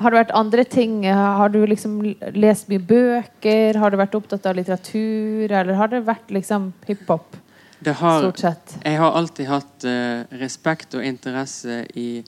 Har 0.02 0.12
det 0.12 0.20
vært 0.20 0.34
andre 0.36 0.66
ting? 0.68 0.98
Har 1.08 1.54
du 1.54 1.62
liksom 1.70 2.02
lest 2.36 2.68
mye 2.72 2.84
bøker? 2.84 3.80
Har 3.80 3.94
du 3.94 4.00
vært 4.02 4.18
opptatt 4.20 4.50
av 4.50 4.58
litteratur? 4.60 5.48
Eller 5.48 5.80
har 5.80 5.94
det 5.94 6.04
vært 6.04 6.34
liksom 6.36 6.74
hiphop, 6.89 7.39
Det 7.80 7.96
har, 8.02 8.20
stort 8.26 8.44
sett? 8.44 8.78
jeg 8.84 9.00
har 9.00 9.16
alltid 9.16 9.48
hatt 9.48 9.88
eh, 9.88 10.28
respekt 10.44 10.96
og 11.00 11.08
interesse 11.08 11.86
i 11.96 12.24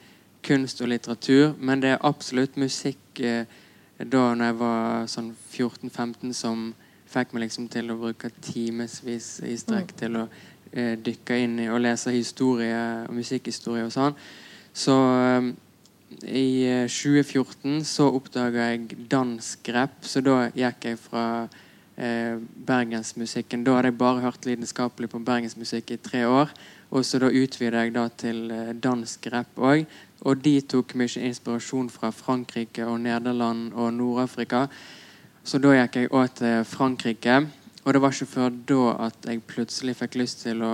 kunst 0.46 0.82
og 0.82 0.92
litteratur, 0.94 1.56
men 1.60 1.82
det 1.84 1.96
er 1.96 2.04
absolutt 2.06 2.56
musikk 2.62 3.20
eh, 3.20 3.44
da 3.98 4.24
når 4.36 4.50
jeg 4.50 4.58
var 4.60 5.06
sånn 5.12 5.30
14-15 5.36 6.34
som 6.36 6.66
fikk 7.12 7.34
meg 7.34 7.46
liksom 7.46 7.70
til 7.72 7.94
å 7.94 8.00
bruke 8.00 8.32
timevis 8.44 9.38
i 9.46 9.56
strekk 9.60 9.94
til 10.00 10.18
å 10.20 10.26
eh, 10.72 10.96
dykke 11.00 11.38
inn 11.46 11.60
i 11.64 11.70
og 11.72 11.80
lese 11.86 12.12
historie 12.16 12.82
og 13.06 13.16
musikkhistorie 13.16 13.86
og 13.88 13.94
sånn. 13.96 14.18
Så 14.76 14.96
eh, 15.16 15.52
i 16.28 16.48
eh, 16.68 16.88
2014 16.92 17.86
så 17.88 18.10
oppdaga 18.18 18.72
jeg 18.72 19.08
dansk 19.12 19.72
rap, 19.76 20.02
så 20.04 20.24
da 20.26 20.50
gikk 20.56 20.90
jeg 20.90 21.00
fra 21.02 21.26
eh, 21.96 22.36
bergensmusikken. 22.68 23.64
Da 23.66 23.78
hadde 23.78 23.94
jeg 23.94 24.00
bare 24.00 24.24
hørt 24.26 24.48
lidenskapelig 24.48 25.10
på 25.12 25.24
bergensmusikk 25.26 25.96
i 25.96 26.02
tre 26.04 26.26
år. 26.28 26.52
Og 26.96 27.06
så 27.06 27.20
da 27.20 27.32
utvida 27.34 27.84
jeg 27.84 27.96
da 27.96 28.06
til 28.12 28.52
eh, 28.52 28.74
dansk 28.76 29.28
rap 29.34 29.58
òg. 29.58 29.86
Og 30.24 30.40
de 30.42 30.62
tok 30.62 30.96
mye 30.96 31.28
inspirasjon 31.28 31.90
fra 31.92 32.12
Frankrike 32.16 32.86
og 32.88 33.02
Nederland 33.04 33.74
og 33.74 33.94
Nord-Afrika. 33.94 34.66
Så 35.44 35.60
da 35.62 35.76
gikk 35.76 36.00
jeg 36.00 36.12
òg 36.12 36.38
til 36.40 36.64
Frankrike. 36.66 37.42
Og 37.86 37.94
det 37.94 38.02
var 38.02 38.16
ikke 38.16 38.32
før 38.32 38.56
da 38.72 38.82
at 39.10 39.28
jeg 39.30 39.44
plutselig 39.46 39.98
fikk 40.00 40.18
lyst 40.18 40.42
til 40.48 40.64
å, 40.66 40.74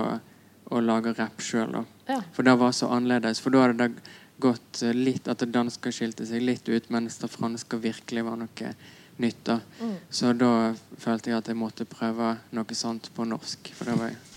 å 0.72 0.80
lage 0.80 1.12
rapp 1.18 1.42
sjøl. 1.44 1.82
Ja. 2.08 2.22
For 2.32 2.46
det 2.46 2.56
var 2.60 2.72
så 2.76 2.88
annerledes. 2.94 3.42
For 3.42 3.52
da 3.52 3.66
hadde 3.66 3.88
det 3.90 4.18
gått 4.42 4.82
litt 4.96 5.28
at 5.28 5.42
det 5.42 5.52
danske 5.54 5.92
skilte 5.94 6.26
seg 6.26 6.42
litt 6.42 6.68
ut, 6.72 6.88
mens 6.90 7.20
det 7.20 7.30
franske 7.30 7.78
virkelig 7.82 8.24
var 8.26 8.40
noe 8.40 8.74
nytt. 9.22 9.44
da. 9.44 9.60
Mm. 9.80 9.96
Så 10.10 10.32
da 10.32 10.52
følte 10.98 11.30
jeg 11.30 11.42
at 11.42 11.52
jeg 11.52 11.60
måtte 11.60 11.86
prøve 11.86 12.36
noe 12.56 12.78
sånt 12.78 13.12
på 13.14 13.28
norsk. 13.28 13.74
For 13.76 13.90
det 13.90 13.98
var 14.00 14.14
jeg 14.14 14.31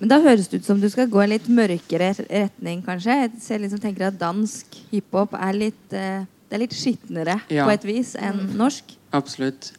Men 0.00 0.08
da 0.10 0.18
høres 0.24 0.48
det 0.50 0.60
ut 0.62 0.66
som 0.66 0.80
du 0.80 0.88
skal 0.90 1.06
gå 1.10 1.20
en 1.22 1.30
litt 1.30 1.48
mørkere 1.52 2.08
retning, 2.30 2.80
kanskje. 2.86 3.18
Jeg 3.48 3.60
liksom, 3.62 3.78
tenker 3.82 4.08
at 4.08 4.18
dansk 4.20 4.66
hiphop 4.90 5.34
er 5.38 5.52
litt 5.54 5.92
eh, 5.94 6.24
Det 6.48 6.58
er 6.58 6.62
litt 6.66 6.74
skitnere 6.76 7.38
Ja. 7.48 7.64
på 7.64 7.72
et 7.72 7.84
vis 7.88 8.14
enn 8.20 8.50
norsk. 8.58 8.90
Absolutt. 9.16 9.70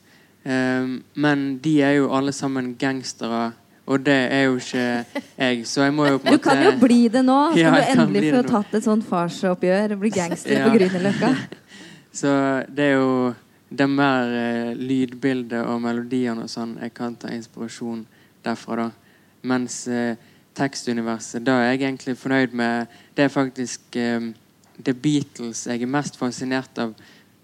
Ehm, 0.45 1.03
men 1.16 1.59
de 1.61 1.76
er 1.86 1.91
jo 1.99 2.07
alle 2.11 2.32
sammen 2.34 2.72
gangstere, 2.82 3.51
og 3.86 4.01
det 4.05 4.16
er 4.34 4.45
jo 4.47 4.55
ikke 4.57 5.05
jeg. 5.38 5.68
Så 5.70 5.84
jeg 5.86 5.93
må 5.93 6.07
jo 6.07 6.18
på 6.18 6.28
en 6.32 6.34
Du 6.34 6.39
kan 6.41 6.64
jo 6.64 6.72
bli 6.82 7.07
det 7.14 7.22
nå. 7.28 7.38
Skal 7.51 7.61
Ja, 7.61 7.72
du 7.78 8.01
endelig 8.01 8.34
få 8.34 8.41
tatt 8.49 8.74
et 8.74 8.84
sånt 8.88 9.05
farsoppgjør 9.05 9.93
og 9.93 9.99
bli 10.01 10.09
gangster 10.20 10.57
Ja. 10.57 10.66
på 10.70 10.78
Grünerløkka? 10.80 11.30
Så 12.24 12.32
det 12.74 12.89
er 12.89 12.97
jo 12.97 13.36
det 13.74 13.82
er 13.82 13.89
mer 13.89 14.34
eh, 14.38 14.74
lydbildet 14.78 15.64
og 15.66 15.80
melodiene 15.82 16.43
og 16.45 16.49
sånn 16.49 16.76
jeg 16.82 16.93
kan 16.93 17.16
ta 17.18 17.28
inspirasjon 17.34 18.03
derfra, 18.45 18.76
da. 18.76 18.89
Mens 19.43 19.87
eh, 19.87 20.15
tekstuniverset, 20.55 21.43
da 21.45 21.57
er 21.59 21.73
jeg 21.73 21.81
egentlig 21.81 22.17
fornøyd 22.17 22.53
med 22.55 22.85
Det 23.17 23.25
er 23.25 23.33
faktisk 23.33 23.95
eh, 23.95 24.31
The 24.85 24.93
Beatles 24.93 25.67
jeg 25.67 25.81
er 25.81 25.89
mest 25.89 26.17
fascinert 26.17 26.77
av 26.81 26.93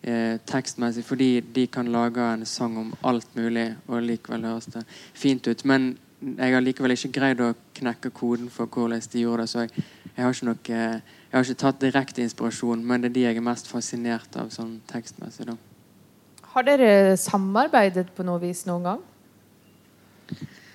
eh, 0.01 0.39
tekstmessig, 0.45 1.03
fordi 1.05 1.41
de 1.41 1.67
kan 1.67 1.91
lage 1.91 2.23
en 2.33 2.45
sang 2.45 2.77
om 2.77 2.93
alt 3.03 3.35
mulig, 3.35 3.75
og 3.87 4.03
likevel 4.03 4.45
høres 4.45 4.65
det 4.65 4.85
fint 5.13 5.47
ut. 5.47 5.65
Men 5.65 5.97
jeg 6.37 6.53
har 6.53 6.63
likevel 6.63 6.95
ikke 6.95 7.13
greid 7.19 7.41
å 7.41 7.53
knekke 7.77 8.11
koden 8.15 8.49
for 8.51 8.67
hvordan 8.67 9.01
de 9.13 9.23
gjorde 9.23 9.45
det, 9.45 9.49
så 9.49 9.65
jeg, 9.65 9.85
jeg 10.15 10.25
har 10.25 10.53
eh, 10.69 11.01
jeg 11.29 11.37
har 11.37 11.45
ikke 11.45 11.61
tatt 11.61 11.81
direkte 11.81 12.23
inspirasjon, 12.25 12.81
men 12.83 13.01
det 13.01 13.11
er 13.11 13.13
de 13.13 13.25
jeg 13.27 13.37
er 13.37 13.45
mest 13.45 13.67
fascinert 13.69 14.35
av 14.35 14.49
sånn 14.49 14.79
tekstmessig. 14.89 15.45
da. 15.45 15.55
Har 16.55 16.65
dere 16.65 17.17
samarbeidet 17.17 18.09
på 18.15 18.25
noe 18.25 18.41
vis 18.41 18.65
noen 18.65 18.87
gang? 18.87 19.03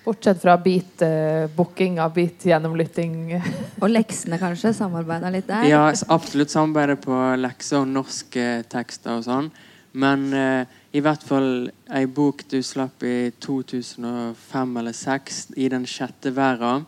Bortsett 0.05 0.41
fra 0.41 0.53
beat, 0.61 1.01
uh, 1.01 1.49
booking 1.55 1.99
av 1.99 2.13
beat 2.13 2.45
gjennomlytting. 2.45 3.15
Og 3.81 3.89
leksene, 3.89 4.37
kanskje? 4.41 4.73
Samarbeida 4.77 5.31
litt 5.33 5.47
der? 5.49 5.65
Ja, 5.69 5.85
absolutt 6.13 6.53
samarbeide 6.53 6.99
på 7.01 7.21
lekser 7.41 7.81
og 7.81 7.89
norske 7.89 8.45
tekster 8.69 9.17
og 9.17 9.25
sånn. 9.25 9.49
Men 9.95 10.27
eh, 10.35 10.67
i 10.91 10.99
hvert 10.99 11.23
fall 11.23 11.69
ei 11.95 12.03
bok 12.11 12.43
du 12.51 12.57
slapp 12.63 13.03
i 13.07 13.31
2005 13.39 14.77
eller 14.81 14.91
2006, 14.91 15.37
i 15.55 15.69
Den 15.71 15.87
sjette 15.87 16.33
verda. 16.35 16.81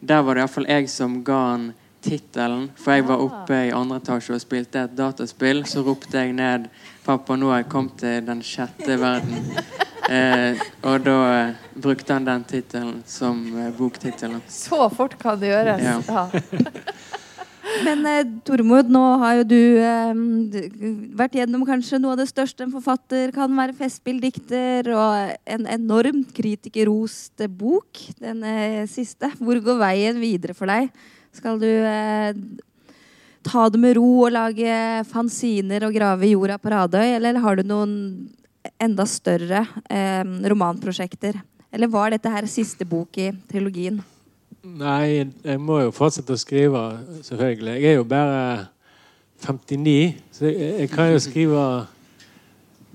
Der 0.00 0.22
var 0.26 0.34
det 0.34 0.42
iallfall 0.42 0.66
jeg 0.68 0.90
som 0.90 1.20
ga 1.24 1.38
han 1.52 1.68
tittelen. 2.04 2.68
For 2.76 2.98
jeg 2.98 3.06
var 3.08 3.22
oppe 3.22 3.60
i 3.68 3.72
andre 3.72 4.00
etasje 4.02 4.34
og 4.36 4.42
spilte 4.42 4.82
et 4.82 4.98
dataspill. 4.98 5.64
Så 5.64 5.86
ropte 5.86 6.18
jeg 6.18 6.34
ned 6.34 6.68
'Pappa, 7.04 7.36
nå 7.36 7.50
har 7.52 7.62
jeg 7.62 7.70
kommet 7.70 7.98
til 8.02 8.26
den 8.26 8.42
sjette 8.42 8.98
verden'. 9.00 9.93
Eh, 10.10 10.60
og 10.84 11.04
da 11.06 11.16
eh, 11.32 11.54
brukte 11.80 12.12
han 12.12 12.26
den 12.26 12.44
tittelen 12.48 12.98
som 13.08 13.40
eh, 13.56 13.72
boktittelen. 13.76 14.42
Så 14.50 14.88
fort 14.92 15.16
kan 15.20 15.40
det 15.40 15.52
gjøres. 15.52 15.84
Ja. 15.84 16.00
Ja. 16.08 16.24
Men 17.84 18.04
eh, 18.06 18.26
Tormod, 18.46 18.90
nå 18.92 19.02
har 19.22 19.38
jo 19.40 19.46
du 19.48 19.62
eh, 19.80 20.12
vært 21.16 21.38
gjennom 21.38 21.64
kanskje 21.66 21.98
noe 22.02 22.14
av 22.14 22.20
det 22.20 22.28
største 22.30 22.66
en 22.66 22.74
forfatter 22.74 23.32
kan 23.34 23.50
være. 23.56 23.76
Festspilldikter 23.78 24.92
og 24.94 25.34
en 25.56 25.66
enormt 25.72 26.30
kritikerrost 26.36 27.46
bok. 27.56 28.04
Den 28.20 28.44
eh, 28.46 28.84
siste. 28.90 29.32
Hvor 29.40 29.62
går 29.64 29.80
veien 29.80 30.20
videre 30.22 30.56
for 30.56 30.70
deg? 30.70 30.92
Skal 31.34 31.58
du 31.58 31.68
eh, 31.68 32.30
ta 33.44 33.66
det 33.72 33.80
med 33.80 33.96
ro 33.98 34.08
og 34.26 34.32
lage 34.36 35.04
fanziner 35.10 35.88
og 35.88 35.96
grave 35.96 36.28
i 36.28 36.34
jorda 36.34 36.60
på 36.60 36.72
Radøy, 36.72 37.16
eller 37.16 37.40
har 37.42 37.58
du 37.58 37.66
noen 37.66 37.94
enda 38.80 39.06
større 39.08 39.64
eh, 39.90 40.24
romanprosjekter? 40.50 41.40
Eller 41.74 41.90
var 41.90 42.14
dette 42.14 42.30
her 42.30 42.46
siste 42.50 42.86
bok 42.86 43.18
i 43.18 43.30
trilogien? 43.50 43.98
Nei, 44.64 45.26
jeg 45.44 45.60
må 45.60 45.80
jo 45.82 45.90
fortsette 45.92 46.32
å 46.32 46.40
skrive, 46.40 46.84
selvfølgelig. 47.26 47.74
Jeg 47.82 47.90
er 47.90 47.98
jo 47.98 48.06
bare 48.08 48.44
59, 49.44 50.14
så 50.32 50.46
jeg, 50.48 50.70
jeg 50.80 50.92
kan 50.94 51.10
jo 51.12 51.20
skrive 51.20 51.64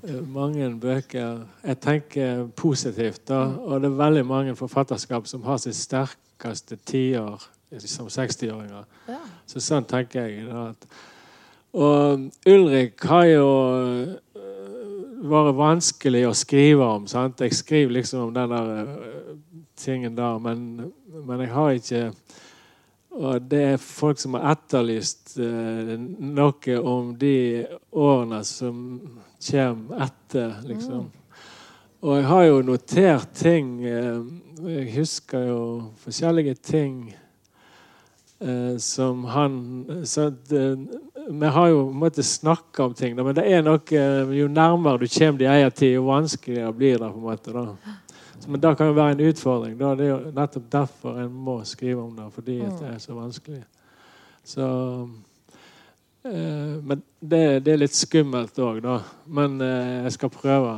eh, 0.07 0.23
mange 0.25 0.71
bøker. 0.81 1.43
Jeg 1.67 1.81
tenker 1.83 2.47
positivt, 2.57 3.27
da. 3.29 3.43
Og 3.61 3.83
det 3.83 3.91
er 3.91 4.01
veldig 4.01 4.25
mange 4.25 4.57
forfatterskap 4.57 5.29
som 5.29 5.45
har 5.45 5.61
sitt 5.61 5.77
sterkeste 5.77 6.79
tiår 6.89 7.45
som 7.85 8.09
60-åringer. 8.09 8.85
Ja. 9.09 9.21
Så 9.49 9.61
sånn 9.61 9.85
tenker 9.89 10.25
jeg. 10.25 10.47
Da. 10.49 10.71
Og 11.77 12.29
Ulrik 12.49 13.03
har 13.05 13.27
jo 13.29 13.49
vært 15.19 15.57
vanskelig 15.57 16.23
å 16.29 16.35
skrive 16.37 16.85
om. 16.85 17.07
Sant? 17.09 17.41
Jeg 17.43 17.57
skriver 17.57 17.99
liksom 17.99 18.27
om 18.27 18.33
den 18.35 18.53
der 18.53 18.71
øh, 18.75 19.37
tingen 19.79 20.15
der, 20.17 20.39
men, 20.43 20.91
men 21.25 21.45
jeg 21.45 21.53
har 21.53 21.71
ikke 21.71 22.11
Og 23.09 23.41
det 23.51 23.59
er 23.73 23.81
folk 23.81 24.19
som 24.21 24.35
har 24.37 24.51
etterlyst 24.53 25.39
øh, 25.41 25.95
noe 25.97 26.75
om 26.77 27.15
de 27.17 27.65
årene 27.91 28.43
som 28.45 28.99
kommer 29.41 30.03
etter, 30.05 30.59
liksom. 30.69 31.07
Og 32.01 32.15
jeg 32.15 32.27
har 32.29 32.43
jo 32.43 32.61
notert 32.61 33.33
ting 33.35 33.81
øh, 33.83 34.25
Jeg 34.69 34.93
husker 34.93 35.49
jo 35.49 35.63
forskjellige 35.99 36.53
ting 36.53 37.15
eh, 38.41 38.77
som 38.77 39.25
han 39.25 39.55
så 40.05 40.29
eh, 40.51 40.85
Vi 41.27 41.45
har 41.45 41.67
jo 41.67 41.81
måttet 41.91 42.25
snakke 42.25 42.83
om 42.83 42.93
ting, 42.93 43.15
men 43.15 43.35
det 43.35 43.45
er 43.51 43.63
nok 43.65 43.91
eh, 43.91 44.31
jo 44.39 44.47
nærmere 44.47 45.01
du 45.01 45.07
kommer 45.11 45.39
de 45.39 45.47
eier 45.51 45.69
tid, 45.69 45.95
jo 45.97 46.05
vanskeligere 46.07 46.73
blir 46.73 46.99
det. 46.99 47.09
på 47.11 47.19
en 47.19 47.25
måte 47.25 47.53
da. 47.53 47.65
Men 48.47 48.61
det 48.61 48.75
kan 48.77 48.87
jo 48.87 48.95
være 48.97 49.17
en 49.17 49.25
utfordring. 49.29 49.75
Da. 49.79 49.95
Det 49.95 50.05
er 50.05 50.13
jo 50.13 50.31
nettopp 50.35 50.69
derfor 50.71 51.19
en 51.19 51.33
må 51.33 51.59
skrive 51.67 52.01
om 52.01 52.15
det, 52.15 52.29
fordi 52.33 52.59
det 52.61 52.93
er 52.93 53.01
så 53.03 53.17
vanskelig. 53.17 53.63
Så 54.47 54.69
eh, 56.23 56.79
Men 56.83 57.03
det, 57.19 57.43
det 57.65 57.73
er 57.73 57.83
litt 57.83 57.97
skummelt 57.97 58.57
òg, 58.63 58.79
da. 58.85 59.01
Men 59.27 59.59
eh, 59.61 59.99
jeg 60.07 60.15
skal 60.17 60.33
prøve. 60.33 60.73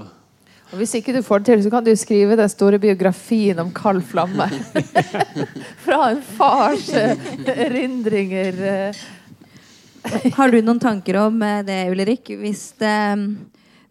Og 0.72 0.80
hvis 0.80 0.96
ikke 0.96 1.14
du 1.14 1.22
får 1.24 1.44
det 1.44 1.52
til, 1.52 1.64
så 1.64 1.70
kan 1.70 1.86
du 1.86 1.94
skrive 2.00 2.36
den 2.40 2.50
store 2.50 2.80
biografien 2.80 3.60
om 3.60 3.72
kald 3.76 4.02
flamme. 4.08 4.48
Fra 5.86 6.04
en 6.12 6.22
fars 6.24 6.90
eh, 6.96 7.18
erindringer. 7.46 8.62
eh. 8.74 9.02
Har 10.38 10.52
du 10.52 10.62
noen 10.62 10.80
tanker 10.82 11.18
om 11.22 11.42
eh, 11.46 11.64
det, 11.66 11.80
Ulrik? 11.94 12.32
Hvis 12.42 12.72
det, 12.82 12.96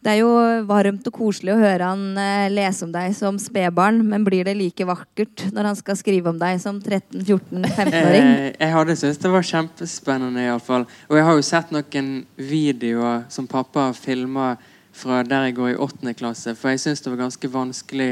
Det 0.01 0.15
er 0.15 0.23
jo 0.23 0.31
varmt 0.69 1.07
og 1.11 1.13
koselig 1.13 1.53
å 1.53 1.61
høre 1.61 1.91
han 1.93 2.19
eh, 2.19 2.49
lese 2.53 2.87
om 2.87 2.93
deg 2.95 3.13
som 3.17 3.39
spedbarn, 3.41 4.01
men 4.09 4.25
blir 4.25 4.49
det 4.49 4.57
like 4.57 4.87
vakkert 4.89 5.47
når 5.53 5.71
han 5.71 5.79
skal 5.79 5.99
skrive 6.01 6.33
om 6.33 6.41
deg 6.41 6.61
som 6.63 6.81
13-14-15-åring? 6.81 8.29
Eh, 8.33 8.51
jeg 8.57 8.75
hadde 8.75 8.97
syntes 8.97 9.21
det 9.21 9.33
var 9.35 9.47
kjempespennende, 9.53 10.49
iallfall. 10.49 10.89
Og 11.11 11.21
jeg 11.21 11.29
har 11.29 11.37
jo 11.39 11.47
sett 11.53 11.75
noen 11.75 12.13
videoer 12.37 13.27
som 13.29 13.49
pappa 13.51 13.91
har 13.91 13.99
filma 13.99 14.55
fra 14.97 15.21
der 15.23 15.49
jeg 15.49 15.59
går 15.61 15.75
i 15.75 15.79
8. 15.79 16.15
klasse, 16.19 16.57
for 16.59 16.73
jeg 16.73 16.83
syns 16.83 17.05
det 17.05 17.13
var 17.13 17.23
ganske 17.27 17.53
vanskelig 17.53 18.11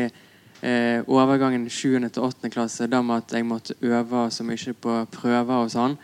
eh, 0.62 1.00
overgangen 1.06 1.66
7. 1.70 1.98
til 2.12 2.22
8. 2.22 2.52
klasse, 2.52 2.86
da 2.86 3.02
med 3.02 3.24
at 3.24 3.34
jeg 3.34 3.46
måtte 3.48 3.76
øve 3.80 4.28
så 4.30 4.46
mye 4.46 4.76
på 4.76 5.02
prøver 5.16 5.56
og 5.56 5.72
sånn. 5.72 5.98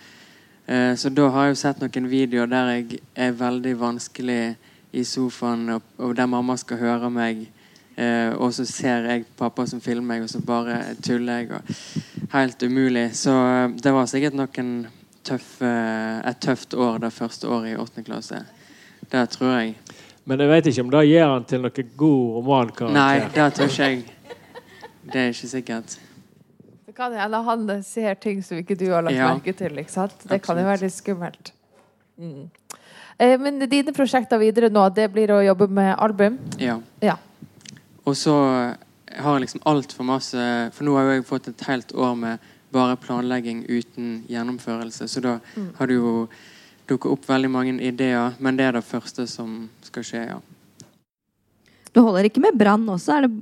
Eh, 0.66 0.94
så 0.96 1.08
da 1.08 1.28
har 1.28 1.48
jeg 1.48 1.54
jo 1.54 1.60
sett 1.60 1.82
noen 1.82 2.08
videoer 2.08 2.48
der 2.48 2.70
jeg 2.72 3.00
er 3.14 3.36
veldig 3.36 3.74
vanskelig 3.80 4.56
i 4.94 5.04
sofaen, 5.04 5.68
og, 5.76 6.14
der 6.16 6.30
mamma 6.30 6.56
skal 6.56 6.80
høre 6.80 7.10
meg. 7.12 7.44
Eh, 7.96 8.32
og 8.34 8.54
så 8.54 8.64
ser 8.66 9.06
jeg 9.10 9.26
pappa 9.38 9.66
som 9.70 9.82
filmer 9.82 10.14
meg, 10.14 10.24
og 10.24 10.30
så 10.30 10.40
bare 10.42 10.96
tuller 11.02 11.42
jeg. 11.42 11.50
Og 11.52 12.32
helt 12.32 12.62
umulig. 12.62 13.10
Så 13.18 13.34
eh, 13.34 13.74
det 13.82 13.92
var 13.94 14.08
sikkert 14.10 14.38
noen 14.38 14.72
tøffe, 15.24 15.74
et 16.24 16.40
tøft 16.40 16.74
år 16.74 16.98
det 17.04 17.12
første 17.12 17.48
året 17.48 17.74
i 17.74 17.78
åttende 17.80 18.06
klasse. 18.06 18.40
Det 19.10 19.28
tror 19.36 19.58
jeg. 19.58 19.76
Men 20.24 20.40
jeg 20.40 20.48
vet 20.48 20.66
ikke 20.70 20.86
om 20.86 20.90
det 20.94 21.04
gir 21.10 21.28
han 21.28 21.44
til 21.44 21.64
noen 21.64 21.92
god 22.00 22.22
romankarakter. 22.38 22.96
Nei, 22.96 23.28
det 23.34 23.50
tror 23.58 23.68
ikke 23.68 23.90
jeg. 23.90 24.04
Det 25.04 25.20
er 25.20 25.34
ikke 25.34 25.48
sikkert. 25.50 25.98
Det 26.94 27.00
kan 27.02 27.12
hende 27.18 27.38
han 27.42 27.82
ser 27.82 28.14
ting 28.22 28.42
som 28.46 28.60
ikke 28.60 28.76
du 28.78 28.84
har 28.92 29.02
lagt 29.02 29.16
Ja. 29.16 29.34
merke 29.34 29.52
til. 29.56 29.72
ikke 29.78 29.90
sant? 29.90 30.12
Det 30.30 30.40
kan 30.42 30.56
jo 30.56 30.62
være 30.62 30.82
litt 30.82 30.92
skummelt. 30.94 31.50
Mm. 32.16 32.48
Eh, 33.18 33.36
men 33.36 33.58
dine 33.68 33.92
prosjekter 33.92 34.38
videre 34.38 34.70
nå, 34.70 34.94
det 34.94 35.10
blir 35.10 35.26
å 35.34 35.40
jobbe 35.44 35.68
med 35.68 35.96
album? 35.98 36.38
Ja. 36.56 36.78
Ja. 37.02 37.16
Og 38.06 38.14
så 38.14 38.76
har 39.10 39.34
jeg 39.34 39.40
liksom 39.40 39.60
altfor 39.66 40.04
masse 40.04 40.70
For 40.72 40.84
nå 40.84 40.94
har 40.94 41.02
jo 41.02 41.10
jeg 41.16 41.24
fått 41.26 41.48
et 41.48 41.66
helt 41.66 41.92
år 41.94 42.14
med 42.16 42.38
bare 42.70 42.96
planlegging 42.96 43.64
uten 43.68 44.22
gjennomførelse. 44.30 45.08
Så 45.08 45.20
da 45.20 45.40
har 45.78 45.86
det 45.86 45.94
jo 45.96 46.28
dukket 46.86 47.10
opp 47.10 47.26
veldig 47.26 47.50
mange 47.50 47.80
ideer, 47.82 48.34
men 48.38 48.56
det 48.56 48.66
er 48.66 48.72
det 48.78 48.84
første 48.84 49.26
som 49.26 49.68
skal 49.82 50.02
skje, 50.04 50.26
ja. 50.28 50.38
Du 51.92 52.02
holder 52.02 52.30
ikke 52.30 52.40
med 52.40 52.56
Brann 52.56 52.86
også? 52.86 53.18
Er 53.18 53.26
det 53.26 53.34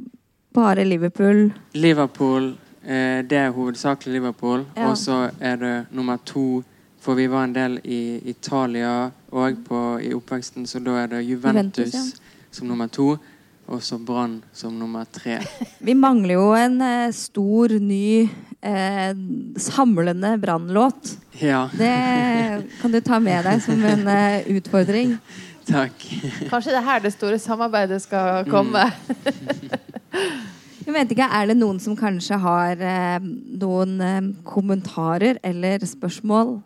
bare 0.54 0.84
Liverpool? 0.84 1.52
Liverpool, 1.74 2.54
eh, 2.84 3.22
det 3.24 3.38
er 3.38 3.50
hovedsakelig 3.50 4.12
Liverpool. 4.18 4.64
Ja. 4.76 4.90
Og 4.90 4.98
så 4.98 5.30
er 5.40 5.56
det 5.56 5.74
nummer 5.90 6.16
to 6.24 6.62
For 7.02 7.18
vi 7.18 7.26
var 7.26 7.48
en 7.48 7.52
del 7.52 7.80
i 7.82 8.20
Italia 8.30 9.10
òg 9.34 9.56
i 10.06 10.12
oppveksten, 10.14 10.68
så 10.70 10.78
da 10.78 11.00
er 11.00 11.08
det 11.10 11.24
Juventus, 11.26 11.90
Juventus, 11.90 12.20
som 12.54 12.68
nummer 12.68 12.86
to. 12.86 13.16
Og 13.66 13.82
så 13.82 13.98
Brann 13.98 14.42
som 14.52 14.78
nummer 14.78 15.04
tre. 15.04 15.40
Vi 15.86 15.94
mangler 15.94 16.34
jo 16.34 16.52
en 16.54 16.80
eh, 16.82 17.12
stor, 17.14 17.74
ny, 17.80 18.28
eh, 18.60 19.12
samlende 19.56 20.36
Brann-låt. 20.38 21.16
Ja, 21.40 21.68
Det 21.72 22.68
kan 22.80 22.92
du 22.92 23.00
ta 23.00 23.18
med 23.18 23.44
deg 23.46 23.62
som 23.62 23.84
en 23.84 24.06
eh, 24.08 24.50
utfordring. 24.56 25.16
takk. 25.66 26.06
Kanskje 26.50 26.74
det 26.74 26.80
er 26.82 26.88
her 26.90 27.02
det 27.02 27.14
store 27.14 27.38
samarbeidet 27.38 28.02
skal 28.02 28.44
komme? 28.50 28.90
Jeg 30.82 30.94
vet 30.96 31.12
ikke, 31.14 31.28
Er 31.30 31.46
det 31.46 31.56
noen 31.60 31.78
som 31.82 31.94
kanskje 31.98 32.38
har 32.42 32.80
eh, 32.82 33.24
noen 33.62 34.00
eh, 34.02 34.30
kommentarer 34.46 35.38
eller 35.46 35.84
spørsmål? 35.86 36.56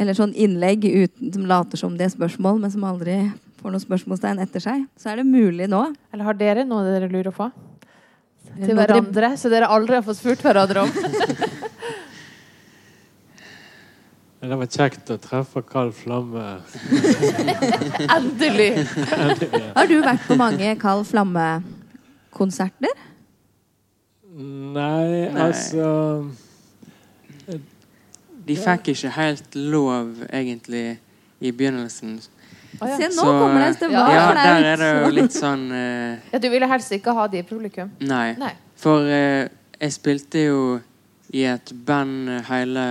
Eller 0.00 0.16
sånn 0.16 0.32
innlegg 0.32 0.86
uten, 0.88 1.32
som 1.34 1.44
later 1.46 1.80
som 1.80 1.98
det 1.98 2.08
er 2.08 2.14
spørsmål, 2.14 2.62
men 2.62 2.72
som 2.72 2.86
aldri 2.88 3.18
får 3.60 3.74
noen 3.74 3.84
spørsmålstegn 3.84 4.40
etter 4.42 4.64
seg? 4.64 4.86
Så 4.96 5.12
er 5.12 5.20
det 5.20 5.28
mulig 5.28 5.68
nå. 5.70 5.84
Eller 6.14 6.30
har 6.30 6.38
dere 6.38 6.64
noe 6.64 6.86
dere 6.86 7.10
lurer 7.12 7.34
på? 7.34 7.50
Til 8.56 8.74
hverandre, 8.76 9.34
så 9.40 9.52
dere 9.52 9.68
aldri 9.72 9.98
har 9.98 10.06
fått 10.06 10.20
spurt 10.20 10.42
hverandre 10.44 10.86
om? 10.86 10.96
Det 14.42 14.56
var 14.58 14.66
kjekt 14.66 15.10
å 15.14 15.16
treffe 15.22 15.60
Kald 15.62 15.92
Flamme. 15.94 16.56
Endelig! 18.16 18.72
Har 19.06 19.86
du 19.86 20.00
vært 20.02 20.24
på 20.26 20.34
mange 20.40 20.72
Kald 20.82 21.06
Flamme-konserter? 21.12 22.90
Nei, 24.32 25.28
Nei. 25.28 25.42
altså 25.44 25.88
De 28.46 28.54
fikk 28.56 28.92
ikke 28.94 29.10
helt 29.14 29.54
lov, 29.54 30.14
egentlig, 30.32 30.98
i 31.40 31.50
begynnelsen. 31.52 32.16
Ah, 32.80 32.88
ja. 32.88 32.96
Se, 32.96 33.08
nå 33.12 33.20
Så, 33.20 33.26
kommer 33.26 33.58
det. 33.60 33.66
en 33.66 33.74
stemme. 33.74 34.04
ja, 34.14 34.22
der 34.34 34.68
er 34.70 34.80
det 34.80 34.88
jo 35.04 35.10
litt 35.12 35.34
sånn 35.36 35.66
uh, 35.68 36.30
ja, 36.32 36.38
du 36.40 36.48
ville 36.48 36.66
helst 36.70 36.94
ikke 36.96 37.12
ha 37.14 37.26
de 37.28 37.42
i 37.42 37.44
publikum? 37.46 37.90
Nei. 38.00 38.32
Nei. 38.40 38.54
For 38.80 39.04
uh, 39.04 39.44
jeg 39.76 39.94
spilte 39.94 40.46
jo 40.46 40.62
i 41.32 41.44
et 41.48 41.72
band 41.86 42.30
hele 42.48 42.82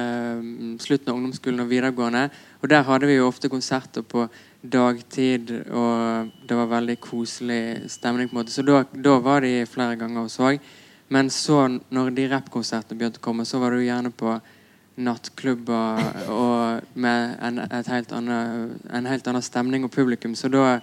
mm, 0.41 0.77
slutten 0.81 1.11
av 1.11 1.17
ungdomsskolen 1.17 1.63
og 1.65 1.69
videregående. 1.69 2.23
Og 2.61 2.69
der 2.71 2.85
hadde 2.87 3.09
vi 3.09 3.17
jo 3.17 3.27
ofte 3.29 3.49
konserter 3.53 4.05
på 4.05 4.27
dagtid, 4.61 5.51
og 5.73 6.31
det 6.49 6.57
var 6.57 6.69
veldig 6.69 6.97
koselig 7.01 7.89
stemning. 7.89 8.29
på 8.29 8.37
en 8.37 8.41
måte 8.43 8.53
Så 8.53 8.65
da, 8.65 8.83
da 8.93 9.17
var 9.19 9.41
de 9.41 9.65
flere 9.69 9.97
ganger 9.97 10.25
og 10.25 10.31
så. 10.33 10.55
Men 11.11 11.29
så, 11.29 11.65
når 11.91 12.13
de 12.15 12.25
rappkonsertene 12.31 12.95
begynte 12.95 13.19
å 13.19 13.25
komme, 13.25 13.43
så 13.43 13.59
var 13.59 13.75
jo 13.75 13.83
gjerne 13.83 14.13
på 14.15 14.37
nattklubber 15.01 16.29
og 16.31 16.97
med 16.99 17.33
en, 17.43 17.59
helt 17.87 18.11
annet, 18.15 18.75
en 18.91 19.09
helt 19.09 19.27
annen 19.27 19.43
stemning 19.43 19.83
og 19.87 19.91
publikum. 19.91 20.37
Så 20.39 20.47
da 20.51 20.77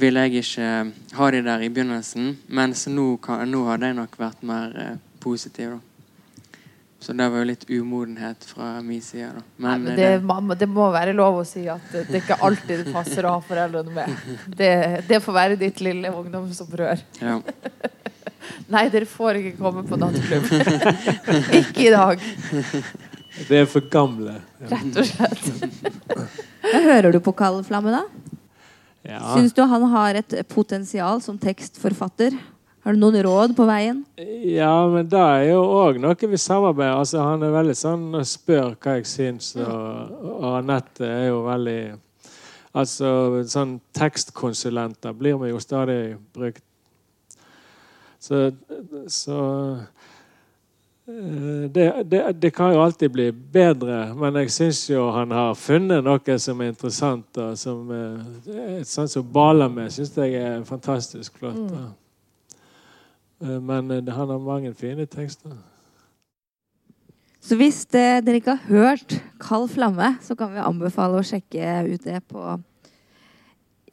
ville 0.00 0.26
jeg 0.26 0.42
ikke 0.44 0.70
ha 1.16 1.28
de 1.32 1.40
der 1.46 1.64
i 1.64 1.70
begynnelsen. 1.72 2.34
Mens 2.52 2.84
nå, 2.92 3.14
kan, 3.24 3.46
nå 3.48 3.62
hadde 3.68 3.88
jeg 3.88 3.96
nok 4.00 4.18
vært 4.20 4.42
mer 4.44 4.76
eh, 4.80 4.98
positiv, 5.24 5.76
da. 5.76 5.86
Så 7.00 7.14
det 7.16 7.30
var 7.32 7.40
jo 7.40 7.48
litt 7.48 7.62
umodenhet 7.64 8.44
fra 8.44 8.74
min 8.84 9.00
side, 9.00 9.30
da. 9.38 9.44
Nei, 9.56 9.70
Men, 9.70 9.86
men 9.86 9.92
eh, 9.94 10.00
det, 10.00 10.24
mamma, 10.28 10.56
det 10.56 10.68
må 10.68 10.90
være 10.92 11.14
lov 11.16 11.38
å 11.40 11.46
si 11.48 11.62
at 11.72 11.86
det, 11.94 12.04
det 12.10 12.20
ikke 12.26 12.36
alltid 12.44 12.84
det 12.84 12.92
passer 12.92 13.24
å 13.24 13.38
ha 13.38 13.40
foreldrene 13.44 13.94
med. 14.02 14.28
Det, 14.60 14.74
det 15.08 15.22
får 15.24 15.36
være 15.38 15.58
ditt 15.64 15.80
lille 15.84 16.12
ungdomsopprør. 16.12 17.06
ja. 17.24 17.38
Nei, 18.70 18.84
dere 18.92 19.08
får 19.08 19.40
ikke 19.40 19.56
komme 19.58 19.84
på 19.88 19.98
nattklubb. 20.00 20.50
ikke 21.60 21.86
i 21.88 21.92
dag, 21.94 22.22
Det 23.48 23.60
er 23.62 23.68
for 23.70 23.86
gamle. 23.92 24.38
rett 24.70 24.96
og 25.00 25.06
slett. 25.06 25.50
Hva 26.66 26.80
hører 26.84 27.14
du 27.14 27.20
på 27.24 27.32
Kald 27.38 27.62
Flamme, 27.68 27.94
da? 27.94 28.04
Ja. 29.06 29.20
Syns 29.34 29.54
du 29.56 29.62
han 29.64 29.86
har 29.94 30.18
et 30.20 30.34
potensial 30.52 31.22
som 31.24 31.38
tekstforfatter? 31.40 32.36
Har 32.84 32.96
du 32.96 33.00
noen 33.00 33.18
råd 33.24 33.52
på 33.56 33.66
veien? 33.68 34.04
ja, 34.48 34.72
men 34.88 35.08
det 35.08 35.20
er 35.20 35.42
jo 35.50 35.60
òg 35.62 35.98
noe 36.00 36.16
vi 36.16 36.38
samarbeider 36.40 36.96
Altså, 36.96 37.20
Han 37.20 37.42
er 37.44 37.52
veldig 37.52 37.74
sånn 37.76 38.06
og 38.16 38.24
spør 38.28 38.70
hva 38.80 38.94
jeg 38.96 39.08
syns, 39.08 39.50
og, 39.60 40.14
og 40.40 40.46
Anette 40.62 41.04
er 41.04 41.26
jo 41.28 41.42
veldig 41.44 41.80
Altså, 42.80 43.42
sånn 43.50 43.80
tekstkonsulenter 43.98 45.12
blir 45.18 45.36
vi 45.42 45.48
jo 45.50 45.58
stadig 45.58 46.16
brukt. 46.32 46.62
Så, 48.20 48.50
så 49.08 49.38
eh, 51.08 51.70
det, 51.72 51.86
det, 52.12 52.20
det 52.42 52.50
kan 52.54 52.74
jo 52.74 52.82
alltid 52.84 53.14
bli 53.14 53.30
bedre, 53.32 54.02
men 54.14 54.36
jeg 54.42 54.52
syns 54.54 54.82
jo 54.90 55.06
han 55.14 55.32
har 55.34 55.56
funnet 55.58 56.04
noe 56.04 56.36
som 56.38 56.60
er 56.60 56.74
interessant. 56.74 57.40
Og 57.40 57.56
som, 57.58 57.88
Et 57.96 58.88
sånn 58.88 59.08
som 59.08 59.32
baler 59.32 59.72
med 59.72 59.90
syns 59.94 60.12
jeg 60.20 60.36
er 60.36 60.62
fantastisk 60.68 61.40
flott. 61.40 61.64
da. 61.72 61.88
Eh, 63.40 63.60
Men 63.60 63.90
eh, 63.90 64.14
han 64.14 64.28
har 64.28 64.38
mange 64.38 64.74
fine 64.74 65.06
tekster. 65.06 65.56
Så 67.40 67.56
hvis 67.56 67.86
det, 67.88 68.26
dere 68.26 68.36
ikke 68.36 68.56
har 68.56 68.68
hørt 68.68 69.14
Kald 69.40 69.70
Flamme, 69.72 70.12
så 70.20 70.36
kan 70.36 70.52
vi 70.52 70.60
anbefale 70.60 71.20
å 71.20 71.24
sjekke 71.24 71.78
ut 71.88 72.04
det 72.04 72.20
på 72.28 72.58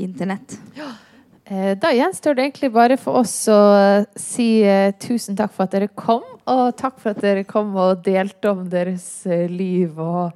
internett. 0.03 0.57
Eh, 0.75 1.06
Da 1.47 1.93
gjenstår 1.95 2.35
det 2.35 2.43
egentlig 2.43 2.69
bare 2.75 2.97
for 2.99 3.21
oss 3.21 3.33
å 3.47 3.57
si 4.19 4.59
eh, 4.67 4.91
tusen 4.99 5.37
takk 5.39 5.53
for 5.55 5.63
at 5.63 5.71
dere 5.77 5.87
kom, 5.95 6.25
og 6.43 6.73
takk 6.79 6.97
for 6.99 7.13
at 7.13 7.21
dere 7.23 7.45
kom 7.47 7.71
og 7.79 8.01
delte 8.03 8.51
om 8.51 8.65
deres 8.71 9.05
eh, 9.31 9.45
liv 9.47 9.95
og 9.95 10.33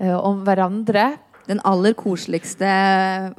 eh, 0.00 0.14
om 0.16 0.40
hverandre. 0.46 1.10
Den 1.46 1.60
aller 1.68 1.92
koseligste 1.94 2.66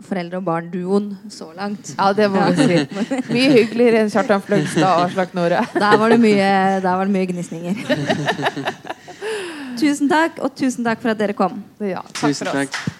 foreldre- 0.05 0.39
og 0.39 0.45
barn-duoen 0.47 1.09
så 1.33 1.49
langt. 1.57 1.89
Ja, 1.97 2.11
det 2.15 2.29
må 2.31 2.45
vi 2.55 2.67
si. 2.69 2.77
Mye 3.33 3.49
hyggeligere 3.55 4.05
enn 4.05 4.13
Kjartan 4.13 4.45
Fløgstad 4.45 4.85
og 4.87 5.07
Aslak 5.09 5.33
Nore. 5.35 5.65
Der 5.81 5.97
var 5.99 6.13
det 6.13 6.21
mye, 6.23 6.53
der 6.85 6.87
var 7.01 7.09
det 7.09 7.17
mye 7.17 7.31
gnisninger. 7.33 7.81
tusen 9.81 10.07
takk, 10.09 10.39
og 10.45 10.53
tusen 10.57 10.85
takk 10.87 11.01
for 11.03 11.11
at 11.13 11.19
dere 11.19 11.35
kom. 11.37 11.59
Ja, 11.81 12.05
takk 12.13 12.29
Tusen 12.29 12.47
for 12.47 12.53
oss. 12.53 12.61
takk. 12.61 12.96